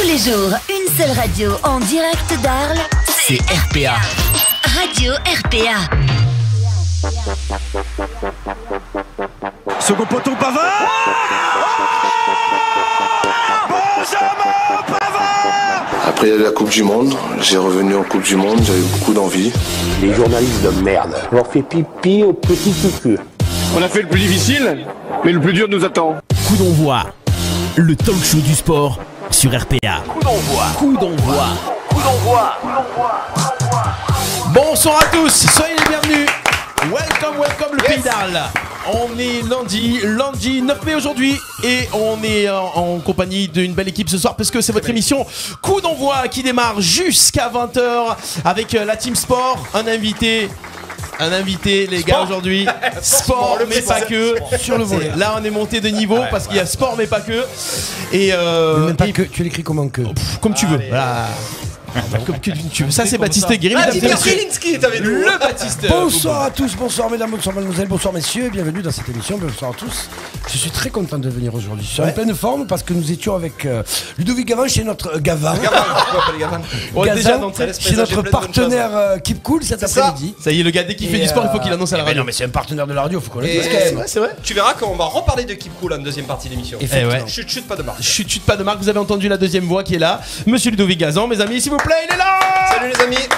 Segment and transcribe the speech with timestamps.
[0.00, 2.78] Tous les jours, une seule radio en direct d'Arles.
[3.04, 3.96] C'est RPA.
[4.78, 5.90] Radio RPA.
[9.80, 10.70] Second poteau Pavard
[13.98, 14.28] Benjamin
[14.86, 19.52] Pavard Après la Coupe du Monde, j'ai revenu en Coupe du Monde, j'avais beaucoup d'envie.
[20.00, 21.16] Les journalistes de merde.
[21.32, 23.18] On leur fait pipi au petit cucu.
[23.76, 24.86] On a fait le plus difficile,
[25.24, 26.18] mais le plus dur nous attend.
[26.46, 27.02] Coup d'envoi.
[27.76, 28.98] Le talk show du sport
[29.38, 30.02] sur RPA.
[30.08, 30.64] Coup d'envoi.
[30.76, 31.46] Coup d'envoi.
[31.88, 32.56] Coup d'envoi.
[34.52, 36.28] Bonsoir à tous, soyez les bienvenus.
[36.90, 38.40] Welcome, welcome le pays d'Arles.
[38.92, 43.86] On est lundi, lundi 9 mai aujourd'hui et on est en, en compagnie d'une belle
[43.86, 45.24] équipe ce soir parce que c'est votre émission
[45.62, 50.48] Coup d'envoi qui démarre jusqu'à 20h avec euh, la team sport, un invité.
[51.20, 52.66] Un invité, les gars, aujourd'hui.
[53.02, 54.34] Sport, mais pas que.
[54.58, 55.10] Sur le volet.
[55.16, 57.44] Là, on est monté de niveau parce qu'il y a sport, mais pas que.
[58.12, 60.02] Et, euh, Même pas et- que, tu l'écris comment que?
[60.02, 60.80] Pff, comme tu veux.
[60.88, 61.26] Voilà.
[62.26, 62.90] Comme que tu veux.
[62.90, 63.74] Ça, c'est Baptiste Guéry.
[63.76, 63.90] Ah.
[63.90, 65.10] Zielinski est avec nous.
[65.10, 65.86] Le Baptiste.
[65.88, 69.74] Bonsoir à tous, bonsoir mesdames, bonsoir mademoiselles, bonsoir messieurs, bienvenue dans cette émission, bonsoir à
[69.74, 70.08] tous.
[70.50, 71.84] Je suis très content de venir aujourd'hui.
[71.86, 73.82] Je suis en pleine forme parce que nous étions avec euh,
[74.18, 75.54] Ludovic Gavin chez notre euh, Gavin.
[76.94, 80.06] On est Gazan, déjà chez notre partenaire euh, Keep Cool cet ça.
[80.06, 80.34] après-midi.
[80.40, 81.72] Ça y est, le gars, dès qu'il fait Et, du sport, il faut euh, qu'il
[81.72, 82.22] annonce à la eh ben radio.
[82.22, 83.84] non mais c'est un partenaire de la radio, faut qu'on le Et- dise quand c'est
[83.90, 83.98] même.
[83.98, 84.30] Ouais, c'est vrai.
[84.42, 86.78] Tu verras qu'on va reparler de Keep Cool en deuxième partie de l'émission.
[86.80, 87.14] Effectivement.
[87.18, 87.28] Eh ouais.
[87.28, 88.02] Chut, chut, pas de marche.
[88.02, 88.80] Chut, chut, pas de marque.
[88.80, 90.20] Vous avez entendu la deuxième voix qui est là.
[90.46, 92.38] Monsieur Ludovic Gazan, mes amis, s'il vous plaît, il est là
[92.72, 93.28] Salut les amis.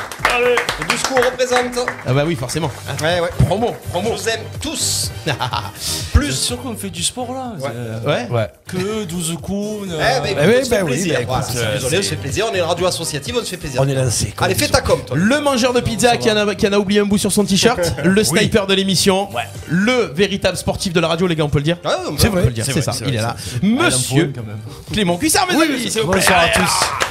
[0.42, 1.86] Le Douscourt représente.
[2.06, 2.70] Ah bah oui, forcément.
[3.02, 3.28] Ouais, ouais.
[3.46, 4.12] Promo, Je promo.
[4.16, 5.10] vous aime tous.
[5.26, 6.32] C'est Plus.
[6.32, 7.52] sûr qu'on fait du sport là.
[7.58, 7.68] Ouais.
[8.02, 8.28] C'est- Ouais.
[8.30, 8.48] Ouais.
[8.66, 9.88] Que 12 coups.
[9.88, 11.18] Eh euh, ben, écoute, Eh oui, on se ben fait oui, plaisir.
[11.26, 12.46] Voilà, écoute, c'est euh, désolé, on c'est- se fait plaisir.
[12.50, 13.80] On est une radio associative, on se fait plaisir.
[13.84, 14.32] On est lancé.
[14.38, 15.16] Allez, fais ta com, toi.
[15.18, 17.44] Le mangeur de pizza qui en, a, qui en a oublié un bout sur son
[17.44, 19.28] t-shirt, le sniper de l'émission,
[19.68, 21.76] le véritable sportif de la radio, les gars, on peut le dire.
[21.84, 23.36] Ah, C'est bah, vrai, c'est ça, c'est il est là.
[23.36, 23.62] c'est.
[23.66, 24.32] Monsieur.
[24.92, 26.06] Clément Cuissard, mes amis, vous.
[26.12, 27.09] Bonsoir à tous.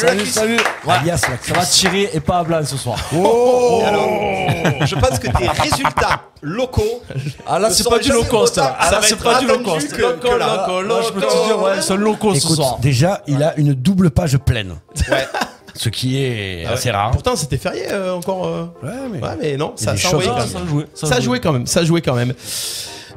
[0.00, 0.56] Salut, Salut.
[0.86, 2.98] Alias Ça va tirer et pas à blanc ce soir.
[3.12, 7.02] Alors, je pense que tes résultats locaux.
[7.46, 8.56] Ah là, c'est pas du low cost.
[8.56, 8.76] là.
[8.78, 9.90] Ah, ça là, c'est pas du low cost.
[9.92, 10.66] que- que là.
[10.68, 11.44] Loco, Là, je peux te loco.
[11.46, 12.78] dire, ouais, c'est un loco ce soir.
[12.80, 14.74] déjà, il a une double page pleine.
[15.10, 15.26] Ouais.
[15.74, 16.74] Ce qui est Ah ouais.
[16.74, 17.12] assez rare.
[17.12, 18.46] Pourtant, c'était férié euh, encore.
[18.46, 18.64] euh.
[18.82, 19.20] Ouais, mais.
[19.22, 20.48] Ouais, mais non, a ça, des ça envoyait quand quand même.
[20.94, 21.06] Ça
[21.40, 22.32] quand même, joué quand même.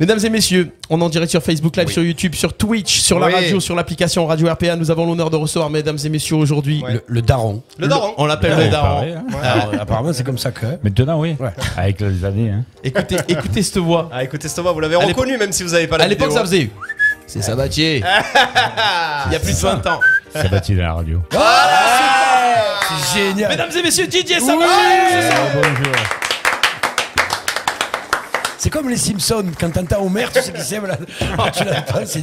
[0.01, 3.19] Mesdames et messieurs, on est en direct sur Facebook Live, sur YouTube, sur Twitch, sur
[3.19, 3.34] la Oui.
[3.35, 4.75] radio, sur l'application Radio RPA.
[4.75, 6.81] Nous avons l'honneur de recevoir, mesdames et messieurs, aujourd'hui.
[6.84, 6.94] Ouais.
[6.94, 7.62] Le, le daron.
[7.78, 8.16] Le daron.
[8.17, 8.95] On l'appelle le daron.
[8.95, 9.23] pareil, hein.
[9.44, 10.66] Alors, apparemment, c'est comme ça que.
[10.81, 11.35] Maintenant, oui.
[11.39, 11.51] Ouais.
[11.78, 12.50] Avec les années.
[12.50, 12.63] Hein.
[12.84, 14.09] Écoutez, écoutez cette voix.
[14.12, 16.31] Ah, écoutez, Thomas, vous l'avez À reconnu, même si vous n'avez pas la À l'époque,
[16.31, 16.72] ça faisait.
[17.28, 17.97] C'est Sabatier.
[19.28, 20.00] Il y a plus de 20 ans.
[20.33, 21.22] Ça bâtit dans la radio.
[22.89, 23.51] C'est génial.
[23.51, 24.66] Mesdames et messieurs, Didier Sabatier.
[25.53, 25.94] bonjour.
[28.64, 30.96] C'est comme les Simpsons, quand t'entends Homer, tu sais qui c'est, voilà.
[31.36, 31.64] Oh, tu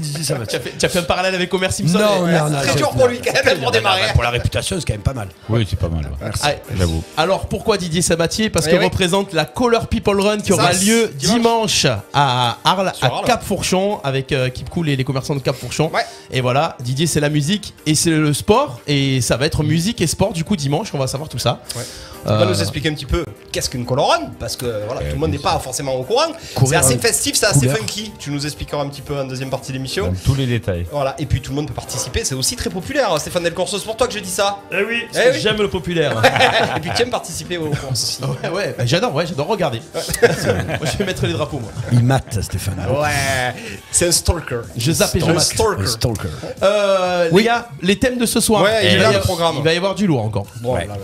[0.01, 0.59] Tu Sabatier.
[0.59, 1.99] as, fait, tu as fait un parallèle avec Homer Simpson.
[1.99, 2.59] Non, et- non, non.
[2.61, 4.03] Très c'est- dur pour lui, quand même, pour démarrer.
[4.15, 5.27] Pour la réputation, c'est quand même pas mal.
[5.49, 6.05] Oui, c'est pas mal.
[6.05, 6.31] ouais.
[6.45, 7.03] Ah, J'avoue.
[7.17, 8.51] Alors pourquoi Didier Sabatier?
[8.51, 8.85] Parce Eh qu'il oui.
[8.85, 13.25] représente la Color People Run qui aura lieu dimanche, à Arles, Sur à Arles.
[13.27, 15.91] Cap Fourchon, avec euh, Keep Cool et les commerçants de Cap Fourchon.
[15.93, 16.03] Ouais.
[16.31, 20.01] Et voilà, Didier c'est la musique et c'est le sport et ça va être musique
[20.01, 20.91] et sport du coup dimanche.
[20.95, 21.63] On va savoir tout ça.
[22.27, 25.01] Euh, Tu vas nous expliquer un petit peu qu'est-ce qu'une color run parce que voilà,
[25.03, 26.33] tout le monde n'est pas forcément au courant.
[26.67, 28.13] C'est assez festif, c'est assez funky.
[28.19, 30.13] Tu nous expliqueras un petit peu en deuxième partie de l'émission.
[30.25, 30.87] Tous les détails.
[30.91, 33.17] Voilà, et puis tout le monde peut participer, c'est aussi très populaire.
[33.19, 34.59] Stéphane Delcorso, c'est pour toi que je dis ça.
[34.73, 35.41] Eh oui, Eh oui.
[35.41, 36.21] j'aime le populaire.
[36.77, 38.21] et puis tu aimes participer aux courses aussi.
[38.43, 39.81] ouais, ouais, bah, j'adore, ouais, j'adore regarder.
[39.95, 41.71] moi je vais mettre les drapeaux moi.
[41.93, 42.79] Il mate, Stéphane.
[42.91, 43.55] Ouais,
[43.91, 44.61] c'est un stalker.
[44.77, 45.41] Je zappe et je mate.
[45.41, 45.83] stalker.
[45.83, 46.29] Un stalker.
[46.63, 48.63] Euh, Les gars, les thèmes de ce soir.
[48.63, 49.55] Ouais, il y a va y avoir- programmes.
[49.59, 50.47] Il va y avoir du lourd encore.
[50.61, 50.95] Bon, là, là.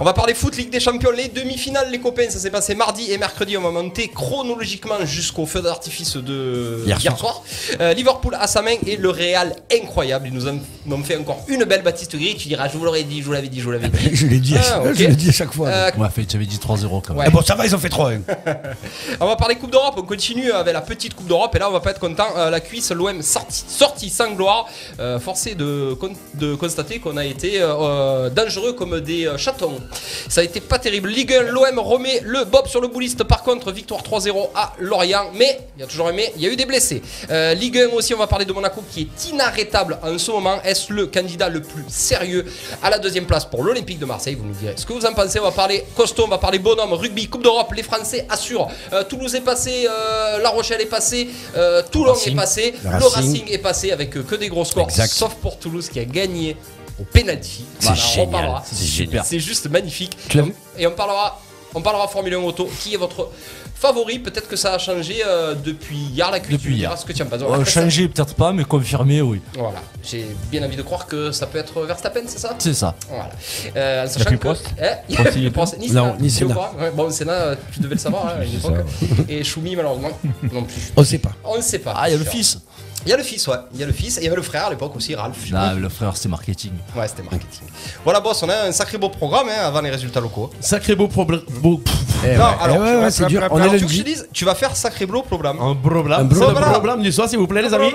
[0.00, 2.28] On va parler foot, Ligue des Champions, les demi-finales, les copains.
[2.28, 3.56] Ça s'est passé mardi et mercredi.
[3.56, 7.42] On va monter chronologiquement jusqu'au feu d'artifice de Hier hier, soir.
[7.80, 10.28] Euh, Liverpool à sa main et le Real incroyable.
[10.28, 12.36] Ils nous ont, nous ont fait encore une belle Baptiste Gris.
[12.36, 14.10] Tu diras, je vous l'aurais dit, je vous l'avais dit, je vous l'avais dit.
[14.14, 14.94] Je l'ai dit, à- Ah, ok.
[14.94, 15.68] je l'ai dit à chaque fois.
[15.68, 17.18] Euh, Ouais, fait, tu avais dit 3-0 quand même.
[17.20, 17.24] Ouais.
[17.28, 18.10] Eh bon, ça va, ils ont fait 3
[19.20, 21.72] On va parler Coupe d'Europe, on continue avec la petite Coupe d'Europe et là on
[21.72, 22.26] va pas être content.
[22.36, 24.66] Euh, la cuisse, l'OM sorti, sorti sans gloire,
[25.00, 27.60] Euh, forcé de, con- de constater qu'on a été
[28.34, 29.80] dangereux comme des euh, chatons.
[30.34, 31.10] Ça a été pas terrible.
[31.10, 33.22] Ligue 1, l'OM remet le Bob sur le bouliste.
[33.22, 36.48] Par contre, victoire 3-0 à Lorient, mais il y a toujours aimé, il y a
[36.48, 37.02] eu des blessés.
[37.30, 40.60] Euh, Ligue 1 aussi, on va parler de Monaco qui est inarrêtable en ce moment.
[40.64, 42.44] Est-ce le candidat le plus sérieux
[42.82, 44.34] à la deuxième place pour l'Olympique de Marseille?
[44.34, 45.38] Vous nous direz ce que vous en pensez.
[45.38, 47.72] On va parler costaud, on va parler bonhomme, rugby, Coupe d'Europe.
[47.72, 48.66] Les Français assurent.
[48.92, 52.32] Euh, Toulouse est passé, euh, La Rochelle est passé, euh, Toulon Racing.
[52.32, 53.44] est passé, Le le Racing.
[53.52, 55.12] Est passé avec que des gros scores, Exact.
[55.12, 56.56] sauf pour Toulouse qui a gagné
[57.00, 57.64] au penalty.
[57.78, 58.62] C'est Voilà, génial.
[58.64, 59.24] C'est génial.
[59.24, 60.16] C'est juste magnifique.
[60.78, 61.40] Et on parlera
[61.74, 62.70] On parlera Formule 1 auto.
[62.80, 63.30] Qui est votre
[63.74, 66.56] favori Peut-être que ça a changé euh, depuis hier la cuisse.
[66.58, 66.96] Depuis hier.
[66.98, 67.42] ce que tu en penses.
[67.42, 69.40] Euh, Après, changer, peut-être pas, mais confirmer, oui.
[69.58, 72.54] Voilà, j'ai bien envie de croire que ça peut être Verstappen, c'est ça?
[72.58, 72.94] C'est ça.
[73.08, 73.30] Voilà.
[73.76, 75.78] Euh, en sachant plus que- Prost Eh, il y a Prost, il plus est Prost.
[75.78, 76.54] Ni Non, Senna, ni tu es au Senna.
[76.54, 78.86] courant Ouais, Bon, Senna, euh, tu devais le savoir hein, à une époque.
[79.28, 80.10] Et Choumi, malheureusement,
[80.52, 80.92] non plus.
[80.96, 81.32] On sait pas.
[81.44, 81.94] On ne sait pas.
[81.96, 82.58] Ah, il y a le fils.
[83.06, 83.56] Il y a le fils, ouais.
[83.74, 84.16] Il y a le fils.
[84.16, 85.36] Et il y avait le frère à l'époque aussi, Ralph.
[85.44, 86.72] je Ah, le frère, c'est marketing.
[86.96, 87.64] Ouais, c'était marketing.
[88.02, 90.50] Voilà, boss, on a un sacré beau programme hein, avant les résultats locaux.
[90.60, 91.42] Sacré beau problème.
[91.60, 91.82] Beau...
[92.24, 93.42] Eh non, ouais, alors, eh ouais, ouais, c'est dur.
[93.50, 95.56] On alors, est tu tu vas faire sacré beau problème.
[95.60, 96.20] Un problème.
[96.20, 96.70] Un problème.
[96.70, 97.92] problème du soir, s'il vous plaît, les amis.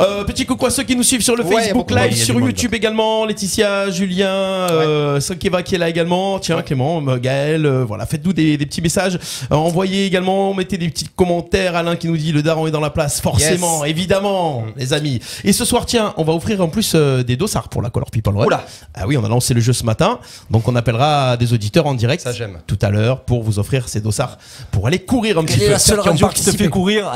[0.00, 3.24] Euh, petit coucou à ceux qui nous suivent sur le Facebook Live, sur YouTube également.
[3.26, 6.38] Laetitia, Julien, euh, Sokeva qui est là également.
[6.38, 9.18] Tiens, Clément, Gaël, euh, voilà, faites-nous des, des petits messages.
[9.50, 11.76] Euh, envoyez également, mettez des petits commentaires.
[11.76, 15.20] Alain qui nous dit le daron est dans la place, forcément, évidemment, les amis.
[15.44, 18.36] Et ce soir, tiens, on va offrir en plus des dossards pour la Color People.
[18.36, 18.64] Oula.
[18.94, 20.18] Ah oui, on a lancé le jeu ce matin,
[20.50, 22.22] donc on appellera des auditeurs en direct.
[22.22, 22.58] Ça, j'aime.
[22.66, 24.38] Tout à l'heure pour vous offrir ces dossards
[24.70, 25.72] pour aller courir un petit est peu.
[25.72, 27.10] la seule radio qui te fait courir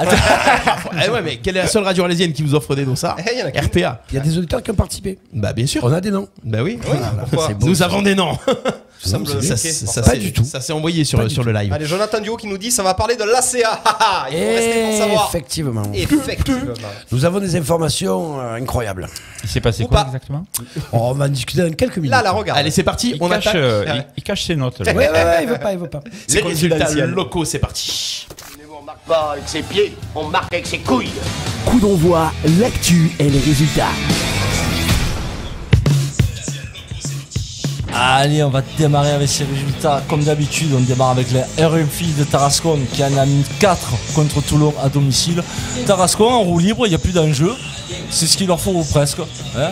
[1.04, 3.38] Eh ouais, mais quelle est la seule radio alésienne qui vous offre des dossards Eh,
[3.38, 3.64] y en a qu'une.
[3.66, 4.02] RPA.
[4.10, 5.18] Il y a des auditeurs qui ont participé.
[5.32, 5.82] Bah bien sûr.
[5.84, 6.28] On a des noms.
[6.42, 6.78] Bah oui.
[7.58, 7.66] beau.
[7.66, 8.38] Nous avons des noms.
[9.04, 9.72] Ça semble ça, choqué.
[9.72, 10.44] ça, ça Pas s'est- du tout.
[10.44, 11.72] Ça s'est envoyé sur, sur le live.
[11.72, 13.80] Allez, Jonathan Duo qui nous dit ça va parler de l'ACA.
[14.30, 15.26] Il faut rester pour savoir.
[15.28, 15.82] Effectivement.
[15.94, 16.72] Effectivement.
[17.12, 19.08] Nous avons des informations euh, incroyables.
[19.42, 20.06] Il s'est passé Ou quoi pas.
[20.06, 20.44] exactement
[20.92, 22.10] Oh, on va en discuter dans quelques minutes.
[22.10, 22.58] Là, la regarde.
[22.58, 23.12] Allez, c'est parti.
[23.14, 23.56] il On cache, attaque.
[23.56, 23.90] euh, Ouais.
[23.96, 24.78] il, il cache ses notes.
[24.80, 24.92] là.
[24.92, 26.00] Ouais, ouais, ouais, il veut pas, il veut pas.
[26.30, 28.26] Les résultats locaux, c'est parti.
[28.78, 31.12] On marque pas avec ses pieds, on marque avec ses couilles.
[31.64, 33.88] Coup d'envoi, l'actu et les résultats.
[37.96, 40.02] Allez, on va démarrer avec ces résultats.
[40.08, 43.78] Comme d'habitude, on démarre avec les RMFI de Tarascon qui en a mis 4
[44.14, 45.42] contre Toulon à domicile.
[45.86, 47.52] Tarascon en roue libre, il n'y a plus d'enjeu.
[48.10, 49.18] C'est ce qu'il leur faut ou presque.
[49.56, 49.70] hein.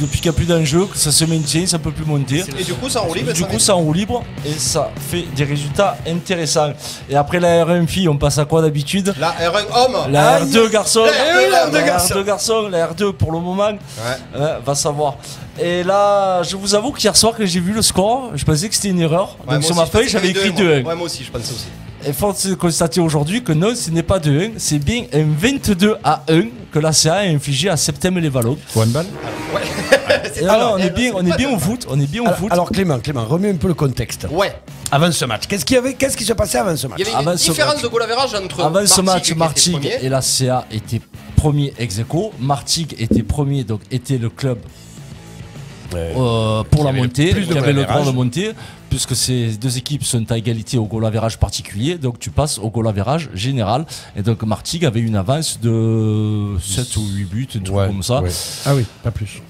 [0.00, 2.44] Depuis qu'il n'y a plus d'enjeu, ça se maintient, ça ne peut plus monter.
[2.58, 3.32] Et du coup, ça enroule.
[3.32, 6.72] Du coup, c'est en roue libre et ça fait des résultats intéressants.
[7.08, 9.14] Et après la RMFI, on passe à quoi d'habitude?
[9.18, 10.12] La R1 homme.
[10.12, 10.44] La Aïe.
[10.50, 11.04] R2 garçon.
[11.04, 12.14] La R2 La garçon.
[12.14, 13.68] R2 garçon, la R2 pour le moment.
[13.70, 14.18] Ouais.
[14.38, 15.14] Hein, va savoir.
[15.60, 18.74] Et là, je vous avoue qu'hier soir, quand j'ai vu le score, je pensais que
[18.74, 19.36] c'était une erreur.
[19.46, 20.84] Ouais, Donc moi sur ma feuille, j'avais écrit avait 2-1.
[20.84, 21.66] Ouais, moi aussi, je pensais aussi.
[22.06, 25.24] Et force est de constater aujourd'hui que non, ce n'est pas 2-1, c'est bien un
[25.38, 28.58] 22 à 1 que la CA a infligé à Septem les Vallons.
[28.76, 29.06] One ball
[30.36, 32.36] Et là, on est bien, on est bien au foot, on est bien au Alors,
[32.38, 32.52] foot.
[32.52, 34.26] alors, Clément, Clément, remets un peu le contexte.
[34.30, 34.52] Ouais.
[34.90, 36.98] Avant ce match, qu'est-ce qu'il y avait, qu'est-ce qui se passait avant ce match?
[37.00, 37.82] Il y avait Avant une ce différence match.
[37.84, 38.02] de goal
[38.44, 39.98] entre Avant ce Martigues match, Martigues premier.
[40.02, 41.00] et la CA étaient
[41.36, 42.32] premiers ex aequo.
[42.38, 44.58] Martigues était premier, donc était le club
[45.96, 48.52] euh, pour la montée, plus de qui avait le droit de monter,
[48.90, 52.70] puisque ces deux équipes sont à égalité au goal average particulier, donc tu passes au
[52.70, 53.86] goal average général.
[54.16, 58.22] Et donc Martigues avait une avance de 7 ou 8 buts, un truc comme ça.
[58.66, 59.42] Ah oui, pas plus.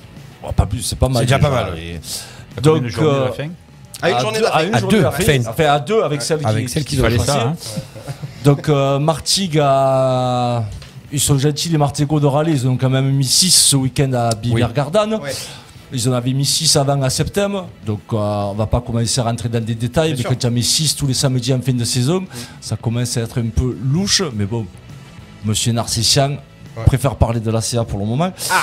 [0.43, 1.19] Bon, pas plus, c'est pas mal.
[1.21, 2.01] C'est déjà pas mal, Et-
[2.61, 3.49] Donc, euh, fin
[4.03, 4.45] À une journée de
[4.89, 5.39] deux- la à fin.
[5.39, 5.45] deux.
[5.47, 7.31] Enfin, à avec celle qui, Avec celle qui doit fallait passer.
[7.33, 7.57] ça, hein.
[8.45, 10.65] Donc euh, Martigues a...
[11.13, 14.13] Ils sont gentils les Martégots de Raleigh, ils ont quand même mis 6 ce week-end
[14.13, 15.15] à Biver-Gardanne.
[15.15, 15.33] Ouais.
[15.95, 19.25] Ils en avaient mis 6 avant à septembre, donc euh, on va pas commencer à
[19.25, 20.31] rentrer dans des détails, Bien mais sûr.
[20.31, 22.25] quand tu as mis 6 tous les samedis en fin de saison,
[22.61, 24.67] ça commence à être un peu louche, mais bon,
[25.45, 26.37] Monsieur Narcissian
[26.87, 28.33] préfère parler de la CA pour le moment.
[28.51, 28.63] Ah.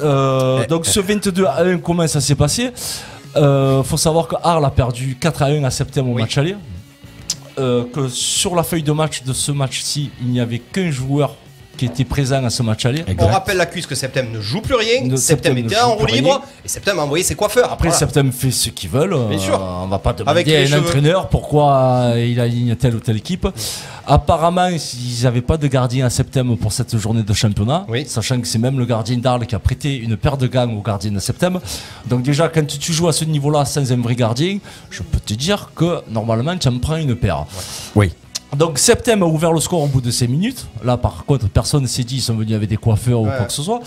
[0.00, 2.70] Euh, donc ce 22 à 1, comment ça s'est passé?
[3.36, 6.22] Euh, faut savoir que Arles a perdu 4 à 1 à septembre au Oui.
[6.22, 6.54] match aller.
[7.58, 11.34] Euh, que sur la feuille de match de ce match-ci, il n'y avait qu'un joueur
[11.76, 13.04] qui était présent à ce match aller.
[13.18, 15.00] On rappelle la cuisse que Septem ne joue plus rien.
[15.16, 16.28] Septem Septem était en roue libre.
[16.30, 16.40] rien.
[16.64, 17.72] Et Septem a envoyé ses coiffeurs.
[17.72, 17.98] Après, Voilà.
[17.98, 19.16] Septem fait ce qu'ils veulent.
[19.28, 19.60] Bien Euh, sûr.
[19.84, 20.86] on va pas Avec demander à les un cheveux.
[20.86, 21.72] entraîneur pourquoi
[22.14, 23.46] euh, il aligne telle ou telle équipe.
[24.06, 28.04] Apparemment, ils n'avaient pas de gardien à septembre pour cette journée de championnat, Oui.
[28.06, 30.82] sachant que c'est même le gardien d'Arles qui a prêté une paire de gants au
[30.82, 31.60] gardien de septembre.
[32.06, 34.58] Donc déjà, quand tu joues à ce niveau-là sans un vrai gardien,
[34.90, 37.46] je peux te dire que normalement, tu en prends une paire.
[37.94, 38.12] Oui.
[38.56, 40.66] Donc Septem a ouvert le score au bout de 5 minutes.
[40.84, 43.32] Là, par contre, personne ne s'est dit ils sont venus avec des coiffeurs ou Ouais.
[43.36, 43.80] quoi que ce soit.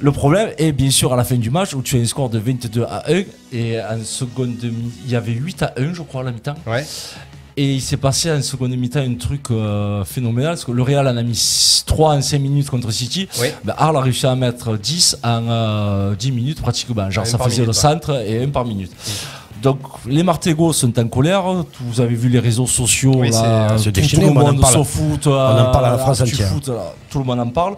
[0.00, 2.28] Le problème est bien sûr à la fin du match où tu as un score
[2.30, 3.22] de 22 à 1
[3.52, 6.54] et en seconde demi, il y avait 8 à 1 je crois à la mi-temps.
[6.66, 6.84] Ouais.
[7.56, 11.06] Et il s'est passé en seconde mi-temps un truc euh, phénoménal parce que le Real
[11.06, 13.28] en a mis 3 en 5 minutes contre City.
[13.40, 13.48] Oui.
[13.62, 17.10] Ben, Arles a réussi à mettre 10 en euh, 10 minutes pratiquement.
[17.10, 18.90] Genre ça faisait minute, le centre et un par minute.
[19.62, 21.44] Donc les Martégos sont en colère.
[21.80, 24.60] Vous avez vu les réseaux sociaux Oui, là, c'est- se tout, déchaîner, tout le monde
[24.60, 24.72] parle.
[24.74, 25.26] se fout.
[25.26, 26.48] On en parle à la France entière.
[26.48, 27.76] foot, là, tout le monde en parle.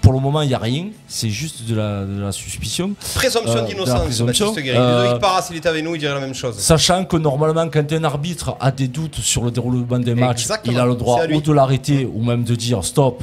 [0.00, 0.86] Pour le moment, il n'y a rien.
[1.08, 2.92] C'est juste de la, de la suspicion.
[3.16, 4.20] Présomption Euh, d'innocence.
[4.20, 4.76] Baptiste Guéry.
[4.78, 6.56] Euh, Ludovic Parra, s'il était avec nous, il dirait la même chose.
[6.58, 10.76] Sachant que normalement, quand un arbitre a des doutes sur le déroulement des matchs, Exactement.
[10.76, 13.20] il a le droit ou de l'arrêter ou même de dire stop,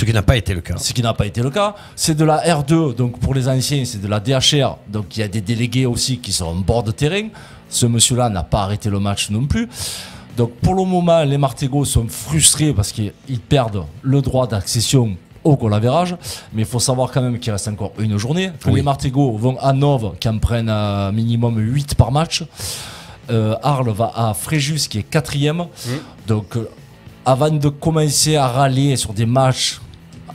[0.00, 0.78] Ce qui n'a pas été le cas.
[0.78, 1.74] ce qui n'a pas été le cas.
[1.94, 5.22] C'est de la R2, donc pour les anciens, c'est de la DHR, donc il y
[5.22, 7.28] a des délégués aussi qui sont en bord de terrain.
[7.68, 9.68] Ce monsieur-là n'a pas arrêté le match non plus.
[10.38, 15.18] Donc pour le moment, les Martegos sont frustrés parce qu'ils ils perdent le droit d'accession
[15.44, 16.16] au goal average.
[16.54, 18.52] Mais il faut savoir quand même qu'il reste encore une journée.
[18.58, 22.42] Que Les Martegos vont à Nove qui en prennent euh, minimum 8 par match.
[23.30, 25.66] Euh, Arles va à Fréjus qui est quatrième.
[26.26, 26.70] Donc euh,
[27.26, 29.78] avant de commencer à râler sur des matchs,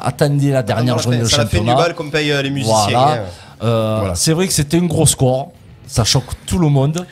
[0.03, 1.81] attendez la dernière journée de ça la fait du championnat.
[1.81, 2.73] bal qu'on paye euh, les musiciens.
[2.89, 3.11] Voilà.
[3.13, 3.19] hein.
[3.63, 5.49] Euh, C'est vrai que c'était un gros score.
[5.87, 7.05] Ça choque tout le monde.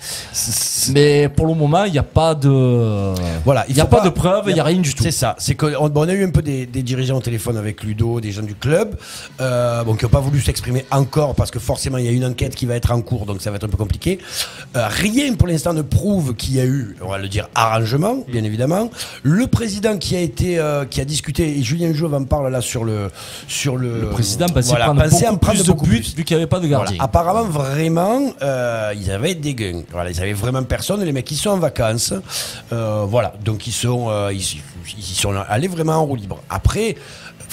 [0.92, 3.13] Mais pour le moment, il n'y a pas de.
[3.46, 5.03] Voilà, il n'y a pas, de preuves, il n'y a rien du tout.
[5.03, 5.36] C'est ça.
[5.39, 8.32] C'est qu'on on a eu un peu des, des dirigeants au téléphone avec Ludo, des
[8.32, 8.98] gens du club,
[9.42, 12.25] euh, bon, qui n'ont pas voulu s'exprimer encore parce que forcément il y a une
[12.25, 14.20] enquête qui va être en cours, donc ça va être un peu compliqué.
[14.75, 18.18] Euh, rien pour l'instant ne prouve qu'il y a eu, on va le dire, arrangement,
[18.27, 18.89] bien évidemment.
[19.24, 22.62] Le président qui a été, euh, qui a discuté, et Julien Jouve en parle là
[22.62, 23.10] sur le,
[23.48, 24.01] sur le.
[24.01, 26.50] Le président pensait voilà, prendre beaucoup en prendre plus de buts vu qu'il n'y avait
[26.50, 26.98] pas de gardien.
[26.98, 27.03] Voilà.
[27.03, 29.84] Apparemment, vraiment, euh, ils avaient des gains.
[29.91, 31.03] Voilà, ils avaient vraiment personne.
[31.03, 32.13] Les mecs, ils sont en vacances.
[32.72, 34.62] Euh, voilà, donc ils sont, euh, ils,
[34.98, 36.41] ils sont allés vraiment en roue libre.
[36.50, 36.96] Après.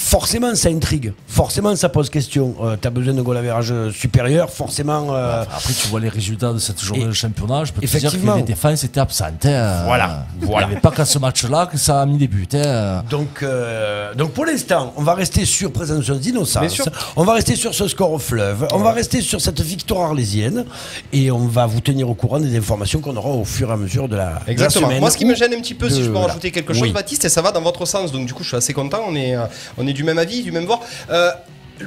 [0.02, 1.12] Forcément, ça intrigue.
[1.28, 2.54] Forcément, ça pose question.
[2.62, 4.49] Euh, T'as besoin de goal average supérieur.
[4.49, 5.09] Forcément.
[5.14, 7.64] euh, Après, tu vois les résultats de cette journée Et- de championnat.
[7.64, 8.35] Je peux te dire que Effectivement.
[8.37, 9.45] les défenses étaient absentes.
[9.45, 9.83] hein.
[9.85, 10.66] Voilà, Il voilà.
[10.66, 12.49] n'y avait pas qu'à ce match-là que ça a mis des buts.
[12.54, 13.02] hein.
[13.11, 16.73] Donc, euh, donc pour l'instant, on va rester sur présomption Bien d'innocence.
[16.73, 16.87] sûr.
[17.16, 18.69] On va rester sur ce score au fleuve.
[18.73, 20.64] On va rester sur cette victoire arlésienne.
[21.12, 23.76] Et on va vous tenir au courant des informations qu'on aura au fur et à
[23.76, 24.87] mesure de la, de la Exactement.
[24.87, 25.00] semaine.
[25.00, 26.28] Moi, ce qui me gêne un petit peu, si je peux voilà.
[26.28, 26.92] rajouter quelque chose, Oui.
[26.92, 29.00] Baptiste, et ça va dans votre sens, donc du coup, je suis assez content.
[29.07, 29.45] On est, euh,
[29.92, 30.80] du même avis, du même voir.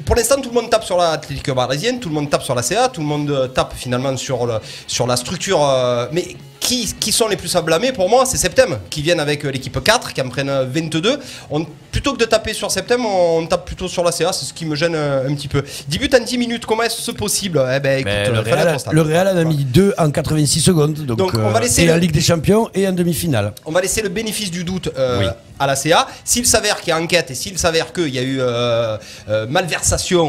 [0.06, 2.56] Pour l'instant, tout le monde tape sur la Atlético Parisienne, tout le monde tape sur
[2.56, 4.56] la CA, tout le monde euh, tape finalement sur, le,
[4.88, 5.64] sur la structure.
[5.64, 9.20] euh, mais qui, qui sont les plus à blâmer pour moi C'est Septem, qui viennent
[9.20, 11.20] avec euh, l'équipe 4, qui en prennent euh, 22.
[11.52, 14.54] On, plutôt que de taper sur Septem, on tape plutôt sur la CA, c'est ce
[14.54, 15.62] qui me gêne un petit peu.
[15.90, 17.62] 10 buts en 10 minutes, comment est-ce possible?
[17.76, 19.02] Eh ben, écoute, le, Real, le
[19.34, 20.94] en a mis deux en 86 secondes.
[21.06, 23.54] Donc, Donc, on va laisser et le- en Ligue des Champions et en demi-finale.
[23.66, 25.26] On va laisser le bénéfice du doute euh, Oui.
[25.60, 26.08] à la CA.
[26.24, 28.98] S'il s'avère qu'il y a enquête et s'il s'avère qu'il y a eu euh,
[29.30, 29.46] euh,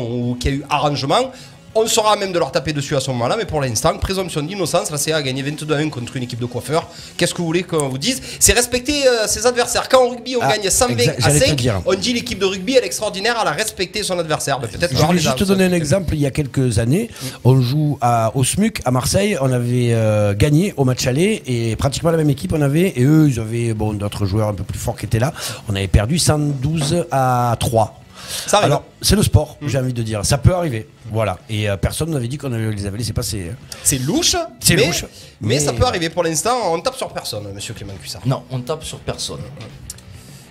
[0.03, 1.33] ou qu'il y a eu arrangement,
[1.77, 3.35] on saura même de leur taper dessus à ce moment-là.
[3.37, 6.39] Mais pour l'instant, présomption d'innocence, la CA a gagné 22 à 1 contre une équipe
[6.39, 6.87] de coiffeurs.
[7.17, 8.23] Qu'est-ce que vous voulez qu'on vous dise?
[8.39, 9.89] C'est respecter euh, ses adversaires.
[9.89, 11.83] Quand en rugby on Ah, gagne 120 exact, à j'allais te 5, dire.
[11.85, 14.61] on dit l'équipe de rugby elle est extraordinaire, elle a respecté son adversaire.
[14.61, 16.15] Ben, Peut-être Je les juste te donner un exemple.
[16.15, 17.11] Il y a quelques années,
[17.43, 19.37] on joue à, au SMUC à Marseille.
[19.41, 22.93] On avait euh, gagné au match aller et pratiquement la même équipe on avait.
[22.95, 25.33] Et eux, ils avaient bon, d'autres joueurs un peu plus forts qui étaient là.
[25.69, 27.99] On avait perdu 112 à 3.
[28.47, 28.67] Ça arrive.
[28.67, 30.25] Alors, c'est le sport, j'ai envie de dire.
[30.25, 30.89] Ça peut arriver.
[31.11, 31.39] Voilà.
[31.49, 33.51] Et euh, personne n'avait dit qu'on avait- les avait laissés passer.
[33.53, 33.57] hein.
[33.83, 35.05] C'est louche, C'est mais, louche,
[35.41, 36.09] mais, mais- ça peut arriver.
[36.11, 38.23] Pour l'instant, on tape sur personne, monsieur Clément Cuissard.
[38.27, 39.41] Non, on tape sur personne.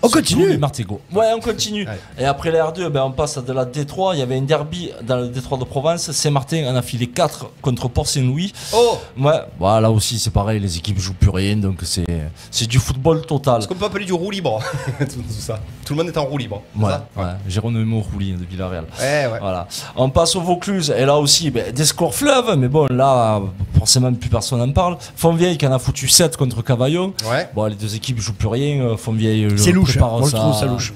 [0.03, 0.49] On continue.
[0.49, 0.99] les Martigaux.
[1.13, 1.87] Ouais, on continue.
[2.19, 4.11] Et après la R2, ben, on passe à de la D3.
[4.15, 6.11] Il y avait un derby dans le D3 de Provence.
[6.11, 8.51] Saint-Martin en a filé 4 contre Port-Saint-Louis.
[8.73, 12.05] Oh Ouais, voilà, là aussi c'est pareil, les équipes jouent plus rien, donc c'est
[12.51, 13.59] c'est du football total.
[13.59, 14.59] Est-ce qu'on peut appeler du roue libre
[14.99, 15.59] tout, tout ça?
[15.85, 16.61] Tout le monde est en roue libre.
[16.77, 17.07] c'est Ouais, ça?
[17.17, 17.23] ouais.
[17.47, 18.85] Jérôme Rouli de Villarreal.
[18.99, 19.39] Ouais, ouais.
[19.39, 19.67] Voilà.
[19.95, 23.41] On passe au Vaucluse, et là aussi, ben, des scores fleuves, mais bon, là,
[23.77, 24.97] forcément, plus personne n'en parle.
[25.15, 27.13] Fontvieille qui en a foutu 7 contre Cavaillon.
[27.29, 27.49] Ouais.
[27.55, 28.81] Bon, les deux équipes jouent plus rien.
[28.81, 30.93] euh, Fontvieille C'est louche, prépare le sa- ça louche.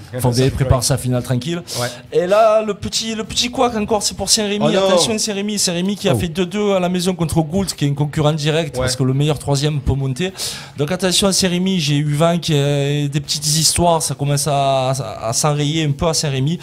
[0.55, 1.61] Prépare sa finale tranquille.
[1.79, 1.87] Ouais.
[2.11, 4.65] Et là, le petit, le petit couac encore, c'est pour Saint-Rémy.
[4.67, 4.77] Oh.
[4.77, 5.57] Attention, Saint-Rémy.
[5.59, 6.19] Saint-Rémy qui a Oh.
[6.19, 8.81] fait 2-2 à la maison contre Gould, qui est un concurrent direct, Ouais.
[8.83, 10.31] parce que le meilleur troisième peut monter.
[10.77, 11.79] Donc attention à Saint-Rémy.
[11.79, 14.01] J'ai eu 20 qui a des petites histoires.
[14.01, 16.59] Ça commence à, à, à s'enrayer un peu à Saint-Rémy.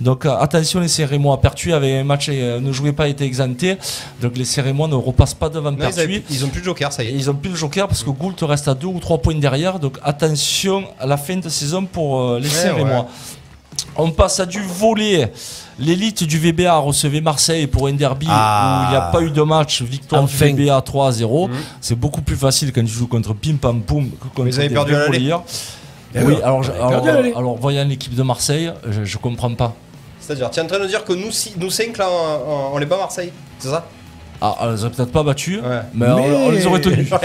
[0.00, 1.40] Donc attention, les Saint-Rémois.
[1.40, 3.76] Pertuis avait un match, euh, ne jouait pas, était exempté.
[4.20, 6.22] Donc les Saint-Rémois ne repassent pas devant Non, Pertuis.
[6.30, 7.14] ils ont plus de joker, ça y Et est.
[7.14, 9.78] ils ont plus le joker parce que Gould reste à 2 ou 3 points derrière.
[9.78, 13.00] Donc attention à la fin de saison pour euh, les Ouais, Saint-Rémois.
[13.00, 13.06] ouais.
[13.96, 15.32] On passe à du volet.
[15.78, 18.80] L'élite du VBA recevait Marseille pour un derby Ah.
[18.82, 19.82] où il n'y a pas eu de match.
[19.82, 20.46] Victoire Enfin.
[20.52, 21.50] du VBA 3 à 0.
[21.80, 24.74] C'est beaucoup plus facile quand tu joues contre Pim Pam Poum que contre avaient des
[24.74, 25.42] perdu à.
[26.16, 29.74] Eh Oui, alors, on alors, alors, voyant l'équipe de Marseille, je, je comprends pas.
[30.20, 32.78] C'est-à-dire, tu es en train de dire que nous, si- nous 5 là, on, on
[32.78, 33.84] les bat Marseille C'est ça?
[34.40, 35.80] Ah, on les a peut-être pas battus, Ouais.
[35.94, 37.08] mais, on- Mais- On, les aurait tenus.
[37.10, 37.24] Parce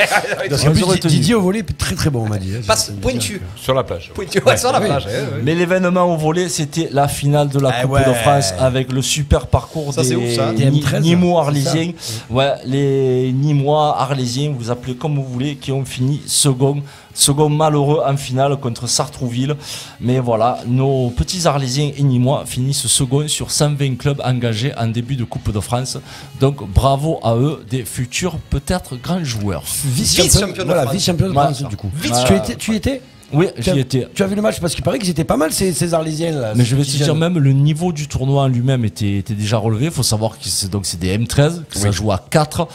[0.64, 1.14] On qu'en les aurait tenus.
[1.16, 2.52] Didier au volet, très très bon, on m'a dit.
[2.56, 2.62] hein.
[2.66, 3.42] Passe pointu.
[3.56, 4.12] Sur la plage.
[4.14, 5.06] Pointu, ouais, sur la plage.
[5.06, 5.42] ouais, ouais.
[5.44, 8.06] Mais l'événement au volet, c'était la finale de la Ah Coupe ouais.
[8.06, 10.54] de France avec le super parcours Ça, des c'est ouf, ça.
[10.54, 11.70] Des Ni- M13, Nîmois c'est ça.
[11.72, 11.92] arlésiens.
[12.30, 16.82] Ouais, les Nîmois arlésiens, vous appelez comme vous voulez, qui ont fini second,
[17.14, 19.56] second malheureux en finale contre Sartrouville.
[20.00, 25.16] Mais voilà, nos petits arlésiens et Nîmois finissent second sur 120 clubs engagés en début
[25.16, 25.98] de Coupe de France.
[26.40, 29.64] Donc bravo à eux, des futurs peut-être grands joueurs.
[29.86, 30.94] Vice-champion Vice-champion de voilà, France.
[30.96, 31.34] vice-champion de.
[31.34, 31.90] France, du coup.
[31.96, 33.02] Vice- Tu, étais, tu étais
[33.34, 34.08] Oui, j'y étais.
[34.14, 36.32] tu as vu le match parce qu'il paraît qu'ils étaient pas mal ces, ces Arlésiens
[36.32, 36.54] là.
[36.56, 39.58] Mais je vais te dire même le niveau du tournoi en lui-même était, était déjà
[39.58, 39.86] relevé.
[39.86, 41.94] Il faut savoir que c'est donc c'est des M13 que ça Oui.
[41.94, 42.68] joue à 4.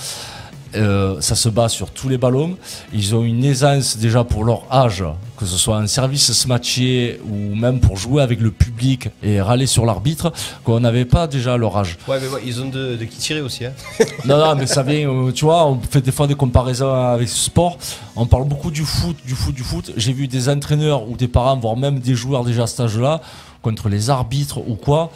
[0.77, 2.57] Euh, ça se bat sur tous les ballons.
[2.93, 5.05] Ils ont une aisance déjà pour leur âge,
[5.37, 9.67] que ce soit un service smatché ou même pour jouer avec le public et râler
[9.67, 10.33] sur l'arbitre,
[10.65, 11.97] qu'on n'avait pas déjà à leur âge.
[12.09, 13.65] Ouais, mais ouais, ils ont de, de qui tirer aussi.
[13.65, 13.73] Hein.
[14.25, 17.29] Non, non, mais ça vient, euh, tu vois, on fait des fois des comparaisons avec
[17.29, 17.79] ce sport.
[18.17, 19.93] On parle beaucoup du foot, du foot, du foot.
[19.97, 23.21] J'ai vu des entraîneurs ou des parents, voire même des joueurs déjà à cet âge-là,
[23.63, 25.11] contre les arbitres ou quoi.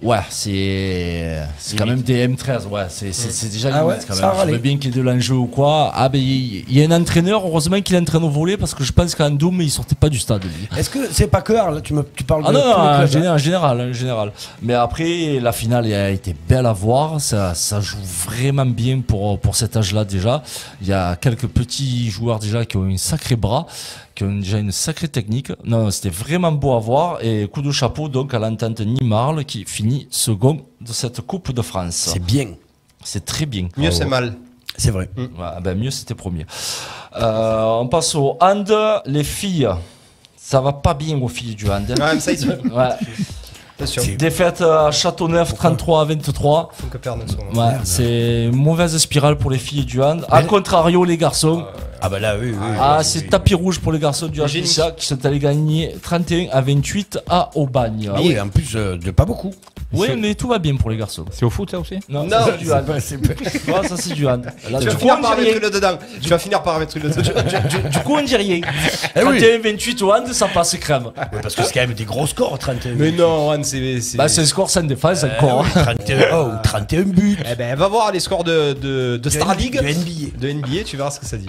[0.00, 4.14] Ouais, c'est c'est quand même des M13, ouais, c'est c'est- déjà Ah limite ouais, quand
[4.14, 4.46] même.
[4.46, 5.90] Je veux bien qu'il y ait de l'enjeu ou quoi.
[5.92, 8.92] Ah ben il y, a un entraîneur, heureusement qu'il entraîne au volet parce que je
[8.92, 10.44] pense qu'en Doom il sortait pas du stade.
[10.76, 13.06] Est-ce que c'est pas que Arles Tu, me, tu parles Ah de non, non, en,
[13.06, 14.32] général, hein en général, en général.
[14.62, 17.20] Mais après, la finale a été belle à voir.
[17.20, 20.44] Ça, ça joue vraiment bien pour, pour cet âge-là déjà.
[20.80, 23.66] Il y a quelques petits joueurs déjà qui ont un sacré bras,
[24.18, 25.50] qui ont déjà une sacrée technique.
[25.64, 27.18] Non, non, c'était vraiment beau à voir.
[27.22, 31.62] Et coup de chapeau donc à l'entente Nimarle qui finit second de cette Coupe de
[31.62, 31.94] France.
[31.94, 32.48] C'est bien.
[33.04, 33.68] C'est très bien.
[33.76, 34.34] Mieux, c'est mal.
[34.76, 35.08] C'est vrai.
[35.16, 36.46] Ouais, ben mieux, c'était premier.
[37.16, 38.74] Euh, on passe au hand.
[39.06, 39.68] Les filles,
[40.36, 41.88] ça va pas bien aux filles du hand.
[41.88, 42.96] Ouais, ça, Ouais.
[44.18, 46.70] Défaite à Châteauneuf 33 à 23.
[46.72, 47.52] Faut que perdre en ce moment.
[47.68, 50.26] Ouais, c'est une mauvaise spirale pour les filles du hand.
[50.30, 51.64] A contrario, les garçons.
[52.00, 52.66] Ah bah là, oui, oui.
[52.80, 54.40] Ah, c'est tapis rouge pour les garçons du.
[54.40, 58.10] HPCA qui sont allés gagner 31 à 28 à Aubagne.
[58.14, 59.50] Ah oui, en plus euh, de pas beaucoup.
[59.90, 61.24] Oui, mais tout va bien pour les garçons.
[61.30, 61.98] C'est au foot ça aussi?
[62.10, 62.84] Non, Non, ça, c'est du hand.
[63.68, 64.44] Ouais, ça c'est du hand.
[64.70, 65.98] Là, Tu du, vas coup, finir on par dit mettre le dedans.
[66.20, 67.22] Tu vas finir par mettre le dedans.
[67.22, 68.60] Du- du coup, on dit rien.
[69.16, 69.38] Eh oui.
[69.40, 71.04] 31 28 au hand, ça passe crème.
[71.06, 74.00] Ouais, parce que c'est quand même des gros scores, 31 Mais non, Juan, c'est.
[74.02, 75.62] c'est- Bah, c'est le score sans défense Euh, encore.
[75.64, 77.38] oui, 31, oh, 31 buts.
[77.50, 79.80] Eh ben, va voir les scores de, de, de Star League.
[79.82, 80.38] NBA.
[80.38, 81.48] De NBA, tu verras ce que ça dit.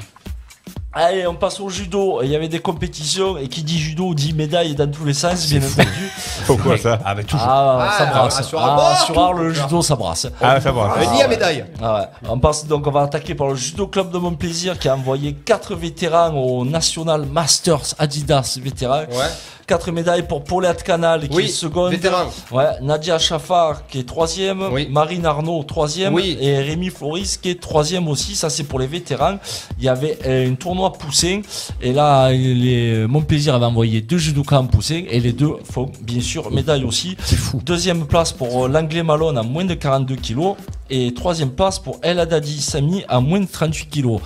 [0.91, 2.21] Allez, on passe au judo.
[2.23, 5.47] Il y avait des compétitions et qui dit judo dit médaille dans tous les sens,
[5.47, 6.11] bien entendu.
[6.55, 7.45] Pourquoi ça Ah bah toujours.
[7.47, 8.35] Ah, Ah, ça brasse.
[8.39, 9.19] ah, sur Ah, Arles, sur.
[9.19, 10.27] Arles, le judo, ça brasse.
[10.41, 10.71] Ah, ça
[11.13, 11.65] ni à médaille.
[11.81, 12.29] Ah ouais.
[12.29, 14.95] On passe donc, on va attaquer par le judo club de mon plaisir qui a
[14.95, 19.01] envoyé 4 vétérans au National Masters Adidas vétérans.
[19.11, 19.29] Ouais.
[19.67, 21.91] 4 médailles pour Paulette Canal qui Oui, est seconde.
[21.91, 22.23] vétéran.
[22.51, 24.63] Ouais, Nadia Chaffard qui est troisième.
[24.71, 24.87] Oui.
[24.89, 26.15] Marine Arnaud troisième.
[26.15, 26.35] Oui.
[26.41, 28.35] Et Rémi Floris qui est troisième aussi.
[28.35, 29.37] Ça c'est pour les vétérans.
[29.77, 31.43] Il y avait euh, une tournoi poussé.
[31.83, 35.05] Et là, les, mon plaisir avait envoyé deux judokas en poussé.
[35.11, 37.15] Et les deux font bien sûr médaille aussi.
[37.23, 37.61] C'est fou.
[37.63, 40.55] Deuxième place pour euh, l'anglais Malone à moins de 42 kilos.
[40.89, 44.21] Et troisième place pour El Haddadi Sami à moins de 38 kilos.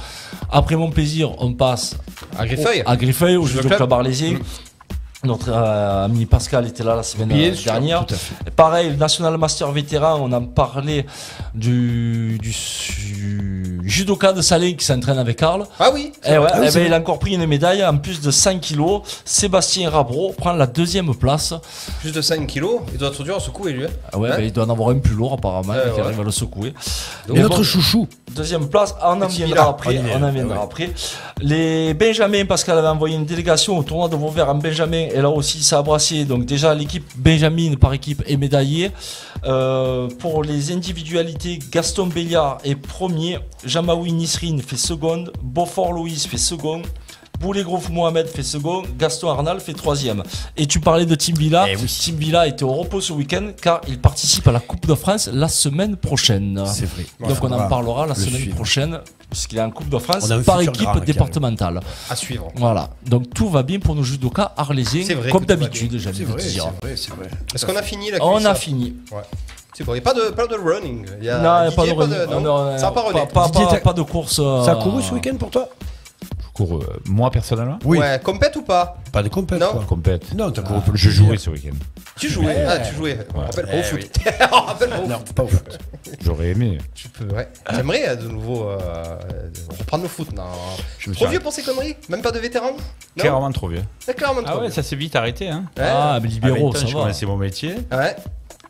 [0.52, 1.96] Après mon plaisir, on passe
[2.38, 2.84] À Griffeuil.
[2.86, 3.78] à Griffeuil, au Judo judo club.
[3.80, 4.40] club arlésien.
[5.24, 8.06] Notre euh, ami Pascal était là la semaine Bien euh, sûr, dernière.
[8.06, 8.36] tout à fait.
[8.48, 11.06] Et Pareil, le National Master Vétéran, on en parlait
[11.56, 15.64] du, du, du judoka de Salé qui s'entraîne avec Karl.
[15.80, 16.12] Ah oui.
[16.26, 18.32] Eh ouais, Ah oui, eh ben, il a encore pris une médaille en plus de
[18.32, 19.02] 5 kilos.
[19.24, 21.54] Sébastien Rabro prend la deuxième place.
[22.02, 22.82] Plus de 5 kilos.
[22.92, 23.86] Il doit être dur à secouer, lui.
[23.86, 23.90] hein.
[24.12, 26.06] Ah ouais, Hein ben, il doit en avoir un plus lourd apparemment, Ouais, qui ouais.
[26.06, 26.74] arrive à le secouer.
[27.28, 28.08] Donc, Et bon, notre chouchou.
[28.36, 29.90] Deuxième place, on en viendra après.
[29.98, 30.64] On y vient, On en viendra ouais.
[30.64, 30.90] après.
[31.40, 35.30] Les Benjamins, Pascal avait envoyé une délégation au tournoi de Vauvert en Benjamin, et là
[35.30, 36.26] aussi ça a brassé.
[36.26, 38.92] Donc déjà l'équipe Benjamin par équipe est médaillée.
[39.46, 46.38] Euh, pour les individualités, Gaston Béliard est premier, Jamaoui Nisrine fait seconde, Beaufort Louise fait
[46.38, 46.82] second.
[47.40, 50.24] Boulet Grouf Mohamed fait second, Gaston Arnal fait troisième.
[50.56, 51.66] Et tu parlais de Tim Villa.
[51.70, 52.02] Eh oui.
[52.06, 55.30] Tim Villa était au repos ce week-end car il participe à la Coupe de France
[55.34, 56.64] la semaine prochaine.
[56.68, 57.06] C'est vrai.
[57.28, 58.56] Donc on en parlera la semaine suivre.
[58.56, 61.82] prochaine, puisqu'il est en Coupe de France par équipe départementale.
[62.10, 62.48] À suivre.
[62.56, 66.28] Voilà, donc tout va bien pour nos judokas arlésiens, C'est vrai comme d'habitude, c'est dire.
[66.82, 67.28] vrai, c'est vrai.
[67.54, 68.96] Est-ce qu'on a fini la On a fini.
[69.12, 69.22] Ouais.
[69.76, 69.94] C'est bon.
[69.94, 71.06] Il n'y a pas de, pas de running.
[71.20, 72.92] Il y a non, il n'y a pas de, Didier, run- non non, Ça a
[72.92, 73.22] pas runné.
[73.34, 74.40] pas, Didier, pas- t'as- pas de course.
[74.40, 75.68] euh, Ça a couru ce week-end pour toi?
[76.54, 77.98] Cours euh, moi personnellement Oui.
[77.98, 79.72] Ouais, compète ou pas Pas de compète, Non.
[79.72, 79.84] quoi.
[79.88, 80.34] Compète.
[80.36, 81.76] Non, t'as couru Ah, Je jouais ce week-end.
[82.20, 82.64] Tu jouais.
[82.68, 83.18] Ah, tu jouais.
[83.34, 84.10] On rappelle pas au foot.
[84.52, 85.34] On rappelle pas au Non, foot.
[85.34, 85.80] pas au foot.
[86.24, 86.78] J'aurais aimé.
[86.94, 87.48] Tu peux, ouais.
[87.74, 88.78] J'aimerais euh, de nouveau euh,
[89.80, 90.32] reprendre le foot.
[90.34, 90.44] Non.
[91.00, 91.96] Je me Trop vieux pour ces conneries?
[92.10, 92.72] Même pas de vétéran?
[92.72, 92.78] Non
[93.18, 93.84] clairement trop vieux.
[94.00, 94.72] C'est clairement trop Ah ouais, vieux.
[94.72, 95.50] ça s'est vite arrêté.
[95.50, 95.66] Hein.
[95.78, 95.84] Ouais.
[95.88, 97.02] Ah, mais À 20 libéraux, ans, ça je va.
[97.02, 98.16] connaissais mon métier Ouais.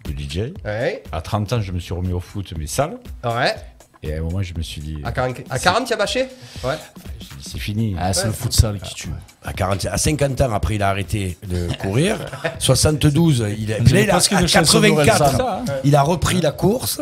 [0.06, 0.54] de DJ.
[0.65, 1.04] Ouais.
[1.12, 2.98] À 30 ans, je me suis remis au foot, mais sale.
[3.26, 3.56] Ouais.
[4.04, 6.28] Et à un moment, je me suis dit, À 40, à 40 tu as bâché?
[6.63, 6.76] Ouais.
[7.20, 7.96] j'ai dit, c'est fini.
[7.98, 8.28] Ah, c'est Ouais.
[8.28, 9.10] le futsal qui tue.
[9.45, 12.17] À, 40, à 50 ans, après, il a arrêté de courir.
[12.60, 15.65] 72, il a, puis là, il a- à une chanson de 84, Orelsan.
[15.84, 17.01] il a repris la course.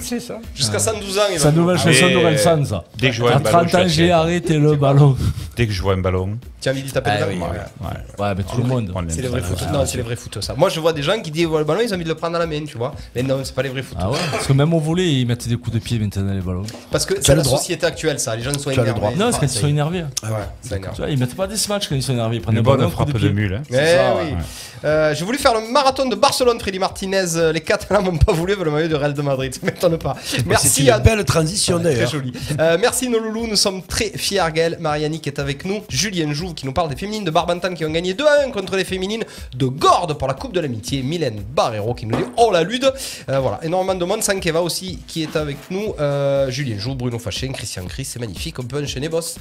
[0.00, 0.38] c'est ça.
[0.54, 2.84] Jusqu'à 112 ans, il Sa nouvelle Ah, chanson d'Orelsan, ça.
[2.96, 5.16] Dès que je vois À un ballon, 30 je ans, j'ai arrêté le ballon.
[5.56, 7.88] Dès que je vois un ballon, Tu as envie de taper Ah dedans oui, Ouais.
[7.88, 8.24] ouais.
[8.26, 8.92] Ouais, mais tout le monde.
[9.08, 9.28] C'est les ça.
[9.28, 9.58] vrais foot.
[9.72, 10.54] Non, c'est les vrais foot ça.
[10.56, 12.36] Moi je vois des gens qui disent le ballon, ils ont envie de le prendre
[12.36, 12.94] à la main, tu vois.
[13.14, 13.98] Mais non, c'est pas les vrais foot.
[14.00, 16.40] Ah ouais Parce que même au volet, ils mettent des coups de pied maintenant, les
[16.40, 16.64] ballons.
[16.90, 19.00] Parce que c'est le la société actuelle ça, les gens sont le énervés.
[19.16, 20.04] Non, c'est quand ils ça sont énervés.
[20.22, 20.28] Ouais,
[20.62, 20.94] ça énerve.
[20.94, 22.36] Tu vois, ils mettent pas des match quand ils sont énervés.
[22.36, 23.30] Ils prennent Une bonne frappe de pied.
[23.30, 23.54] mule.
[23.54, 23.62] hein.
[23.70, 24.30] Eh ça, oui.
[24.32, 24.36] ouais.
[24.84, 27.24] Euh, J'ai voulu faire le marathon de Barcelone, Freddy Martinez.
[27.36, 29.54] Euh, Les Catalans m'ont pas voulu le maillot de Real de Madrid.
[29.54, 30.14] Ça m'étonne pas.
[30.24, 32.10] C'est Merci une à belle transition Très d'ailleurs.
[32.10, 32.32] joli.
[32.60, 34.42] Euh, merci nos loulous, nous sommes très fiers.
[34.52, 35.82] Gaël Mariani qui est avec nous.
[35.88, 38.50] Julien Jouve qui nous parle des féminines de Barbantan qui ont gagné 2 à 1
[38.50, 39.24] contre les féminines
[39.56, 41.02] de Gordes pour la Coupe de l'Amitié.
[41.02, 42.92] Mylène Barrero qui nous dit Oh la lude
[43.30, 44.22] Euh, Voilà, énormément de monde.
[44.22, 45.94] Sankeva aussi qui est avec nous.
[45.98, 48.58] Euh, Julien Jouve, Bruno Fachin, Christian Chris, c'est magnifique.
[48.58, 49.36] On peut enchaîner, boss,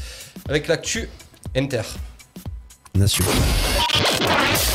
[0.48, 1.10] avec l'actu
[1.56, 1.82] Inter.
[2.96, 3.26] Nation.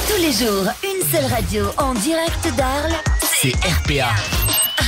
[0.08, 2.96] Tous les jours, une seule radio en direct d'Arles.
[3.22, 4.08] C'est RPA.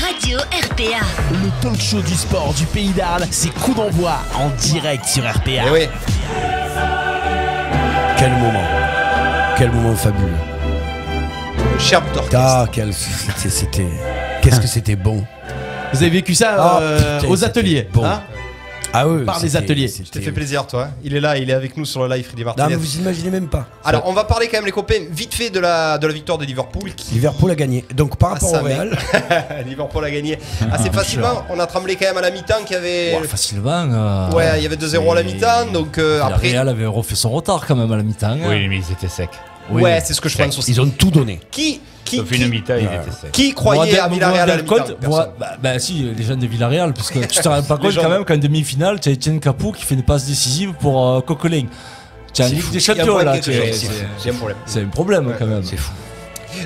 [0.05, 1.05] Radio RPA.
[1.31, 5.63] Le talk show du sport du pays d'Arles, c'est coup d'envoi en direct sur RPA.
[5.67, 5.89] Eh oui,
[8.19, 8.65] Quel moment.
[9.57, 10.33] Quel moment fabuleux.
[11.79, 12.37] cher d'orchestre.
[12.37, 12.93] Ah, quel.
[12.93, 13.49] C'était.
[13.51, 13.87] c'était-
[14.43, 15.25] Qu'est-ce que c'était bon.
[15.93, 18.05] Vous avez vécu ça Ah, euh, putain, aux c'était ateliers bon.
[18.05, 18.23] hein?
[18.93, 19.25] Ah oui.
[19.25, 19.89] Par les ateliers.
[20.11, 20.87] t'ai fait plaisir, toi.
[20.87, 20.91] hein.
[21.05, 22.69] Il est là, il est avec nous sur le live, Freddy Non, Martinez.
[22.71, 23.69] mais vous imaginez même pas.
[23.85, 26.39] Alors, on va parler quand même, les copains, vite fait de la, de la victoire
[26.39, 27.85] de Liverpool qui Liverpool a gagné.
[27.95, 28.97] Donc par Ah, rapport ça, au Real,
[29.67, 30.39] Liverpool a gagné
[30.73, 31.45] assez facilement.
[31.51, 33.17] On a tremblé quand même à la mi-temps qu'il y avait.
[33.21, 33.71] Ouais, facilement.
[33.93, 36.51] euh, Ouais, il y avait 2-0 à la mi-temps, donc euh, après.
[36.51, 38.39] Real avait refait son retard quand même à la mi-temps.
[38.45, 39.29] Oui, mais ils étaient secs.
[39.71, 39.83] Oui.
[39.83, 40.73] Ouais, c'est ce que je pense aussi.
[40.73, 41.39] ils ont tout donné.
[41.53, 43.33] Qui, qui, étaient secs.
[43.33, 44.65] qui croyait Moi, à Villarreal.
[45.07, 47.95] Moi, bah, bah, si, les gens de Villarreal, parce que tu te rends pas compte
[47.95, 51.21] quand même qu'en demi-finale, tu as Etienne Capou qui fait une passe décisive pour euh,
[51.21, 51.65] Coquelin.
[52.33, 53.53] Tu as une Ligue des Il Champions là, c'est-
[54.25, 54.57] Il un problème.
[54.67, 55.65] c'est un problème quand même.
[55.65, 55.93] C'est fou.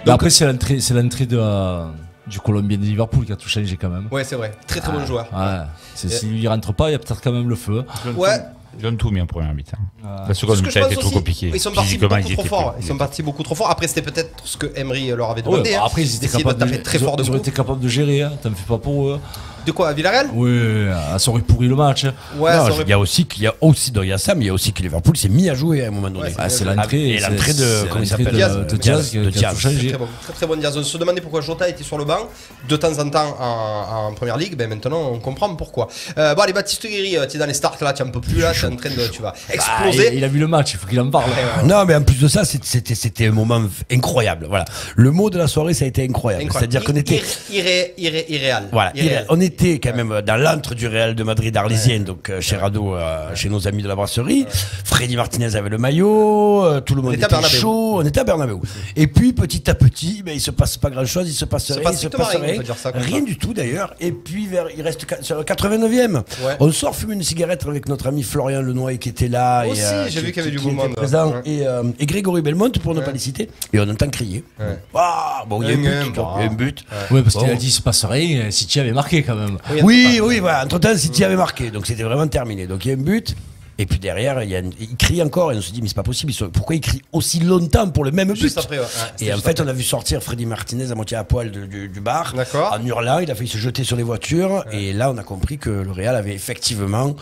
[0.04, 1.84] Donc- après, c'est l'entrée, c'est l'entrée de, euh,
[2.26, 4.08] du Colombien de Liverpool qui a tout changé quand même.
[4.10, 4.52] Ouais, c'est vrai.
[4.66, 5.26] Très très bon joueur.
[5.32, 5.60] Ouais.
[5.94, 7.84] S'il lui rentre pas, il y a peut-être quand même le feu.
[8.16, 8.40] Ouais.
[8.78, 9.76] Ils ont tout mis en première mi-temps.
[10.04, 10.24] Ah.
[10.28, 11.50] La seconde mi-temps était trop compliquée.
[11.54, 12.74] Ils sont partis beaucoup ils trop forts.
[12.80, 13.70] Ils sont partis beaucoup trop forts.
[13.70, 15.70] Après, c'était peut-être ce que Emery leur avait Ouais, demandé.
[15.72, 17.38] bah, hein, après, ils étaient de capables de, très ils fort ils ont debout.
[17.38, 18.32] été capables de gérer, hein.
[18.42, 19.20] t'en fais pas pour eux.
[19.66, 20.86] De quoi, à Villarreal Oui,
[21.18, 22.04] ça aurait pourri le match.
[22.04, 22.12] hein.
[22.38, 24.18] Ouais, Non, ça aurait- il y a aussi qu'il y a aussi il y a
[24.18, 26.10] ça, mais il y a aussi que Liverpool s'est mis à jouer à un moment
[26.10, 26.28] donné.
[26.28, 27.18] Ouais, Ah, c'est l'entrée.
[27.18, 29.12] L'entrée de- c'est comment il l'entrée s'appelle, de, Diaz.
[29.12, 30.76] de Très, très bon, très très bon Diaz.
[30.76, 32.28] On se demandait pourquoi Jota était sur le banc
[32.68, 34.56] de temps en temps en, en première ligue.
[34.56, 35.88] Ben maintenant on comprend pourquoi.
[36.18, 38.40] Euh, bon allez Baptiste Guéry, tu es dans les starts là, tu en peux plus
[38.40, 40.16] là, tu es en train de, tu vas Ah, il, exploser.
[40.16, 41.30] il a vu le match, il faut qu'il en parle.
[41.64, 44.46] Non, mais en plus de ça, c'était c'était un moment incroyable.
[44.48, 44.64] Voilà.
[44.96, 46.44] Le mot de la soirée, ça a été incroyable.
[46.44, 46.72] Incroyable.
[46.72, 48.68] C'est-à-dire qu'on était irré, irré, irréal.
[48.72, 48.92] Voilà,
[49.30, 52.94] on était quand même dans l'antre du Real de Madrid arlésien, donc euh, chez Rado,
[52.96, 54.46] euh, chez nos amis de la brasserie.
[54.84, 58.56] Freddy Martinez avait le maillot, euh, tout le monde était chaud, on était à Bernabéu.
[58.96, 61.66] Et puis petit à petit, ben, il se passe pas grand chose, il se passe
[61.66, 62.62] se rien, il se passe rien,
[62.94, 63.94] rien, du tout d'ailleurs.
[64.00, 66.14] Et puis vers, il reste sur le 89e.
[66.16, 66.56] Ouais.
[66.60, 69.66] On sort fumer une cigarette avec notre ami Florian Lenoy qui était là.
[69.66, 71.42] Aussi, et, euh, j'ai qui- vu qu'il y avait du beau était monde, présent, ouais.
[71.46, 73.48] et, euh, et Grégory Belmont pour ne pas les citer.
[73.72, 74.44] Et on entend crier.
[74.58, 74.78] Ouais.
[74.94, 76.84] Ah, bon, il y a un Un, un, but, il y a un but.
[77.10, 79.43] Ouais, parce qu'il a dit il se passe rien, City avait marqué quand même.
[79.70, 80.64] Oui, Oui, oui, voilà.
[80.64, 82.66] Entre temps, City avait marqué, donc c'était vraiment terminé.
[82.66, 83.34] Donc il y a un but.
[83.76, 85.88] Et puis derrière, il, y a une- il crie encore et on se dit mais
[85.88, 86.30] c'est pas possible.
[86.30, 88.84] ils sont- Pourquoi il crie aussi longtemps pour le même but Juste après, ouais.
[88.84, 89.64] Ouais, c'était Et en juste fait, après.
[89.64, 92.72] on a vu sortir Freddy Martinez à moitié à poil de- du, du bar, D'accord.
[92.72, 93.18] en hurlant.
[93.18, 94.64] Il a failli se jeter sur les voitures.
[94.70, 97.16] Et là, on a compris que le Real avait effectivement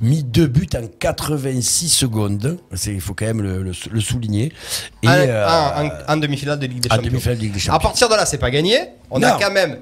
[0.00, 2.56] mis deux buts en 86 secondes.
[2.72, 4.50] C'est- Il faut quand même le, le- le souligner.
[5.02, 7.10] Et En- euh, en, demi-finale de Ligue des en Champions.
[7.10, 7.80] demi-finale de Ligue des À Champions.
[7.80, 8.78] partir de là, c'est pas gagné.
[9.10, 9.36] On a Non.
[9.38, 9.76] quand même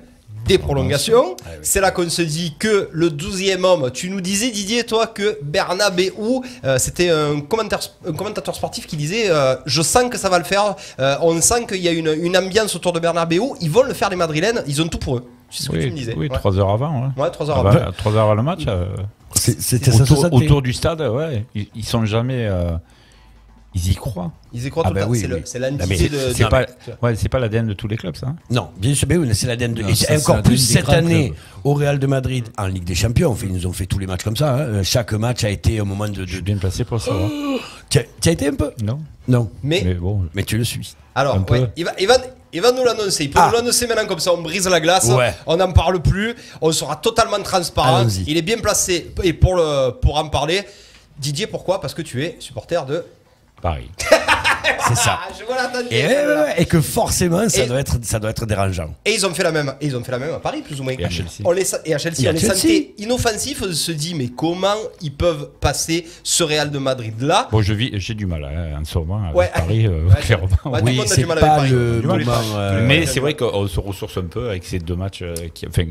[0.47, 1.37] des prolongations.
[1.45, 1.59] Ah oui.
[1.63, 5.39] C'est là qu'on se dit que le 12e homme, tu nous disais Didier, toi, que
[5.43, 6.13] Bernabeu,
[6.65, 10.39] euh, c'était un commentateur, un commentateur sportif qui disait euh, Je sens que ça va
[10.39, 10.75] le faire.
[11.01, 13.41] Euh, on sent qu'il y a une, une ambiance autour de Bernabeu.
[13.61, 14.63] Ils vont le faire, les Madrilènes.
[14.67, 15.25] Ils ont tout pour eux.
[15.51, 16.15] C'est ce que tu me disais.
[16.17, 16.37] oui, Ouais.
[16.37, 17.03] trois heures avant.
[17.17, 17.23] Ouais.
[17.25, 17.73] Ouais, trois heures Ah avant.
[17.73, 18.65] bah, trois heures avant le match.
[18.67, 18.87] euh,
[19.35, 22.49] c'est- c'était ça, autour, autour du stade, ouais, ils, ils sont jamais.
[23.77, 24.33] Euh, ils y croient.
[24.53, 25.13] Ils y croient Ah tout le bah temps.
[25.13, 25.43] oui, c'est le- oui.
[25.45, 26.19] c'est l'entité de.
[26.35, 26.67] C'est de- pas,
[27.03, 28.29] ouais, pas l'ADN de tous les clubs, ça.
[28.29, 28.37] hein.
[28.51, 29.83] Non, bien sûr, mais oui, c'est l'ADN de.
[29.83, 31.39] Non, et ça, encore l'ADN plus cette année clubs.
[31.65, 33.31] au Real de Madrid en Ligue des Champions.
[33.33, 34.55] Enfin, ils nous ont fait tous les matchs comme ça.
[34.55, 34.83] hein.
[34.83, 36.23] Chaque match a été un moment de.
[36.25, 36.45] Je suis de...
[36.45, 37.31] bien placé pour savoir.
[37.89, 38.99] Tu as, tu as été un peu Non.
[39.29, 39.51] Non.
[39.63, 40.95] Mais, Mais bon, Mais tu le suis.
[41.15, 42.17] alors, ouais, il, va, il, va,
[42.53, 43.25] il va nous l'annoncer.
[43.25, 43.49] Il peut Ah.
[43.51, 44.33] nous l'annoncer maintenant comme ça.
[44.33, 45.07] On brise la glace.
[45.09, 45.35] Ouais.
[45.47, 46.35] On n'en parle plus.
[46.61, 48.07] On sera totalement transparent.
[48.27, 49.13] Il est bien placé.
[49.23, 50.63] Et pour, le, pour en parler,
[51.19, 51.81] Didier, pourquoi?
[51.81, 53.03] Parce que tu es supporter de.
[53.63, 53.91] Paris.
[54.89, 55.21] C'est ça.
[55.23, 55.87] Ah, je vois la tête.
[55.93, 58.95] Et, ouais, ouais, ouais, et que forcément, ça, Et- doit être, ça doit être dérangeant.
[59.05, 59.75] Et ils ont fait la même.
[59.81, 60.93] Et ils ont fait la même à Paris, plus ou moins.
[60.97, 61.43] Et à Chelsea.
[61.45, 62.55] On les, sa- et à Chelsea, Et à on les Chelsea.
[62.57, 63.63] sentait inoffensifs.
[63.67, 67.49] On se dit, mais comment ils peuvent passer ce Real de Madrid là?
[67.51, 69.51] Bon, je vis, j'ai du mal hein, en ce moment avec Ouais.
[69.55, 70.49] Paris, euh, Ouais, clairement.
[70.67, 71.71] ouais, oui, monde a c'est du mal avec pas Paris.
[71.71, 72.39] le Du mal avec moment.
[72.39, 72.55] Paris.
[72.57, 75.35] euh, Mais ouais, c'est vrai qu'on se ressource un peu avec ces deux matchs euh,
[75.55, 75.83] qui, enfin,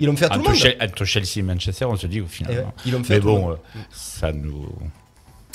[0.00, 0.58] Ils l'ont fait à tout le entre, monde.
[0.58, 2.52] Chel- entre Chelsea et Manchester, on se dit au final.
[2.52, 3.58] Et ouais, ils l'ont fait à Mais tout le bon, monde.
[3.76, 4.68] euh, ça nous,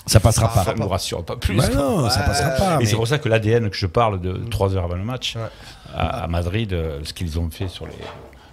[0.07, 0.63] ça passera Ça pas.
[0.65, 1.59] ça nous rassure pas plus.
[1.59, 2.75] Ouais, non, ça passera pas.
[2.75, 5.03] Et mais- c'est pour ça que l'ADN que je parle de 3 heures avant le
[5.03, 5.41] match Ouais.
[5.95, 7.93] à, à Madrid, euh, ce qu'ils ont fait sur les,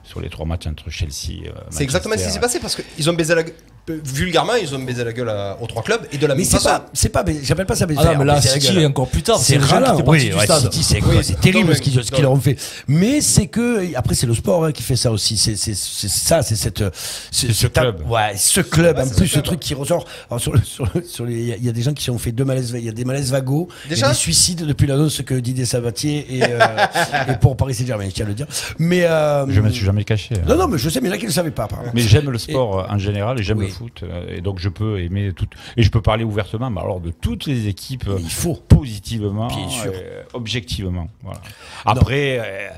[0.03, 1.47] sur les trois matchs entre Chelsea.
[1.47, 3.43] euh, C'est exactement ce qui s'est passé parce qu'ils ont baisé la.
[3.89, 6.51] Vulgairement, ils ont baisé la gueule à- aux trois clubs et de la Mais même
[6.51, 6.69] c'est façon.
[6.69, 8.01] pas, c'est pas, j'appelle pas ça baiser.
[8.03, 8.87] Ah non, mais là, baiser la City, gueule.
[8.87, 10.63] encore plus tard, C'est partis Oui, du ouais, stade.
[10.63, 12.57] City, c'est Oui, c'est terrible non, ce qu'ils mais- ce qu'ils leur ont fait.
[12.89, 15.37] Mais c'est que après c'est le sport hein, qui fait ça aussi.
[15.37, 16.83] C'est ça, c'est cette
[17.31, 18.03] c'est ce club.
[18.09, 18.99] Ouais, ce club.
[18.99, 20.07] En plus, ce ce truc qui ressort.
[20.31, 21.93] Alors, sur le- sur le- sur les, il y a- il y, a des gens
[21.93, 22.73] qui se sont fait deux malaises.
[22.75, 25.35] Il y a des malaises vagos, il y Déjà a des suicides depuis l'annonce que
[25.35, 26.59] Didier Sabatier et, euh,
[27.29, 28.47] et pour Paris Saint-Germain, je tiens à le dire.
[28.79, 30.35] Mais euh, Je me suis jamais caché.
[30.37, 30.45] hein.
[30.49, 31.65] Non, non, mais je sais, mais là qu'ils ne savaient pas.
[31.65, 31.91] apparemment.
[31.95, 34.05] Mais j'aime le sport euh, en général et j'aime foot.
[34.29, 35.47] Et donc je peux aimer tout.
[35.77, 38.55] Et je peux parler ouvertement, mais alors de toutes les équipes Mais il faut.
[38.55, 39.93] positivement, Bien sûr.
[40.33, 41.09] objectivement.
[41.23, 41.41] Voilà.
[41.85, 42.69] Après, euh,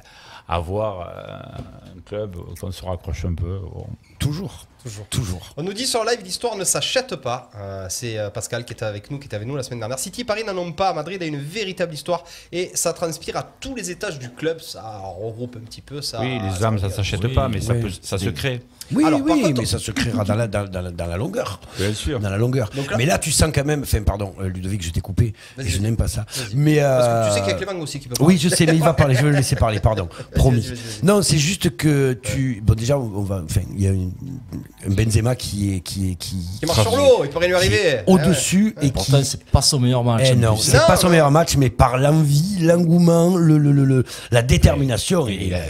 [0.48, 3.58] avoir euh, un club qu'on se raccroche un peu.
[3.72, 3.86] bon.
[4.18, 4.66] Toujours.
[4.86, 5.06] Toujours.
[5.08, 5.50] Toujours.
[5.56, 7.50] On nous dit sur live, l'histoire ne s'achète pas.
[7.56, 9.98] Euh, c'est euh, Pascal qui était avec nous, qui était avec nous la semaine dernière.
[9.98, 10.92] City, Paris n'en ont pas.
[10.92, 12.22] Madrid a une véritable histoire
[12.52, 14.60] et ça transpire à tous les étages du club.
[14.60, 14.82] Ça
[15.18, 16.00] regroupe un petit peu.
[16.02, 18.60] Ça, oui, les âmes, ça s'achète oui, pas, mais ça, peut, ça se crée.
[18.92, 21.06] Oui, Alors, par oui, contre, mais ça se créera dans la, dans, dans la- dans
[21.06, 21.60] la longueur.
[21.76, 22.20] Bien sûr.
[22.20, 22.70] Dans la longueur.
[22.76, 23.82] Donc là- mais là, tu sens quand même.
[23.82, 25.32] Enfin, pardon, euh, Ludovic, je t'ai coupé.
[25.58, 26.24] Je n'aime pas ça.
[26.54, 28.66] Mais Parce que tu sais qu'il y a Clément aussi qui peut Oui, je sais,
[28.66, 29.16] mais il va parler.
[29.16, 29.80] Je vais le laisser parler.
[29.80, 30.08] Pardon.
[30.36, 30.60] Promis.
[30.60, 31.04] vas-y, vas-y, vas-y.
[31.06, 32.62] Non, c'est juste que tu.
[32.64, 33.42] Bon, déjà, on va.
[33.44, 36.36] Enfin, il y a une, un Benzema qui est qui est qui.
[36.60, 37.76] Qui marche sur l'eau, il rien lui qui arriver.
[37.76, 38.92] est Au-dessus et qui.
[38.92, 40.28] Pourtant, c'est pas son meilleur match.
[40.30, 43.84] Eh non, c'est Non, pas son meilleur match, mais par l'envie, l'engouement, le, le, le,
[43.84, 45.60] le- la détermination, il, a,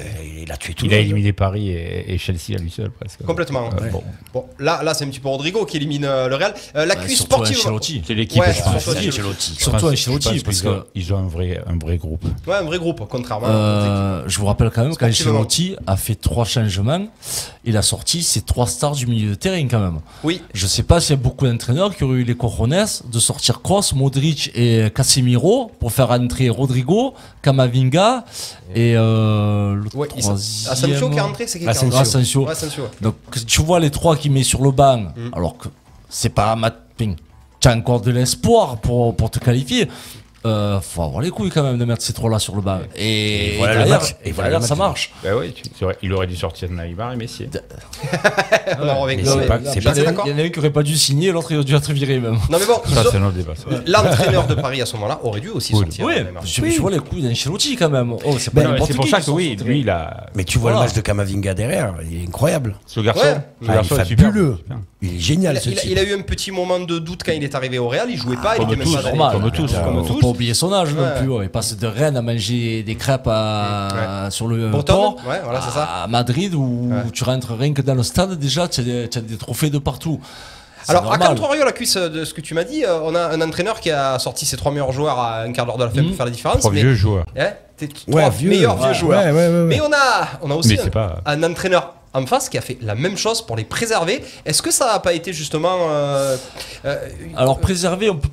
[0.43, 2.91] il a tué tout Il le a éliminé Paris et, et Chelsea à lui seul
[2.91, 3.23] presque.
[3.25, 3.71] Complètement.
[3.73, 3.91] Euh, Ouais.
[3.91, 4.03] bon.
[4.35, 6.55] Bon, là, là c'est un petit peu Rodrigo qui élimine euh, le Real.
[6.75, 8.03] Euh, la Ouais, cuisse sportive.
[8.07, 8.83] C'est l'équipe, Ouais, je pense.
[8.83, 10.41] surtout Ancelotti.
[10.45, 12.25] parce qu'ils ont- que- Ils ont un vrai, un vrai groupe.
[12.47, 13.47] Ouais, un vrai groupe, contrairement.
[14.27, 17.07] Je vous rappelle quand même qu'Ancelotti a fait trois changements.
[17.65, 20.01] Il a sorti ses trois stars du milieu de terrain quand même.
[20.25, 20.43] Oui.
[20.53, 23.63] Je sais pas s'il y a beaucoup d'entraîneurs qui auraient eu les cojones de sortir
[23.63, 28.25] Kroos, Modric et Casemiro pour faire entrer Rodrigo, Camavinga
[28.75, 30.35] et euh, le Ouais, troisième.
[30.35, 32.49] Asensio qui est rentré, c'est qui qui Asensio.
[33.01, 33.15] Donc
[33.47, 35.31] tu vois les trois qu'il met sur le banc, Mm.
[35.35, 35.69] alors que
[36.09, 37.17] c'est pas mapping.
[37.61, 39.89] Tu as encore de l'espoir pour, pour te qualifier.
[40.47, 42.79] Euh, faut avoir les couilles quand même de mettre ces trois-là sur le banc.
[42.95, 45.13] Et, Et voilà le derrière, et voilà ça marche.
[45.25, 47.49] Bah oui, tu- c'est vrai, il aurait dû sortir de Neymar et Messi.
[47.49, 50.27] Il y, en a, d'accord.
[50.27, 51.93] il y en a un qui aurait pas dû signer, l'autre il aurait dû être
[51.93, 52.39] viré même.
[52.51, 53.55] Non, mais bon, Ça, ils ont- c'est notre débat.
[53.57, 53.65] ça.
[53.87, 55.81] l'entraîneur de Paris à ce moment-là aurait dû aussi Oui.
[55.81, 56.07] sortir.
[56.07, 58.13] Oui, je, vois les couilles d'Ancelotti quand même.
[58.13, 60.29] Oh, c'est Ben, pour ça que oui, lui, il a.
[60.35, 62.77] Mais tu vois le match de Kamavinga derrière, il est incroyable.
[62.87, 63.23] Ce garçon,
[63.69, 64.59] Ah, garçon il est fabuleux.
[65.03, 66.99] Il est génial Il a, ce il a- il a eu un petit moment de
[66.99, 68.97] doute quand il est arrivé au Real, il jouait pas, il Comme était même tous,
[68.97, 69.33] pas normal.
[69.33, 70.21] comme tous, Faut comme faut tous.
[70.21, 71.01] pas oublier son âge Ouais.
[71.29, 71.45] non plus.
[71.45, 75.61] Il passe de Rennes à manger des crêpes à, sur le Bretonne, port ouais, voilà,
[75.61, 75.85] c'est ça.
[75.85, 77.03] à Madrid où Ouais.
[77.13, 79.69] tu rentres rien que dans le stade déjà, tu as des, tu as des trophées
[79.71, 80.19] de partout.
[80.89, 81.37] Alors, à normal.
[81.37, 83.91] contrario, la cuisse de ce que tu m'as dit, euh, on a un entraîneur qui
[83.91, 86.07] a sorti ses trois meilleurs joueurs à un quart d'heure de la fin Mhm.
[86.09, 86.61] pour faire la différence.
[86.61, 87.27] Trois mais- vieux joueurs.
[87.35, 88.51] Eh, Ouais, trois vieux.
[88.51, 89.19] meilleurs vieux joueurs.
[89.19, 89.65] ouais, ouais, ouais, ouais.
[89.65, 92.95] Mais on a, on a aussi pas- un entraîneur en face qui a fait la
[92.95, 94.23] même chose pour les préserver.
[94.45, 96.37] Est-ce que ça n'a pas été justement euh,
[96.85, 98.29] euh, Alors préserver, on peut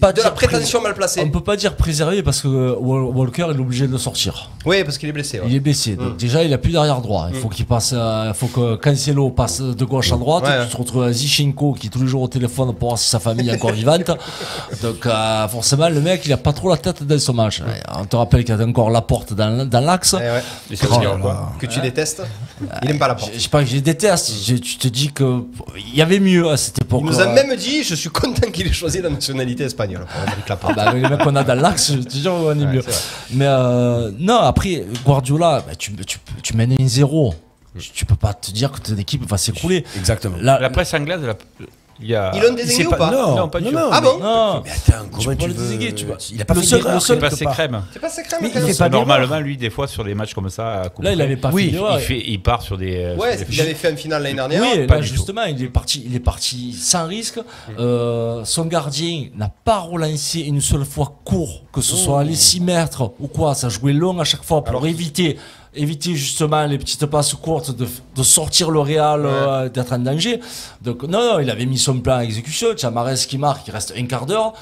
[0.00, 3.14] pas de la prétention mal placée On peut pas dire préserver parce que euh, Wal-
[3.14, 4.50] Walker il est obligé de le sortir.
[4.64, 5.38] Oui, parce qu'il est blessé.
[5.38, 5.46] ouais.
[5.48, 5.96] Il est blessé.
[5.96, 6.16] Donc Mm.
[6.16, 7.28] déjà il a plus d'arrière droit.
[7.30, 7.40] Il Mm.
[7.40, 10.44] faut qu'il passe, euh, il faut que Cancelo passe de gauche à droite.
[10.44, 10.64] Ouais.
[10.66, 13.08] Tu te retrouves à Zichenko qui est tous les jours au téléphone pour voir si
[13.08, 14.10] sa famille est encore vivante.
[14.82, 17.62] Donc euh, forcément le mec il a pas trop la tête dans son match.
[17.98, 20.14] On te rappelle qu'il y a encore la porte dans, dans l'axe.
[20.18, 20.42] Eh ouais.
[20.90, 21.48] Oh dire là quoi là.
[21.58, 22.22] Que tu détestes.
[22.82, 23.30] Il aime pas la porte.
[23.32, 24.32] Je je sais pas que je les déteste.
[24.44, 25.44] Je- tu te dis que
[25.90, 27.00] il y avait mieux à cette époque.
[27.04, 30.74] Il nous a même dit Je suis content qu'il ait choisi la nationalité pour Laporte.
[30.78, 32.82] Ah bah, les mecs qu'on a dans l'axe, je te jure, on est Ouais, mieux.
[33.32, 37.34] Mais euh, non, après, Guardiola, bah, tu, tu, tu mènes un zéro.
[37.78, 39.84] Tu, tu peux pas te dire que ton équipe va s'écrouler.
[39.96, 40.36] Exactement.
[40.40, 41.34] La presse anglaise, la-
[42.02, 42.32] il y a.
[42.34, 43.76] Il a Il désigné ou pas Non, Non, pas du non, tout.
[43.78, 46.16] non, Ah bon non, Mais attends, comment peux tu le veux désigner, tu vois.
[46.32, 47.82] Il a pas Le fait seul- C'est.
[47.92, 48.76] C'est pas quand fait même.
[48.78, 48.88] pas.
[48.88, 51.70] Normalement, lui, des fois, sur des matchs comme ça, à là, il avait pas Oui,
[51.70, 52.96] fait il, fait, il part sur des.
[52.96, 54.62] euh, Ouais, sur des il avait fait une finale l'année dernière.
[54.62, 57.40] Oui, pas là justement, il est parti, il est parti sans risque.
[57.78, 62.60] Euh, son gardien n'a pas relancé une seule fois court, que ce soit les 6
[62.60, 63.54] mètres ou quoi.
[63.54, 65.38] Ça jouait long à chaque fois pour Alors- éviter,
[65.74, 70.40] éviter justement les petites passes courtes de, de sortir le Real, euh, d'être en danger.
[70.82, 72.68] Donc non, non, il avait mis son plan à exécution.
[72.92, 74.52] Marès qui marque, il reste un quart d'heure.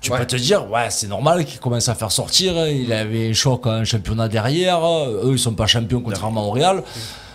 [0.00, 0.18] Tu Ouais.
[0.18, 2.66] peux te dire, ouais, c'est normal qu'il commence à faire sortir.
[2.66, 4.80] Il avait un choc en championnat derrière.
[4.84, 6.82] Eux, ils sont pas champions contrairement au Real.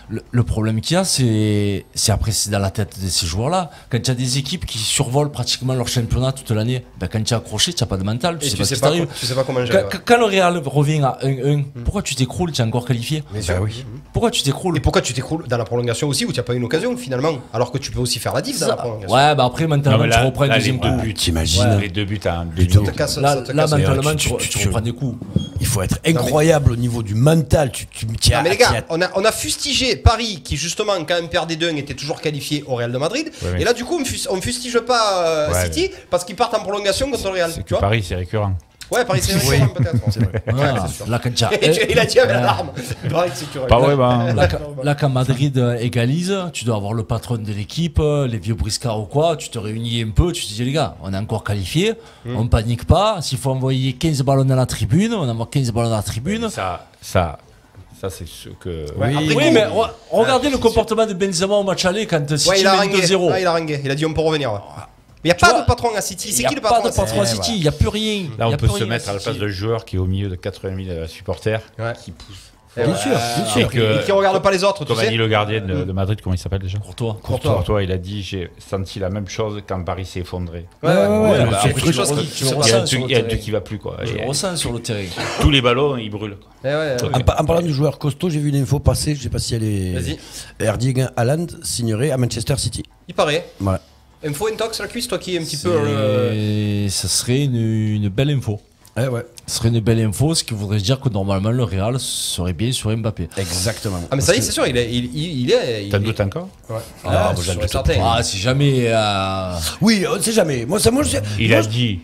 [0.10, 3.26] Le, le problème qu'il y a, c'est c'est après, c'est dans la tête de ces
[3.26, 3.70] joueurs-là.
[3.90, 7.34] Quand tu as des équipes qui survolent pratiquement leur championnat toute l'année, ben quand tu
[7.34, 8.38] es accroché, tu n'as pas de mental.
[8.40, 9.84] Tu sais tu pas sais pas, tu sais pas comment Quand, gérer.
[9.84, 9.90] ouais.
[9.92, 13.22] quand- quand le Real revient à 1-1, pourquoi tu t'écroules Tu es encore qualifié?
[13.34, 13.68] Bien sûr.
[14.14, 14.78] Pourquoi tu t'écroules?
[14.78, 16.96] Et pourquoi tu t'écroules dans la prolongation aussi où tu n'as pas eu une occasion
[16.96, 19.14] finalement Alors que tu peux aussi faire la diff dans la prolongation?
[19.14, 21.02] Ouais, bah après, mentalement, mais là, tu reprends un là, les deuxième deux coup.
[21.02, 21.80] buts, T'imagines?
[21.82, 22.46] Les deux buts à un
[22.96, 23.36] casse- Là,
[23.68, 25.18] mentalement, tu- reprends des coups.
[25.60, 27.72] Il faut être incroyable au niveau du mental.
[27.74, 28.58] Tu, tu, mais
[29.16, 32.92] on a fustigé Paris qui justement quand même perdait deux était toujours qualifié au Real
[32.92, 33.32] de Madrid.
[33.42, 36.24] Ouais, mais- Et là du coup on, fus- on fustige pas euh, Ouais, City parce
[36.24, 37.52] qu'ils partent en prolongation contre le Real.
[37.54, 38.54] C'est Tu vois Paris, c'est récurrent.
[38.90, 39.58] Ouais, Paris c'est Oui.
[39.58, 40.42] récurrent, peut-être.
[40.56, 41.44] Voilà, là, quand tu-
[41.90, 42.42] Il a dit avec la Ouais.
[42.46, 42.72] larme.
[43.10, 43.68] Paris c'est curieux.
[43.68, 44.34] Pas bah.
[44.34, 48.28] Là, quand- là, quand Madrid euh, égalise, tu dois avoir le patron de l'équipe, euh,
[48.28, 50.96] les vieux briscards ou quoi, tu te réunis un peu, tu te dis les gars,
[51.04, 52.38] on est encore qualifié, Hmm.
[52.38, 55.90] on panique pas, s'il faut envoyer 15 ballons dans la tribune, on envoie 15 ballons
[55.90, 56.50] dans la tribune.
[56.50, 57.40] Ça, ça,
[58.00, 58.86] ça c'est ce que.
[58.96, 62.60] Ouais, Oui, mais re- regardez le comportement de Benzema au match aller quand City Ouais,
[62.62, 63.02] il a mène ringué.
[63.06, 63.32] 2-0.
[63.32, 63.82] Ouais, il a ringué.
[63.84, 64.54] Il a dit on peut revenir.
[64.54, 64.60] ouais.
[64.78, 64.84] Mais
[65.24, 66.28] il n'y a Tu pas vois, de patron à City.
[66.30, 67.52] Il C'est n'y qui a le pas patron de à City patron à Eh, City,
[67.56, 68.22] il n'y a plus rien.
[68.24, 70.06] Là, Il on a peut se mettre à la place d'un joueur qui est au
[70.06, 71.62] milieu de 80 000 supporters
[72.04, 72.52] qui pousse.
[72.86, 73.70] Bien sûr, bien Et sûr.
[73.70, 75.10] que- Et qui regarde pas les autres, tu Comme a sais.
[75.10, 77.18] dit le gardien de, de Madrid, comment il s'appelle déjà Courtois.
[77.24, 77.56] Courtois.
[77.56, 80.66] Courtois, il a dit j'ai senti la même chose quand Paris s'est effondré.
[80.84, 81.30] Ouais, ouais, ouais.
[81.32, 83.06] Ouais, bah, c'est tu quelque le chose qui- tu Il y a un truc, le
[83.06, 83.28] il y a un terrain.
[83.30, 83.98] truc qui va plus quoi.
[84.04, 85.02] Je Et, le ressens sur le terrain.
[85.42, 86.38] tous les ballons ils brûlent.
[86.64, 86.70] Eh.
[87.14, 89.40] En, pa- en parlant de joueurs costauds, j'ai vu une info passer, je sais pas
[89.40, 89.94] si elle est.
[89.94, 90.18] Vas-y.
[90.60, 92.84] Erling Haaland signerait à Manchester City.
[93.08, 93.46] Il paraît.
[93.60, 93.82] Voilà.
[94.26, 95.70] Info intox la cuisse, toi qui est un petit peu.
[95.72, 98.60] euh, Et ça serait une, une belle info.
[99.00, 99.26] Eh ouais.
[99.46, 102.72] Ce serait une belle info, ce qui voudrait dire que normalement le Real serait bien
[102.72, 103.30] sur Mbappé.
[103.38, 104.00] Exactement.
[104.10, 104.92] Ah, mais ça y est, c'est sûr, il est.
[104.92, 106.78] Il, il, il est est- doutes encore Ouais.
[107.06, 107.96] Ah, Ah, doute.
[108.04, 108.86] Ah, si jamais.
[108.88, 110.66] euh, Oui, on ne sait jamais.
[110.66, 111.22] Moi, ça, moi, je sais.
[111.40, 112.00] Il moi, a je- dit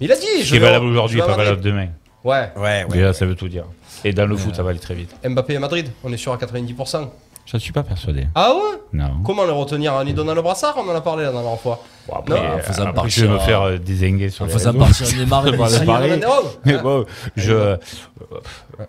[0.00, 0.22] Il a dit.
[0.40, 1.88] ce je qui est valable aujourd'hui pas valable demain.
[2.22, 2.50] Ouais.
[2.56, 2.86] Ouais, ouais.
[2.92, 3.64] Déjà, ça veut tout dire.
[4.04, 5.10] Et dans le foot, ça va aller très vite.
[5.28, 7.10] Mbappé à Madrid, on est sûr à 90%.
[7.46, 8.26] Je ne suis pas persuadé.
[8.34, 8.80] Ah ouais?
[8.92, 9.22] Non.
[9.24, 9.94] Comment le retenir?
[9.94, 11.80] En lui donnant le brassard On en a parlé la dernière fois.
[12.08, 14.52] Bon, après, Non, en faisant après, je vais me faire euh, désinguer sur En les
[14.52, 14.84] faisant réseaux.
[14.84, 15.44] partir Neymar
[15.86, 16.12] parler.
[16.14, 16.26] Ronaldo.
[16.64, 17.04] Mais bon,
[17.36, 17.76] je, euh,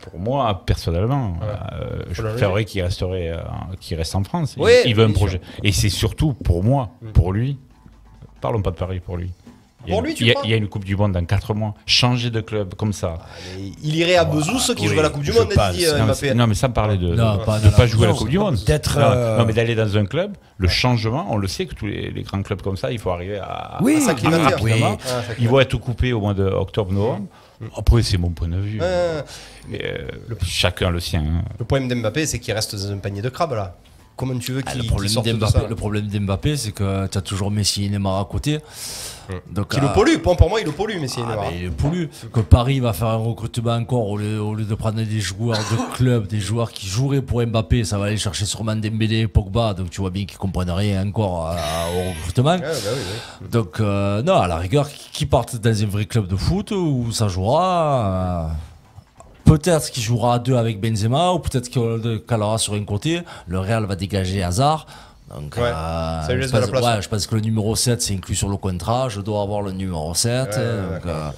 [0.02, 1.48] pour moi, personnellement, Ouais.
[1.82, 3.38] euh, je préférerais qu'il resterait, euh,
[3.80, 4.56] qu'il reste en France.
[4.58, 5.40] Il- Oui, il, veut un projet.
[5.64, 7.60] Et c'est surtout pour moi, pour lui.
[8.42, 9.32] Parlons pas de Paris pour lui.
[9.86, 10.84] Il y a une- lui, tu il y, a, crois il y a une Coupe
[10.84, 11.74] du Monde dans 4 mois.
[11.86, 13.20] Changer de club comme ça.
[13.84, 15.76] Il irait à Bezou, ceux qui oui, joueraient la Coupe du Monde, pense.
[15.76, 18.30] dit non, mais, non, mais sans parler de ne pas de jouer à la Coupe
[18.30, 18.58] du Monde.
[18.66, 21.76] d'être, Non, euh, non, mais d'aller dans un club, le changement, on le sait que
[21.76, 23.78] tous les, les grands clubs comme ça, il faut arriver à.
[23.82, 24.84] Oui, à s'acclimater, oui, oui.
[24.84, 27.28] Ah, ça Ils vont être coupés au mois d'octobre-novembre.
[27.76, 28.80] Après, c'est mon point de vue.
[28.82, 29.22] Euh,
[29.70, 30.08] Mais, euh,
[30.44, 31.22] chacun le sien.
[31.22, 31.44] hein.
[31.60, 33.76] Le problème d'Mbappé, c'est qu'il reste dans un panier de crabes là.
[34.18, 35.10] Comment tu veux Ah, qu'il le problème
[35.48, 38.60] ça le problème d'Mbappé, c'est que tu as toujours Messi et Neymar à côté.
[39.52, 40.18] Donc, Qui le ah, pollue.
[40.24, 41.46] Pour, pour moi, il le pollue, mais c'est ah, Neymar.
[41.52, 42.10] mais il est pollu.
[42.34, 45.58] Que Paris va faire un recrutement encore au lieu, au lieu de prendre des joueurs
[45.60, 49.28] de club, des joueurs qui joueraient pour Mbappé, ça va aller chercher sûrement Dembélé et
[49.28, 49.74] Pogba.
[49.76, 51.56] Donc tu vois bien qu'ils comprennent rien encore à-
[51.96, 52.52] au recrutement.
[52.56, 53.02] Ouais, bah oui,
[53.42, 53.48] oui.
[53.52, 56.72] Donc euh, non, à la rigueur, qui qui partent dans un vrai club de foot
[56.72, 58.48] où ça jouera.
[58.48, 58.54] euh,
[59.48, 63.22] Peut-être qu'il jouera à deux avec Benzema ou peut-être qu'il calera sur un côté.
[63.48, 64.86] Le Real va dégager Hazard.
[65.34, 67.02] Donc, Ouais, euh, ça lui laisse je, la pense, place, ouais, ouais.
[67.02, 69.10] je pense que le numéro 7 c'est inclus sur le contrat.
[69.10, 70.32] Je dois avoir le numéro 7.
[70.32, 71.30] Ouais, donc, euh,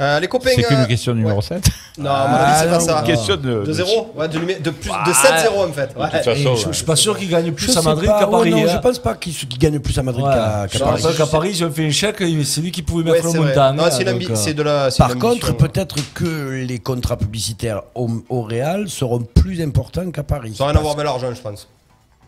[0.00, 0.50] Euh, les copains.
[0.54, 1.42] C'est qu'une euh, question numéro ouais.
[1.42, 1.64] 7.
[1.98, 3.02] Non, à mon avis, c'est pas ça.
[3.04, 3.64] Question de.
[3.64, 5.90] De 0 Ouais, de, numé- de plus de 7-0 en fait.
[5.96, 6.06] Ouais.
[6.06, 8.30] De toute façon, je, je suis pas sûr qu'il gagne plus à Madrid qu'à ouais,
[8.30, 8.50] Paris.
[8.50, 8.70] non, hein.
[8.72, 10.32] je pense pas qu'il qu'il gagne plus à Madrid Ouais.
[10.32, 11.02] qu'à qu'à Paris.
[11.16, 13.42] qu'à Paris, ils ont fait un chèque, c'est lui qui pouvait Ouais, mettre c'est le
[13.42, 13.48] vrai.
[13.56, 13.72] montant.
[13.74, 14.90] Non, hein, c'est une donc, ambi- euh, c'est de la.
[14.92, 19.60] c'est Par une contre, ambition, peut-être que les contrats publicitaires au, au Real seront plus
[19.62, 20.54] importants qu'à Paris.
[20.56, 21.68] Ça n'a rien à voir avec l'argent, je pense.